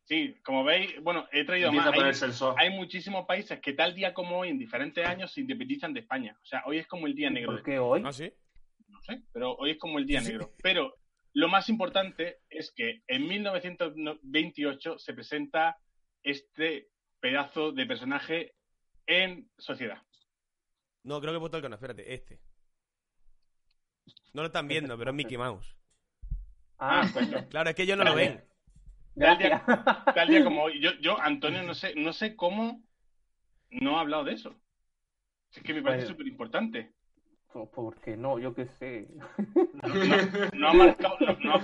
[0.07, 1.93] Sí, como veis, bueno, he traído Empieza más.
[1.93, 2.55] a Hay, ponerse el sol.
[2.59, 6.37] hay muchísimos países que tal día como hoy, en diferentes años, se independizan de España.
[6.43, 7.53] O sea, hoy es como el día negro.
[7.53, 8.03] ¿Por qué hoy?
[8.05, 8.31] ¿Ah, sí?
[8.89, 10.53] no sé, pero hoy es como el día negro.
[10.63, 10.95] Pero
[11.33, 15.79] lo más importante es que en 1928 se presenta
[16.23, 16.91] este
[17.21, 18.55] pedazo de personaje
[19.07, 20.03] en sociedad.
[21.03, 22.41] No, creo que he puesto el que no, espérate, este.
[24.33, 25.77] No lo están viendo, pero es Mickey Mouse.
[26.79, 27.07] Ah,
[27.51, 28.45] Claro, es que ellos no lo ven.
[29.17, 30.15] Tal día, gracias.
[30.15, 30.81] tal día como hoy.
[30.83, 32.83] Yo, yo, Antonio, no sé, no sé cómo
[33.71, 34.55] no ha hablado de eso.
[35.55, 36.93] Es que me parece Pues- súper importante.
[37.53, 39.07] Pues Porque no, yo qué sé.
[39.85, 41.17] No, no- no ha marcado,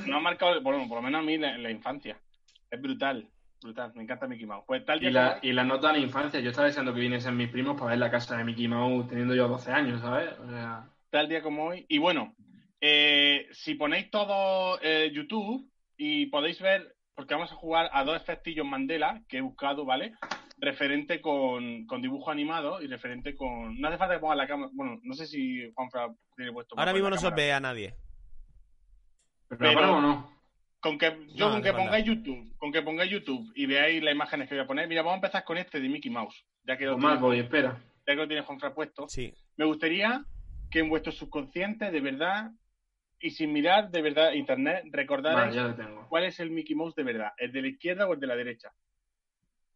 [0.07, 2.17] no, ha marcado bueno, por lo menos a mí, la, la infancia.
[2.71, 3.29] Es brutal,
[3.61, 3.93] brutal.
[3.97, 4.63] Me encanta Mickey Mouse.
[4.69, 6.39] Pues tal Y día la, como- y la nota de la infancia.
[6.39, 9.35] Yo estaba deseando que viniesen mis primos para ver la casa de Mickey Mouse teniendo
[9.35, 10.39] yo 12 años, ¿sabes?
[10.39, 11.85] O sea, tal día como hoy.
[11.89, 12.37] Y bueno,
[12.81, 18.17] eh, si ponéis todo eh, YouTube y podéis ver, porque vamos a jugar a dos
[18.17, 20.15] efectillos Mandela que he buscado, ¿vale?
[20.57, 23.79] Referente con, con dibujo animado y referente con.
[23.79, 24.71] No hace falta que ponga la cámara.
[24.73, 26.79] Bueno, no sé si Juanfra tiene puesto.
[26.79, 27.95] Ahora mismo no se ve a nadie.
[29.49, 30.41] ¿pero, Pero- no?
[30.81, 34.15] Con que, yo No, con que pongáis YouTube, con que pongáis YouTube y veáis las
[34.15, 34.89] imágenes que voy a poner.
[34.89, 36.43] Mira, vamos a empezar con este de Mickey Mouse.
[36.65, 37.79] Ya que lo Pues más tiene- voy, espera.
[38.07, 39.07] ya que lo tiene Juanfra puesto.
[39.07, 39.35] Sí.
[39.59, 40.25] Me gustaría
[40.71, 42.51] que en vuestro subconsciente, de verdad,
[43.21, 44.85] y sin mirar de verdad internet,
[45.35, 46.07] Vale, tengo.
[46.09, 48.37] cuál es el Mickey Mouse de verdad, el de la izquierda o el de la
[48.37, 48.73] derecha.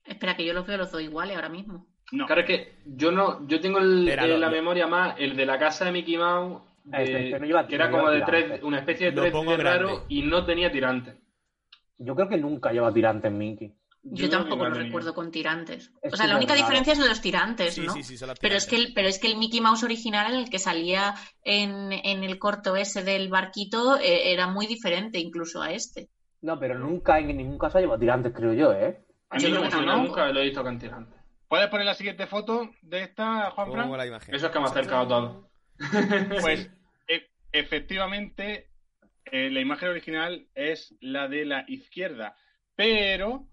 [0.05, 1.87] Espera, que yo los veo los dos iguales ahora mismo.
[2.13, 2.27] No.
[2.27, 5.15] Claro, es que yo no, yo tengo el- Espera, en lo- la lo- memoria más
[5.19, 8.21] el de la casa de Mickey Mouse, de- Este, este que era no como de
[8.23, 10.05] tres, una especie de Lo tres raro grande.
[10.11, 11.17] y no tenía tirante.
[11.97, 13.73] Yo creo que nunca lleva tirante en Mickey.
[14.05, 15.91] Yo, tampoco lo recuerdo con tirantes.
[16.03, 16.63] Es o sea, la única raro.
[16.67, 17.93] diferencia es los tirantes, Sí, ¿no?
[17.95, 18.89] sí, sí, son los Pero es, que tirantes.
[18.89, 22.77] el, pero es que el Mickey Mouse original, el que salía en, en el corto
[22.77, 26.11] ese del barquito, eh, era muy diferente incluso a este.
[26.43, 29.03] No, pero nunca en ningún caso lleva tirantes, creo yo, ¿eh?
[29.31, 31.17] A Yo mí creo que nunca lo he visto con tirante.
[31.49, 33.83] ¿Puedes poner la siguiente foto de esta, Juanfra?
[33.85, 34.35] Pongo la imagen.
[34.35, 35.51] Eso es que me ha acercado todo.
[36.41, 36.71] Pues
[37.09, 38.71] e- efectivamente
[39.25, 42.37] eh, la imagen original es la de la izquierda,
[42.77, 43.49] pero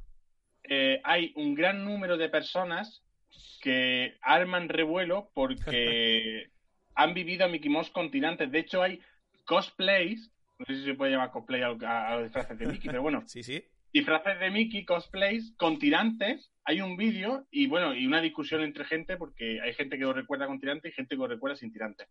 [0.74, 3.04] eh, hay un gran número de personas
[3.62, 6.48] que arman revuelo porque
[6.96, 8.50] han vivido a Mickey Mouse con tirantes.
[8.50, 9.02] De hecho, hay
[9.46, 12.88] cosplays, no sé si se puede llamar cosplay a, a- a los disfraces de Mickey,
[12.88, 13.62] pero bueno, Sí, sí.
[13.92, 16.50] disfraces de Mickey, cosplays con tirantes.
[16.64, 20.14] Hay un vídeo y bueno, y una discusión entre gente porque hay gente que lo
[20.14, 22.08] recuerda con tirantes y gente que lo recuerda sin tirantes.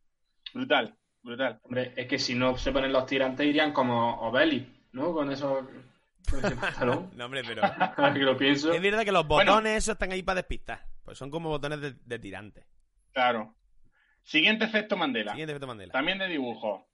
[0.53, 1.61] Brutal, brutal.
[1.63, 5.13] Hombre, es que si no se ponen los tirantes irían como Obeli, ¿no?
[5.15, 5.67] Con eso.
[7.17, 7.63] No, hombre, pero.
[8.15, 8.73] Que lo pienso.
[8.73, 9.53] Es verdad que los Bueno.
[9.53, 10.85] botones esos están ahí para despistar.
[11.05, 12.67] Pues son como botones de, de tirante.
[13.13, 13.55] Claro.
[14.23, 15.33] Siguiente efecto Mandela.
[15.33, 15.93] Siguiente efecto Mandela.
[15.93, 16.87] También de dibujo.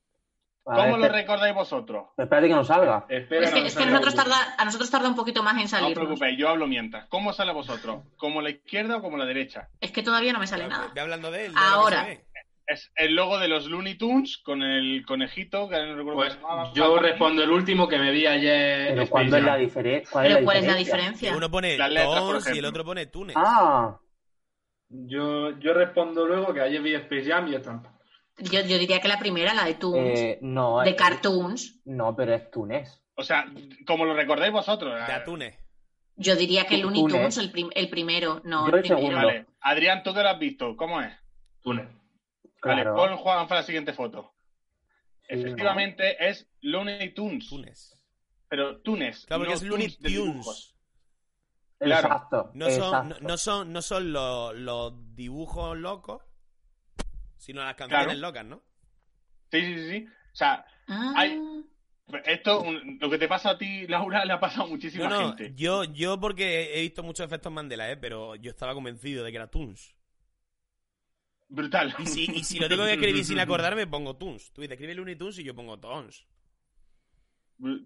[0.62, 2.08] ¿Cómo ver, lo recordáis vosotros?
[2.16, 3.06] Espérate que no salga.
[3.08, 5.14] Espera, es que, no es me que sale nosotros la tarda, a nosotros tarda un
[5.14, 5.94] poquito más en No os salir.
[5.94, 7.06] preocupéis, yo hablo mientras.
[7.08, 8.02] ¿Cómo sale a vosotros?
[8.16, 9.68] ¿Como la izquierda o como la derecha?
[9.80, 10.90] Es que todavía no me sale nada.
[10.92, 11.52] Ve hablando de él.
[11.54, 12.04] de Ahora.
[12.06, 12.25] ve.
[12.68, 16.48] Es el logo de los Looney Tunes con el conejito, que no recuerdo Pues cómo
[16.48, 16.72] se llamaba.
[16.74, 18.88] yo respondo el último que me vi ayer.
[18.88, 21.10] Pero Space ¿cuándo es la, difere- cuál Pero es la ¿cuál es la diferencia?
[21.30, 21.36] Diferencia?
[21.36, 23.36] uno pone Tones y el otro pone Tunes.
[23.38, 23.97] Ah,
[24.88, 27.82] Yo, yo respondo luego que ayer vi Space Jam y está.
[28.38, 30.80] Yo, yo diría que la primera, la de Toons, eh, no.
[30.80, 31.80] de eh, cartoons.
[31.84, 33.01] No, pero es Túnez.
[33.14, 33.47] O sea,
[33.86, 34.94] como lo recordáis vosotros.
[35.06, 35.56] De atunes.
[36.16, 37.16] Yo diría que Looney Túnez.
[37.16, 38.40] Tunes, el, prim- el primero.
[38.44, 39.16] No, Yo el el primero.
[39.16, 39.47] Vale.
[39.60, 41.12] Adrián, tú que lo has visto, ¿cómo es?
[42.60, 42.76] Túnez.
[42.76, 42.96] Vale, Claro.
[42.96, 44.32] pon Juan para la siguiente foto.
[45.28, 47.48] Sí, Efectivamente es Looney Tunes.
[47.48, 47.92] Tunes.
[48.48, 49.24] Pero Tunes.
[49.26, 50.74] Claro, porque no es Looney Tunes.
[51.78, 52.06] Claro.
[52.08, 52.50] Exacto.
[52.54, 53.18] No son, no, exacto.
[53.28, 56.22] no son, no son los, los dibujos locos,
[57.36, 58.20] sino las canciones Claro.
[58.20, 58.62] locas, ¿no?
[59.50, 60.06] Sí, sí, sí, sí.
[60.32, 61.40] O sea, Ah, Hay-
[62.24, 65.20] Esto, un- lo que te pasa a ti, Laura, le ha pasado a muchísima No,
[65.20, 65.52] no, gente.
[65.56, 67.96] yo, yo porque he visto muchos efectos Mandela, ¿eh?
[67.96, 69.95] Pero yo estaba convencido de que era Toons.
[71.48, 71.94] Brutal.
[71.98, 74.52] Y si, y si lo tengo que escribir sin acordarme, pongo Toons.
[74.52, 76.27] Tú dices, escribe Looney Tunes y yo pongo Toons.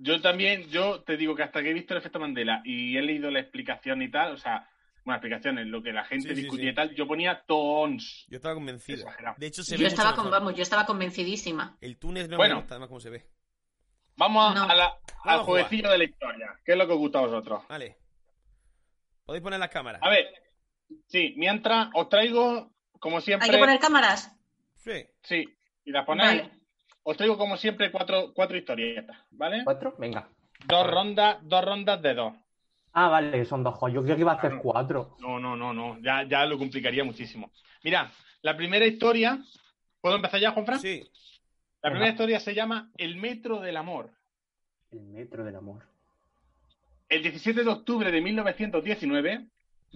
[0.01, 3.03] Yo también, yo te digo que hasta que he visto el efecto Mandela y he
[3.03, 4.69] leído la explicación y tal, o sea,
[5.05, 6.71] bueno, explicaciones, lo que la gente Sí, discutía sí.
[6.71, 8.27] y tal, yo ponía tons.
[8.29, 8.99] Yo estaba convencido.
[8.99, 9.37] Exagerado.
[9.39, 10.41] De hecho, se Yo ve estaba, mucho con, mejor.
[10.41, 11.77] vamos, yo estaba convencidísima.
[11.81, 12.57] El Tunes no Bueno.
[12.57, 13.27] me gusta, cómo se ve.
[14.17, 14.63] Vamos a- No.
[14.65, 15.45] a la- al Vamos a jugar.
[15.45, 16.61] jueguecillo de la historia.
[16.65, 17.63] ¿Qué es lo que os gusta a vosotros?
[17.69, 17.97] Vale.
[19.25, 20.03] Podéis poner las cámaras.
[20.03, 20.27] A ver,
[21.07, 23.47] sí, mientras os traigo, como siempre.
[23.47, 24.33] ¿Hay que poner cámaras?
[24.77, 25.05] Sí.
[25.23, 25.45] Sí,
[25.85, 26.43] y las ponéis.
[26.43, 26.51] Vale.
[27.03, 29.65] Os traigo, como siempre, cuatro, cuatro historietas, ¿vale?
[29.65, 29.97] ¿Cuatro?
[29.99, 30.29] Venga.
[30.67, 32.35] Dos rondas, dos rondas de dos.
[32.93, 33.79] Ah, vale, son dos.
[33.93, 35.17] Yo creo que iba a hacer cuatro.
[35.19, 35.99] No, no, no, no.
[36.01, 37.51] Ya, ya lo complicaría muchísimo.
[37.83, 38.13] Mira,
[38.43, 39.39] la primera historia.
[40.01, 40.79] ¿Puedo empezar ya, Juanfran?
[40.81, 41.01] Sí.
[41.83, 41.91] La Venga.
[41.91, 44.11] primera historia se llama El Metro del Amor.
[44.91, 45.87] El metro del amor.
[47.09, 49.47] El 17 de octubre de 1919,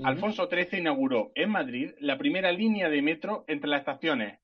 [0.02, 4.40] Alfonso XIII inauguró en Madrid la primera línea de metro entre las estaciones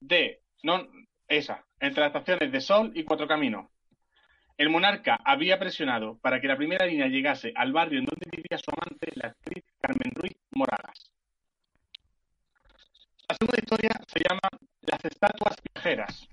[0.00, 0.40] de.
[0.62, 0.88] No,
[1.28, 3.66] esa, entre las estaciones de Sol y Cuatro Caminos.
[4.56, 8.56] El monarca había presionado para que la primera línea llegase al barrio en donde vivía
[8.56, 11.10] su amante, la actriz Carmen Ruiz Moragas.
[13.28, 14.48] La segunda historia se llama
[14.82, 16.28] Las estatuas viajeras.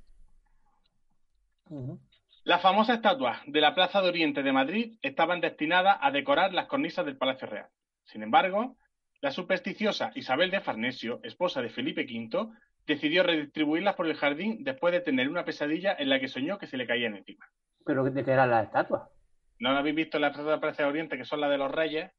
[2.44, 6.68] Las famosas estatuas de la Plaza de Oriente de Madrid estaban destinadas a decorar las
[6.68, 7.68] cornisas del Palacio Real.
[8.04, 8.78] Sin embargo,
[9.22, 12.50] la supersticiosa Isabel de Farnesio, esposa de Felipe V,
[12.86, 16.68] decidió redistribuirlas por el jardín después de tener una pesadilla en la que soñó que
[16.68, 17.46] se le caían encima.
[17.86, 19.04] ¿Pero de qué eran las estatuas?
[19.60, 21.72] ¿No habéis visto las estatuas de la Plaza de Oriente, que son las de los
[21.72, 22.12] reyes?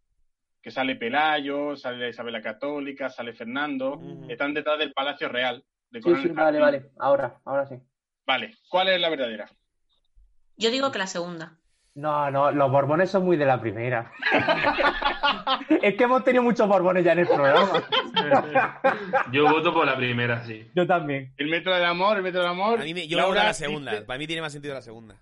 [0.60, 4.00] Que sale Pelayo, sale Isabel la Católica, sale Fernando.
[4.28, 5.64] Están detrás del Palacio Real.
[5.64, 6.90] Sí, decoran sí, el vale, vale.
[7.00, 7.76] Ahora, ahora sí.
[8.24, 9.50] Vale, ¿cuál es la verdadera?
[10.56, 11.58] Yo digo que la segunda.
[11.94, 14.10] No, no, los borbones son muy de la primera.
[15.82, 17.82] es que hemos tenido muchos borbones ya en el programa.
[19.30, 20.66] Yo voto por la primera, sí.
[20.74, 21.34] Yo también.
[21.36, 22.80] El metro del amor, el metro del amor.
[22.80, 24.06] A mí me- yo me voy a Laura la segunda.
[24.06, 25.16] Para mí tiene más sentido la segunda.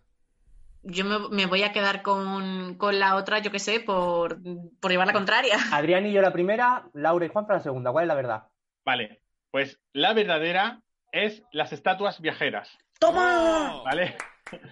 [0.83, 4.39] Yo me, me voy a quedar con, con la otra, yo qué sé, por,
[4.81, 5.57] por llevar la contraria.
[5.73, 7.91] Adrián y yo la primera, Laura y Juan para la segunda.
[7.93, 8.43] ¿Cuál es la verdad?
[8.85, 9.21] Vale,
[9.51, 10.81] pues la verdadera
[11.13, 13.83] es las estatuas viajeras, ¡Toma!
[13.85, 14.17] ¿vale?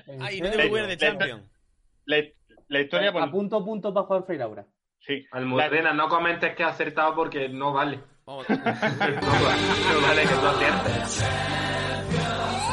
[0.07, 1.49] ¿En ¡Ay, no tengo de Champion!
[2.09, 2.25] La,
[2.69, 4.65] la historia, A punto, punto para jugar Frey Laura.
[5.01, 5.27] sí.
[5.31, 8.01] Almudena, no comentes que has acertado porque no vale.
[8.25, 8.47] Vamos.
[8.49, 11.25] No vale, no vale que tú aciertes.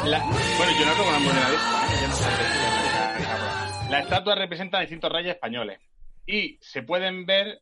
[0.06, 1.58] La- bueno, yo no tengo una moneda de ¿eh?
[2.00, 3.90] Yo no sé.
[3.90, 5.80] Las estatuas representan a distintos reyes españoles
[6.26, 7.60] y se pueden ver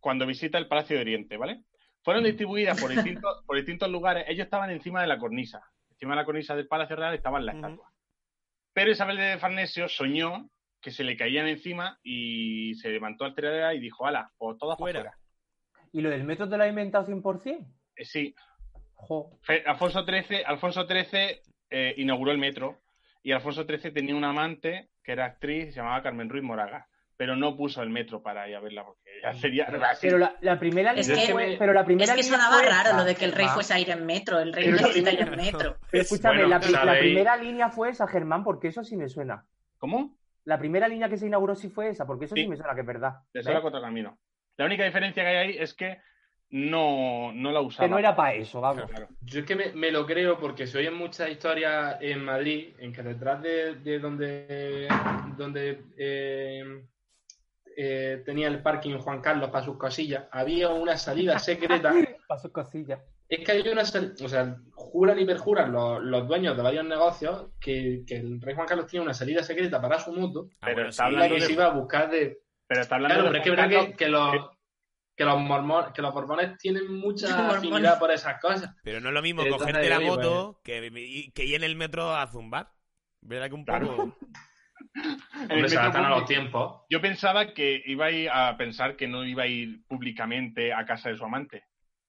[0.00, 1.62] cuando visita el Palacio de Oriente, ¿vale?
[2.02, 4.24] Fueron distribuidas por distintos, por distintos lugares.
[4.28, 5.62] Ellos estaban encima de la cornisa.
[5.90, 7.90] Encima de la cornisa del Palacio Real estaban las estatuas.
[8.74, 10.48] Pero Isabel de Farnesio soñó
[10.80, 15.00] que se le caían encima y se levantó alterada y dijo, ala, pues todas Fuera.
[15.00, 15.18] fuera.
[15.92, 17.66] ¿Y lo del metro te lo ha inventado 100%?
[17.96, 18.34] Eh, sí,
[18.94, 19.30] Jo.
[19.66, 21.40] Alfonso XIII, Alfonso XIII
[21.70, 22.78] eh, inauguró el metro
[23.22, 27.34] y Alfonso XIII tenía una amante que era actriz, se llamaba Carmen Ruiz Moraga, pero
[27.36, 29.66] no puso el metro para ir a verla porque ya sería...
[30.00, 32.66] Pero la, la primera Es línea que- fue, pero la primera Es que sonaba fue
[32.68, 33.54] raro esa, lo de que el rey Germán.
[33.54, 34.38] fuese a ir en metro.
[34.40, 35.76] El rey Pero la necesita ir en metro.
[35.90, 39.44] Pero escúchame, Bueno, la, la primera línea fue esa, Germán, porque eso sí me suena.
[39.78, 40.17] ¿Cómo?
[40.48, 42.48] La primera línea que se inauguró sí fue esa, porque eso sí, Sí.
[42.48, 43.16] me suena que es verdad.
[43.42, 44.18] Sola contra camino.
[44.56, 45.98] La única diferencia que hay ahí es que
[46.50, 47.86] no, no la usaba.
[47.86, 48.86] Que no era para eso, vamos.
[48.90, 49.08] Claro.
[49.20, 52.94] Yo es que me, me lo creo porque se oyen muchas historias en Madrid en
[52.94, 54.88] que detrás de, de donde,
[55.36, 56.82] donde eh,
[57.76, 61.92] eh, tenía el parking Juan Carlos para sus cosillas, había una salida secreta.
[62.26, 63.00] Para sus cosillas.
[63.28, 66.84] Es que hay una salida, o sea, juran y perjuran los, los dueños de varios
[66.86, 70.66] negocios que, que el rey Juan Carlos tiene una salida secreta para su moto, Ah,
[70.74, 72.38] Pero está hablando que de- se iba a buscar de...
[72.66, 74.50] Pero está hablando Claro, de pero es que verdad que, que los...
[75.16, 77.56] Que los, mormon- que los borbones tienen mucha Mormones.
[77.58, 78.72] afinidad por esas cosas.
[78.84, 81.74] Pero no es lo mismo Entonces, cogerte la moto que, y- que ir en el
[81.76, 82.70] metro a zumbar.
[83.20, 83.78] ¿Verdad que un poco...
[84.94, 85.12] Claro.
[85.44, 86.82] El Hombre, se adaptan a los tiempos.
[86.88, 90.84] Yo pensaba que iba a ir a pensar que no iba a ir públicamente a
[90.86, 91.64] casa de su amante.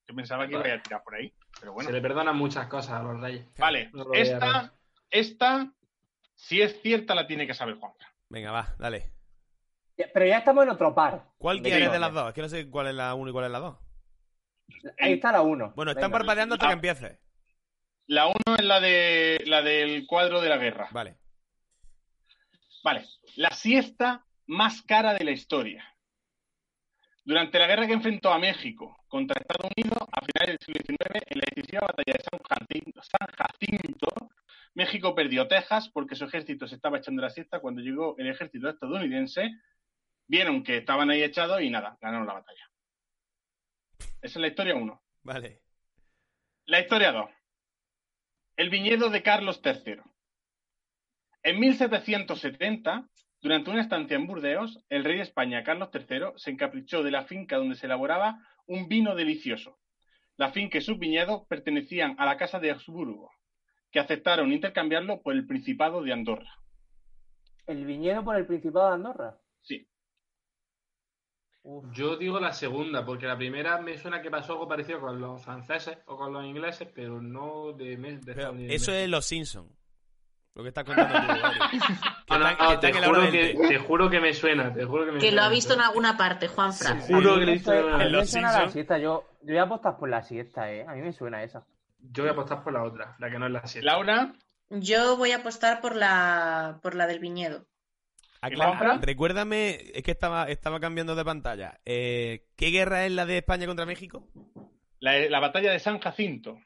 [0.10, 1.32] Yo pensaba que iba a ir a tirar por ahí.
[1.60, 1.88] Pero bueno.
[1.88, 3.46] Se le perdonan muchas cosas a los reyes.
[3.60, 4.74] Vale, No lo esta,
[5.12, 5.72] esta,
[6.36, 7.94] si es cierta, la tiene que saber Juan.
[8.30, 9.12] Venga, va, dale.
[9.96, 11.26] Pero ya estamos en otro par.
[11.38, 12.30] ¿Cuál quieres de las dos?
[12.30, 13.78] Es que no sé cuál es la 1 y cuál es la 2.
[15.00, 15.74] Ahí está la uno.
[15.76, 16.18] Bueno, están Venga.
[16.20, 16.70] parpadeando hasta Ah.
[16.70, 17.20] que empieces.
[18.08, 20.88] La uno es la de la del cuadro de la guerra.
[20.92, 21.18] Vale.
[22.84, 23.06] Vale,
[23.36, 25.86] la siesta más cara de la historia.
[27.24, 31.26] Durante la guerra que enfrentó a México contra Estados Unidos a finales del siglo XIX,
[31.28, 34.30] en la decisiva batalla de San Jacinto, San Jacinto,
[34.74, 38.28] México México perdió Texas porque su ejército se estaba echando la siesta cuando llegó el
[38.30, 39.52] ejército estadounidense.
[40.28, 42.70] Vieron que estaban ahí echados y nada, ganaron la batalla.
[44.22, 45.02] Esa es la historia 1.
[45.24, 45.62] Vale.
[46.66, 47.30] La historia 2.
[48.58, 50.02] El viñedo de Carlos III.
[51.44, 53.10] En 1770,
[53.42, 57.24] durante una estancia en Burdeos, el rey de España, Carlos III, se encaprichó de la
[57.24, 59.78] finca donde se elaboraba un vino delicioso.
[60.36, 63.32] La finca y sus viñedos pertenecían a la Casa de Habsburgo,
[63.92, 66.54] que aceptaron intercambiarlo por el Principado de Andorra.
[67.66, 69.38] ¿El viñedo por el Principado de Andorra?
[69.62, 69.88] Sí.
[71.94, 75.44] Yo digo la segunda, porque la primera me suena que pasó algo parecido con los
[75.44, 78.76] franceses o con los ingleses, pero no de, de Estados Unidos.
[78.76, 79.72] Eso es Los Simpsons.
[80.56, 81.80] Lo que estás contando tú.
[82.30, 84.34] Que No, no, está- que no, está te, juro que, de- te juro que me
[84.34, 87.02] suena, te juro que me Que lo ha visto en alguna parte, Juan Fran.
[87.02, 88.98] Juro que lo he visto en Los la siesta.
[89.00, 90.86] Yo, yo voy a apostar por la siesta, ¿eh?
[90.88, 91.66] A mí me suena esa.
[92.00, 93.86] Yo voy a apostar por la otra, la que no es la siete.
[93.86, 94.34] Laura,
[94.70, 97.66] Yo voy a apostar por la, por la del viñedo.
[98.42, 99.02] Aclara- Juanfran?
[99.02, 101.80] recuérdame, es que estaba, estaba cambiando de pantalla.
[101.84, 104.28] Eh, ¿Qué guerra es la de España contra México?
[105.02, 106.58] la, la batalla de San Jacinto,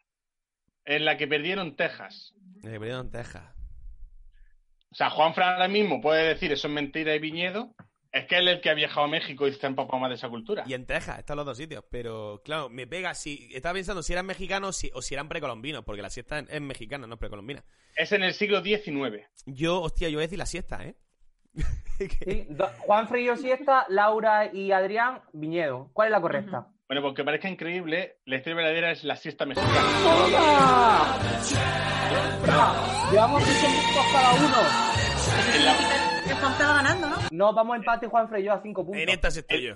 [0.85, 2.33] en la que perdieron Texas.
[2.63, 3.52] Eh, perdieron Texas.
[4.93, 7.73] O sea, Juan Fran ahora mismo puede decir eso es mentira y viñedo.
[8.11, 10.15] Es que él es el que ha viajado a México y está empapado más de
[10.17, 10.63] esa cultura.
[10.67, 11.83] Y en Texas, están los dos sitios.
[11.89, 13.49] Pero, claro, me pega si.
[13.51, 16.61] Estaba pensando si eran mexicanos si- o si eran precolombinos, porque la siesta es, es
[16.61, 17.63] mexicana, no es precolombina.
[17.95, 19.25] Es en el siglo XIX.
[19.47, 20.95] Yo, hostia, yo voy a decir la siesta, ¿eh?
[21.97, 22.47] Sí,
[22.79, 25.89] Juan Frío siesta, Laura y Adrián viñedo.
[25.93, 26.67] ¿Cuál es la correcta?
[26.87, 29.73] Bueno, porque parezca increíble, la historia verdadera es la siesta mexicana.
[30.03, 31.19] ¡Toma!
[33.11, 34.57] Llevamos 5 puntos cada uno.
[36.27, 37.15] Que Juan va ganando, ¿no?
[37.31, 39.01] No, vamos a empate Juanfra y yo a 5 puntos.
[39.01, 39.75] En esta sí estoy yo.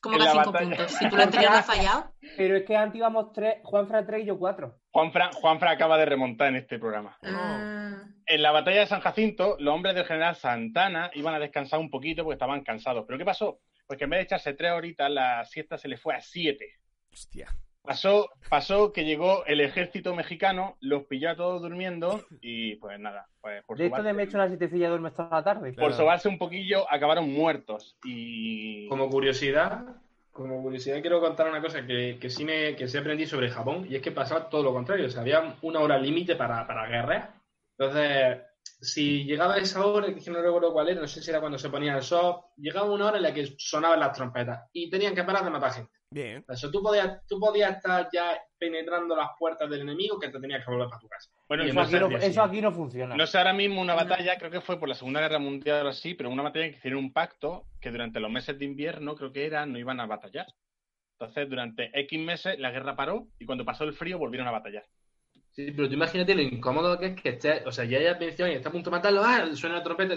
[0.00, 0.76] Como En que a la cinco batalla.
[0.76, 0.92] puntos.
[0.92, 2.12] Si tú lo anterior has fallado.
[2.36, 4.78] Pero es que antes íbamos 3, Juanfra 3 y yo 4.
[4.92, 7.16] Juan Fran, Juan Fran acaba de remontar en este programa.
[7.24, 11.80] Ah, En la batalla de San Jacinto, los hombres del general Santana iban a descansar
[11.80, 13.04] un poquito porque estaban cansados.
[13.06, 13.60] ¿Pero qué pasó?
[13.88, 16.74] Pues que en vez de echarse tres horitas, la siesta se le fue a siete.
[17.10, 17.48] Hostia.
[17.82, 23.28] Pasó, pasó que llegó el ejército mexicano, los pilló a todos durmiendo y pues nada,
[23.40, 25.72] pues por De esto de me he hecho una sietecilla duermo toda la tarde.
[25.72, 27.96] por sobarse un poquillo acabaron muertos.
[28.04, 29.86] Y Como curiosidad,
[30.32, 33.86] como curiosidad quiero contar una cosa que, que sí me que sí aprendí sobre Japón
[33.88, 35.06] y es que pasaba todo lo contrario.
[35.06, 37.32] O sea, había una hora límite para, para guerrear.
[37.78, 38.38] Entonces,
[38.80, 41.68] si llegaba esa hora, que no recuerdo cuál era, no sé si era cuando se
[41.68, 45.24] ponía el sol, llegaba una hora en la que sonaban las trompetas y tenían que
[45.24, 45.92] parar de matar gente.
[46.10, 46.42] Bien.
[46.48, 50.40] O sea, tú podías, tú podías estar ya penetrando las puertas del enemigo que te
[50.40, 51.30] tenías que volver para tu casa.
[51.48, 53.14] bueno, Eso no aquí, no, eso aquí no funciona.
[53.14, 55.90] no sé ahora mismo una batalla, creo que fue por la Segunda Guerra Mundial o
[55.90, 59.32] así, pero una batalla que hicieron un pacto que durante los meses de invierno, creo
[59.32, 60.46] que era, no iban a batallar.
[61.20, 64.84] Entonces, durante X meses la guerra paró y cuando pasó el frío volvieron a batallar.
[65.58, 68.46] Sí, pero tú imagínate lo incómodo que es que estés, o sea, ya hayas vencido
[68.46, 70.14] y está a punto de matarlo, ah, suena la trompeta,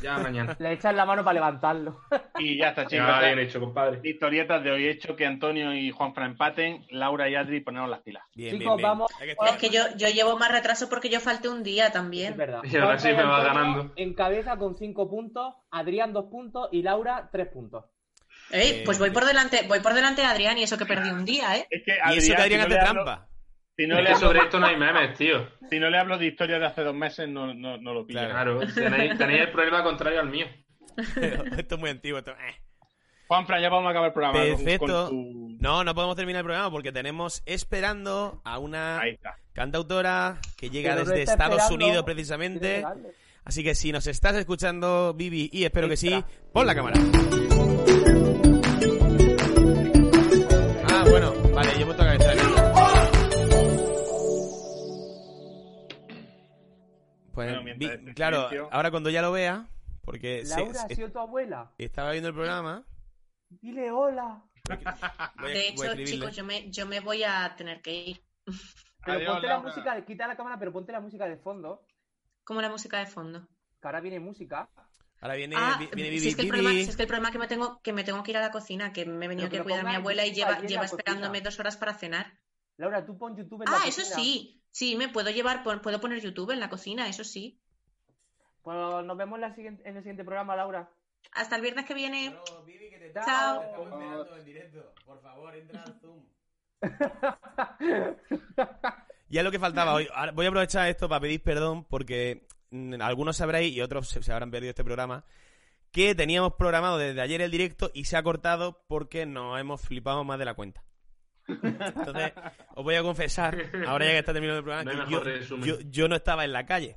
[0.00, 0.56] ya mañana.
[0.60, 2.00] Le echas la mano para levantarlo.
[2.38, 3.06] Y ya está, chicos.
[3.20, 4.00] Bien hecho, compadre.
[4.04, 8.02] Historietas de hoy he hecho que Antonio y Juanfran empaten, Laura y Adri ponemos las
[8.02, 8.22] pilas.
[8.36, 8.88] Bien, Chicos, bien, bien.
[8.88, 9.12] vamos-
[9.50, 12.36] Es que yo, yo llevo más retraso porque yo falté un día Es también.
[12.36, 12.60] verdad.
[12.62, 13.92] Y ahora sí me va ganando.
[13.96, 17.84] En cabeza con 5 puntos, Adrián 2 puntos y Laura 3 puntos.
[18.52, 21.10] Ey, Eh, pues voy por delante, voy por delante de Adrián y eso que perdí
[21.10, 21.66] un día, ¿eh?
[21.68, 23.28] Es que Y eso que Adrián no hace trampa.
[23.76, 25.48] Si no, Es le hablo, sobre esto no hay memes, tío.
[25.70, 28.20] si no le hablo de historias de hace dos meses, no, no, no lo pillo.
[28.20, 28.60] Claro.
[28.74, 30.46] Tenéis, tenéis el problema contrario al mío.
[31.56, 32.18] esto es muy antiguo.
[32.18, 32.32] Esto...
[32.32, 32.60] eh.
[33.28, 34.38] Juanfran, ya vamos a acabar el programa.
[34.38, 35.06] Perfecto.
[35.08, 39.00] con tu- No, no podemos terminar el programa porque tenemos esperando a una
[39.54, 41.70] cantautora que llega Pero desde Estados.
[41.70, 42.84] Unidos precisamente.
[43.44, 46.22] Así que si nos estás escuchando, Vivi, y espero que sí,
[46.52, 47.00] pon la cámara.
[57.32, 59.66] Pues, Bueno, mientras vi- claro, ahora cuando ya lo vea,
[60.02, 61.72] porque se- Laura, ¿ha sido tu abuela?
[61.78, 62.84] estaba viendo el programa.
[63.48, 64.42] Dile hola.
[65.40, 68.24] voy De hecho, chicos, yo me, yo me voy a tener que ir.
[69.04, 71.86] Pero Adiós, ponte la música, quita la cámara, pero ponte la música de fondo.
[72.44, 73.46] Como la música de fondo.
[73.80, 74.68] Que ahora viene música.
[75.20, 76.20] Ahora viene, Ah, vi- viene Vivi.
[76.20, 76.58] si es que el Vivi.
[76.62, 78.36] problema, si es que el problema es que me tengo, que me tengo que ir
[78.36, 80.32] a la cocina, que me he venido Pero que lo cuidar a mi abuela y
[80.32, 80.82] lleva, cocina.
[80.84, 82.38] esperándome dos horas para cenar.
[82.76, 84.04] Laura, tú pon YouTube en la Ah, cocina.
[84.06, 84.61] eso sí.
[84.72, 87.60] Sí, me puedo llevar, puedo poner YouTube en la cocina, eso sí.
[88.62, 90.90] Pues nos vemos en, la siguiente- en el siguiente programa, Laura.
[91.32, 92.36] Hasta el viernes que viene.
[93.14, 93.24] Chao.
[93.24, 93.62] Chao.
[93.62, 94.92] Estamos esperando en directo.
[95.04, 96.24] Por favor, entra al Zoom.
[99.28, 100.08] Ya es lo que faltaba hoy.
[100.14, 104.32] Ahora voy a aprovechar esto para pedir perdón porque mm, algunos sabréis y otros se
[104.32, 105.24] habrán perdido este programa
[105.90, 110.22] que teníamos programado desde ayer el directo y se ha cortado porque nos hemos flipado
[110.24, 110.84] más de la cuenta.
[111.62, 112.32] Entonces,
[112.74, 113.56] os voy a confesar,
[113.86, 116.52] ahora ya que está terminando el programa, No que yo, yo, yo no estaba en
[116.52, 116.96] la calle.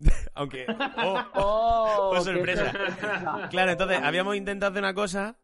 [0.34, 2.10] Aunque, oh, ¡Oh!
[2.10, 2.72] oh, qué sorpresa.
[2.72, 3.48] sorpresa!
[3.50, 5.36] Claro, entonces habíamos intentado hacer una cosa.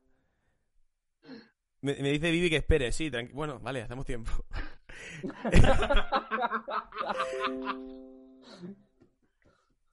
[1.80, 4.32] Me, me dice Vivi que espere, sí, tranqui- Bueno, vale, hacemos tiempo.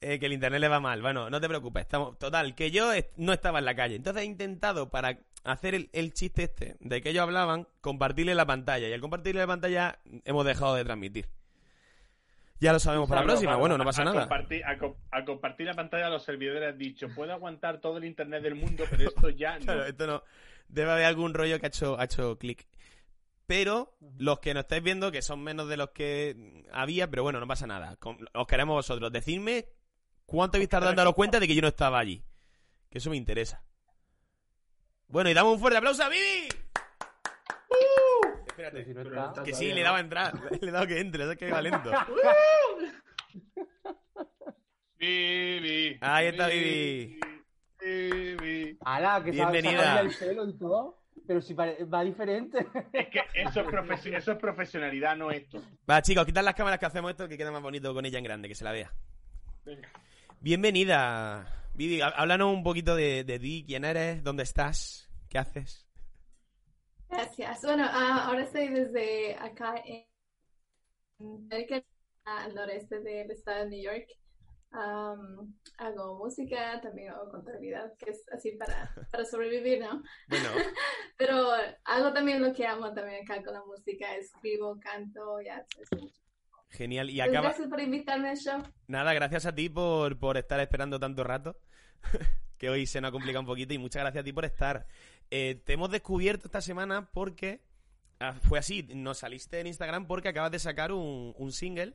[0.08, 1.02] Eh, que el internet le va mal.
[1.02, 1.82] Bueno, no te preocupes.
[1.82, 2.20] Estamos...
[2.20, 3.96] Total, que yo est- no estaba en la calle.
[3.96, 8.46] Entonces he intentado, para hacer el, el chiste este de que ellos hablaban, compartirle la
[8.46, 8.88] pantalla.
[8.88, 11.28] Y al compartirle la pantalla hemos dejado de transmitir.
[12.60, 13.52] Ya lo sabemos para la próxima.
[13.52, 14.22] para- Bueno, no pasa a nada.
[14.22, 17.98] Compartir, a, co- a compartir la pantalla a los servidores has dicho, puedo aguantar todo
[17.98, 19.66] el internet del mundo, pero esto ya no.
[19.66, 20.24] Claro, esto no.
[20.68, 22.66] Debe haber algún rollo que ha hecho, ha hecho clic.
[23.48, 27.40] Pero los que nos estáis viendo, que son menos de los que había, pero bueno,
[27.40, 27.98] no pasa nada.
[28.34, 29.12] Os queremos vosotros.
[29.12, 29.66] Decidme
[30.26, 32.24] cuánto habéis tardado en daros cuenta de que yo no estaba allí.
[32.90, 33.62] Que eso me interesa.
[35.08, 36.48] Bueno, y damos un fuerte aplauso a Vivi.
[38.48, 38.86] Espérate.
[38.86, 40.34] Si no está, Que sí, le daba a entrar.
[40.62, 41.92] Le he dado que entre, es que va lento.
[44.98, 45.98] Vivi.
[46.02, 47.20] Ahí está Vivi.
[47.82, 48.78] Vivi.
[48.86, 49.22] ¡Hala!
[49.24, 50.00] Que Bienvenida.
[50.02, 51.02] el pelo y todo.
[51.28, 52.66] Pero si va diferente.
[52.94, 55.62] Es que eso es, profes- eso es profesionalidad, no esto.
[55.90, 58.24] Va, chicos, quitad las cámaras que hacemos esto, que queda más bonito con ella en
[58.24, 58.94] grande, que se la vea.
[59.66, 59.90] Venga.
[60.42, 62.02] Bienvenida, Vivi.
[62.02, 65.86] há- Háblanos un poquito de, de ti, quién eres, dónde estás, qué haces.
[67.10, 67.62] Gracias.
[67.64, 70.06] Bueno, ah, ahora estoy desde acá en
[71.20, 71.84] América,
[72.26, 74.08] al noreste del estado de New York.
[74.72, 80.04] Am, hago música, también hago contabilidad, que es así para, para sobrevivir, ¿no?
[80.28, 80.50] Bueno,
[81.18, 81.48] Pero
[81.86, 85.66] hago también lo que amo también acá con la música, escribo, canto, ya.
[85.80, 86.12] eso.
[86.70, 87.10] Genial.
[87.10, 87.50] Y acaba...
[87.50, 88.64] gracias por invitarme al show.
[88.88, 91.60] Nada, gracias a ti por, por estar esperando tanto rato.
[92.58, 94.88] que hoy se nos ha complicado un poquito y muchas gracias a ti por estar.
[95.32, 97.62] Eh, te hemos descubierto esta semana porque
[98.20, 101.94] ah, fue así, nos saliste en Instagram porque acabas de sacar un, un single.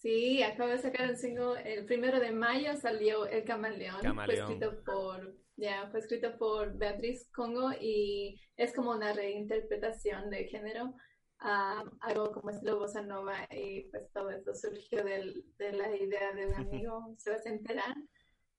[0.00, 4.46] Sí, acabo de sacar un single, el primero de mayo salió El Camaleón, Camaleón.
[4.46, 10.44] fue escrito por, ya, fue escrito por Beatriz Congo y es como una reinterpretación de
[10.44, 10.94] género,
[11.40, 16.32] ah, algo como estilo bossa nova y pues todo esto surgió del- de la idea
[16.32, 18.08] de un amigo, Sebastián Terán,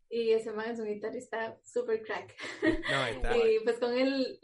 [0.09, 2.35] y ese man es un guitarrista super crack.
[2.61, 3.31] No.
[3.35, 4.39] Y pues con él,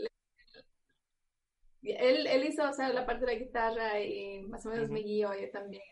[1.83, 4.93] él, él hizo, o sea, la parte de la guitarra y más o menos Ujú.
[4.93, 5.83] me guió yo también.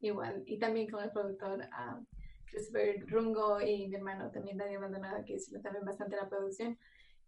[0.00, 2.00] Igual, y también con el productor ah,
[2.46, 6.78] Christopher Rungo y mi hermano también Daniel Maldonado, que hizo también bastante la producción.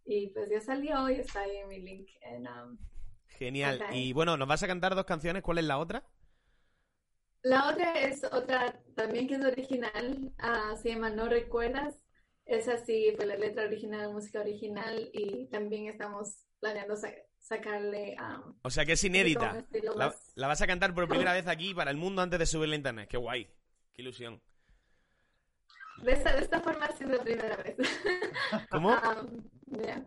[0.04, 2.78] Y pues ya salió y está ahí en mi link en, um,
[3.38, 3.84] Genial.
[3.92, 5.42] Y bueno, nos vas a cantar dos canciones.
[5.42, 6.04] ¿Cuál es la otra?
[7.42, 11.96] La otra es otra también que es original, ah, se llama No Recuerdas.
[12.44, 18.54] Es así, fue la letra original, música original y también estamos planeando sa- sacarle um,
[18.62, 19.64] O sea que es inédita.
[20.34, 22.76] La, vas a cantar por primera vez aquí para el mundo antes de subirla a
[22.76, 23.08] internet.
[23.08, 23.48] Qué guay.
[23.92, 24.40] Qué ilusión.
[26.02, 27.76] de esta, de esta forma ha sido la primera vez.
[28.70, 28.90] ¿Cómo?
[28.90, 29.50] Um,
[29.84, 30.04] ya.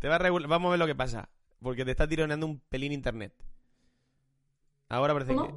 [0.00, 1.30] Te va a Vamos a ver lo que pasa.
[1.60, 3.32] Porque te está tironeando un pelín internet.
[4.88, 5.54] Ahora parece que.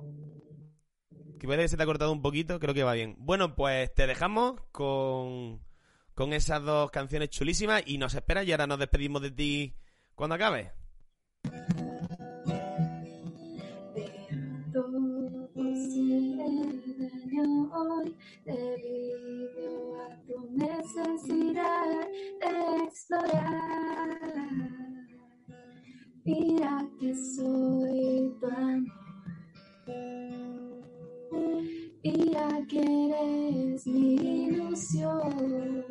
[1.40, 2.60] Que parece que se te ha cortado un poquito.
[2.60, 3.15] Creo que va bien.
[3.19, 5.61] Bueno, pues te dejamos con.
[6.14, 7.84] Con esas dos canciones chulísimas.
[7.86, 9.76] Y nos esperas y ahora nos despedimos de ti
[10.15, 10.72] cuando acabe.
[17.69, 18.15] Hoy
[18.45, 22.07] debido a tu necesidad
[22.40, 24.77] de explorar.
[26.28, 28.91] Mira que soy tu amor.
[32.04, 34.16] Mira que eres mi
[34.48, 35.86] ilusión.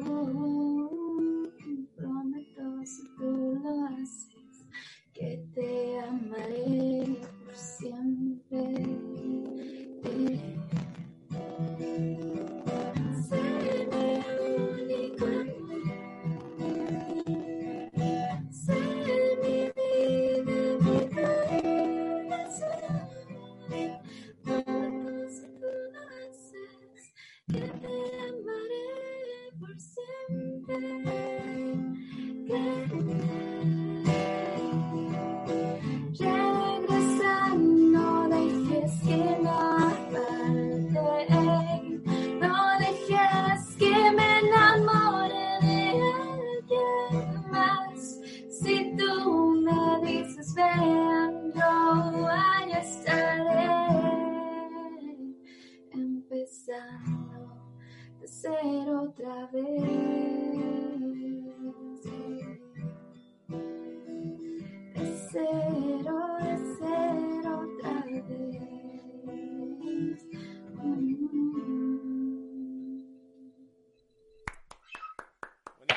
[1.97, 4.67] Prometo si tú lo haces
[5.15, 8.75] que te amaré por siempre.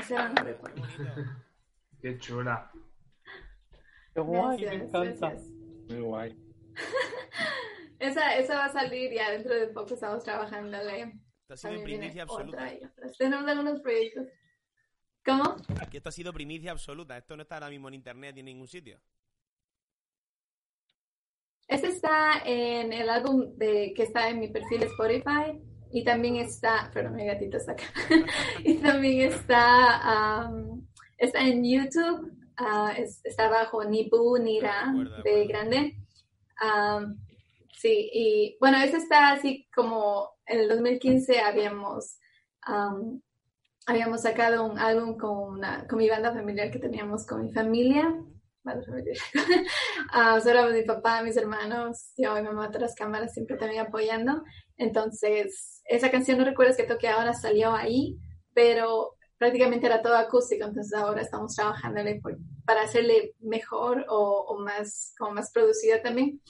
[0.10, 0.82] No recuerdo.
[2.02, 2.72] Qué chula.
[4.14, 5.30] Qué guay, me Gracias, encanta.
[5.30, 5.50] gracias.
[5.90, 6.38] Muy guay.
[8.00, 11.20] Esa, esa va a salir ya dentro de poco, estamos trabajándole.
[11.42, 12.74] Esto ha sido en También viene primicia otra absoluta.
[12.74, 13.18] y otras.
[13.18, 14.28] Tenemos algunos proyectos.
[15.26, 15.58] ¿Cómo?
[15.82, 17.18] Aquí esto ha sido primicia absoluta.
[17.18, 19.02] Esto no está ahora mismo en internet ni en ningún sitio.
[21.68, 25.62] Este está en el álbum de, que está en mi perfil de Spotify
[25.92, 27.84] y también está, perdón, mi gatito está acá,
[28.64, 30.52] y también está,
[31.18, 34.92] está en YouTube, ah, es- está bajo Nipu Nira
[35.24, 35.96] de grande.
[36.62, 37.18] Am,
[37.74, 42.18] sí, y bueno, este está así como en el 2015 habíamos,
[42.62, 43.22] am,
[43.88, 48.14] habíamos sacado un álbum con, una, con mi banda familiar que teníamos con mi familia.
[48.70, 49.18] Banda familiar.
[50.12, 54.44] Ah, solo mi papá, mis hermanos, yo y mi mamá tras cámaras siempre también apoyando.
[54.78, 58.18] Entonces, esa canción no recuerdo que toque ahora salió ahí,
[58.54, 64.60] pero prácticamente era todo acústico, entonces ahora estamos trabajándole por- para hacerle mejor o, o
[64.60, 66.42] más, como más producida también.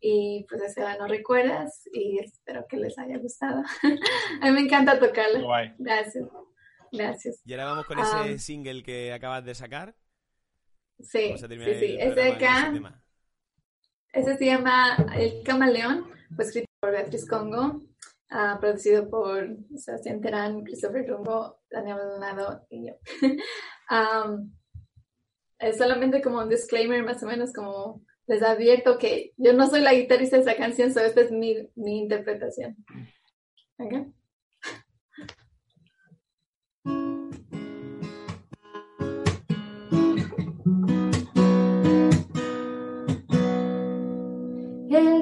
[0.00, 3.62] Y pues esa no recuerdas y espero que les haya gustado.
[4.42, 5.40] A mí me encanta tocarla.
[5.40, 5.74] Guay.
[5.78, 6.28] Gracias.
[6.92, 7.40] Gracias.
[7.44, 8.22] Y ahora vamos con Ah.
[8.26, 9.94] ese single que acabas de sacar.
[11.00, 11.96] Sí, sí, sí.
[12.00, 12.72] Ese acá,
[14.12, 17.82] ese se llama El Camaleón, fue escrito por Beatriz Congo,
[18.30, 22.94] ah, producido por Sebastián Terán, Christopher Rumbo, Daniel Maldonado y yo.
[25.58, 29.80] Es solamente como un disclaimer, más o menos como les advierto que yo no soy
[29.80, 32.76] la guitarrista de esa canción, solo esta es mi, mi interpretación.
[33.78, 34.08] ¿Ok?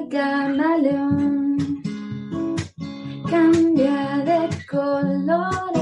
[0.09, 1.57] Camaleón.
[3.29, 5.74] Cambia de colores,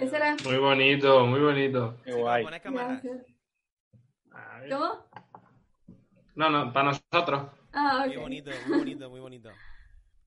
[0.00, 1.96] Era- Muy bonito, muy bonito.
[2.04, 2.44] Qué guay.
[4.70, 5.06] ¿Cómo?
[6.34, 7.50] No, no, para nosotros.
[7.72, 8.22] Ah, Qué ok.
[8.22, 9.50] bonito, muy bonito, muy bonito.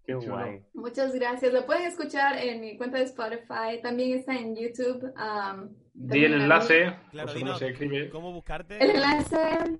[0.04, 0.64] Qué guay.
[0.74, 1.54] Muchas gracias.
[1.54, 3.80] Lo pueden escuchar en mi cuenta de Spotify.
[3.84, 5.04] También está en YouTube.
[5.16, 8.10] um, Di el enlace, Claro, cómo dinos, se escribe.
[8.10, 8.82] ¿Cómo buscarte?
[8.84, 9.78] El enlace,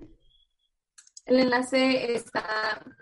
[1.26, 2.44] el enlace está,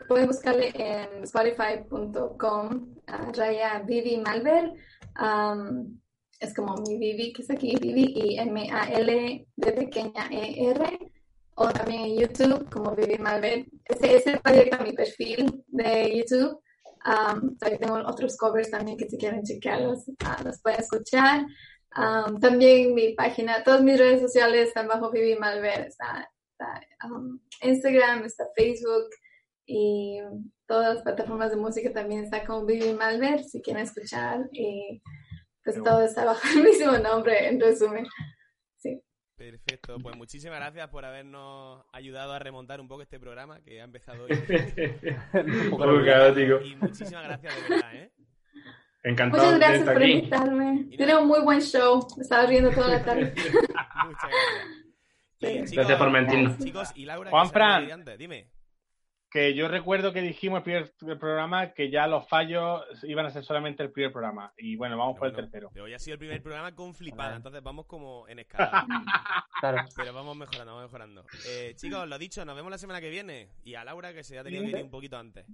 [0.07, 4.73] pueden buscarle en spotify.com, ah, raya Vivi Malver.
[5.17, 6.01] Am,
[6.40, 10.98] es como mi Vivi, que es aquí, Vivi, y M-A-L de pequeña E-R.
[11.56, 13.66] O también en YouTube, como Vivi Malver.
[13.85, 16.62] Ese, ese va directo a mi perfil de YouTube.
[17.02, 21.47] Am, ahí tengo otros covers también que si quieren chequearlos, ah, los pueden escuchar.
[21.97, 25.81] Um, también mi página, todas mis redes sociales están bajo Vivi Malver.
[25.81, 29.09] Está, está, um, Instagram, está Facebook
[29.66, 30.20] y
[30.66, 34.48] todas las plataformas de música también está como Vivi Malver si quieren escuchar.
[35.74, 36.09] Pues todo bueno.
[36.09, 38.07] está bajo el mismo nombre, en resumen.
[38.77, 39.03] Sí.
[39.36, 43.85] Perfecto, pues muchísimas gracias por habernos ayudado a remontar un poco este programa que ha
[43.85, 44.31] empezado hoy.
[45.35, 46.61] Un poco caótico.
[46.65, 48.12] Y muchísimas gracias de verdad, ¿eh?
[49.05, 50.12] Encantado Muchas de gracias estar por aquí.
[50.12, 50.85] invitarme.
[50.97, 52.07] Tiene un muy buen show.
[52.16, 53.32] Me estaba riendo toda la tarde.
[54.07, 54.31] Muchas
[55.40, 55.70] gracias.
[55.70, 56.59] Gracias por mentirnos.
[56.59, 58.05] Chicos, y Laura, Juan Fran.
[58.19, 58.57] dime.
[59.31, 63.31] Que yo recuerdo que dijimos el primer el programa que ya los fallos iban a
[63.31, 64.53] ser solamente el primer programa.
[64.57, 65.71] Y bueno, vamos por el tercero.
[65.73, 68.87] Pero hoy ha sido el primer programa con flipada, entonces vamos como en escala.
[69.61, 69.79] Claro.
[69.97, 71.25] Pero vamos mejorando, vamos mejorando.
[71.49, 73.49] Eh, chicos, lo dicho, nos vemos la semana que viene.
[73.65, 75.47] Y a Laura, que se ha tenido que ir un poquito antes.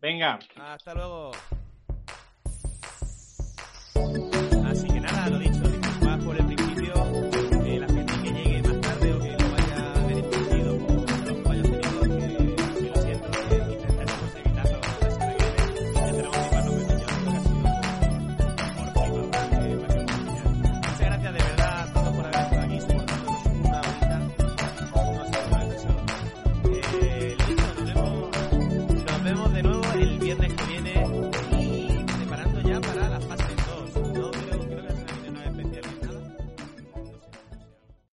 [0.00, 0.38] Venga.
[0.56, 1.32] Hasta luego.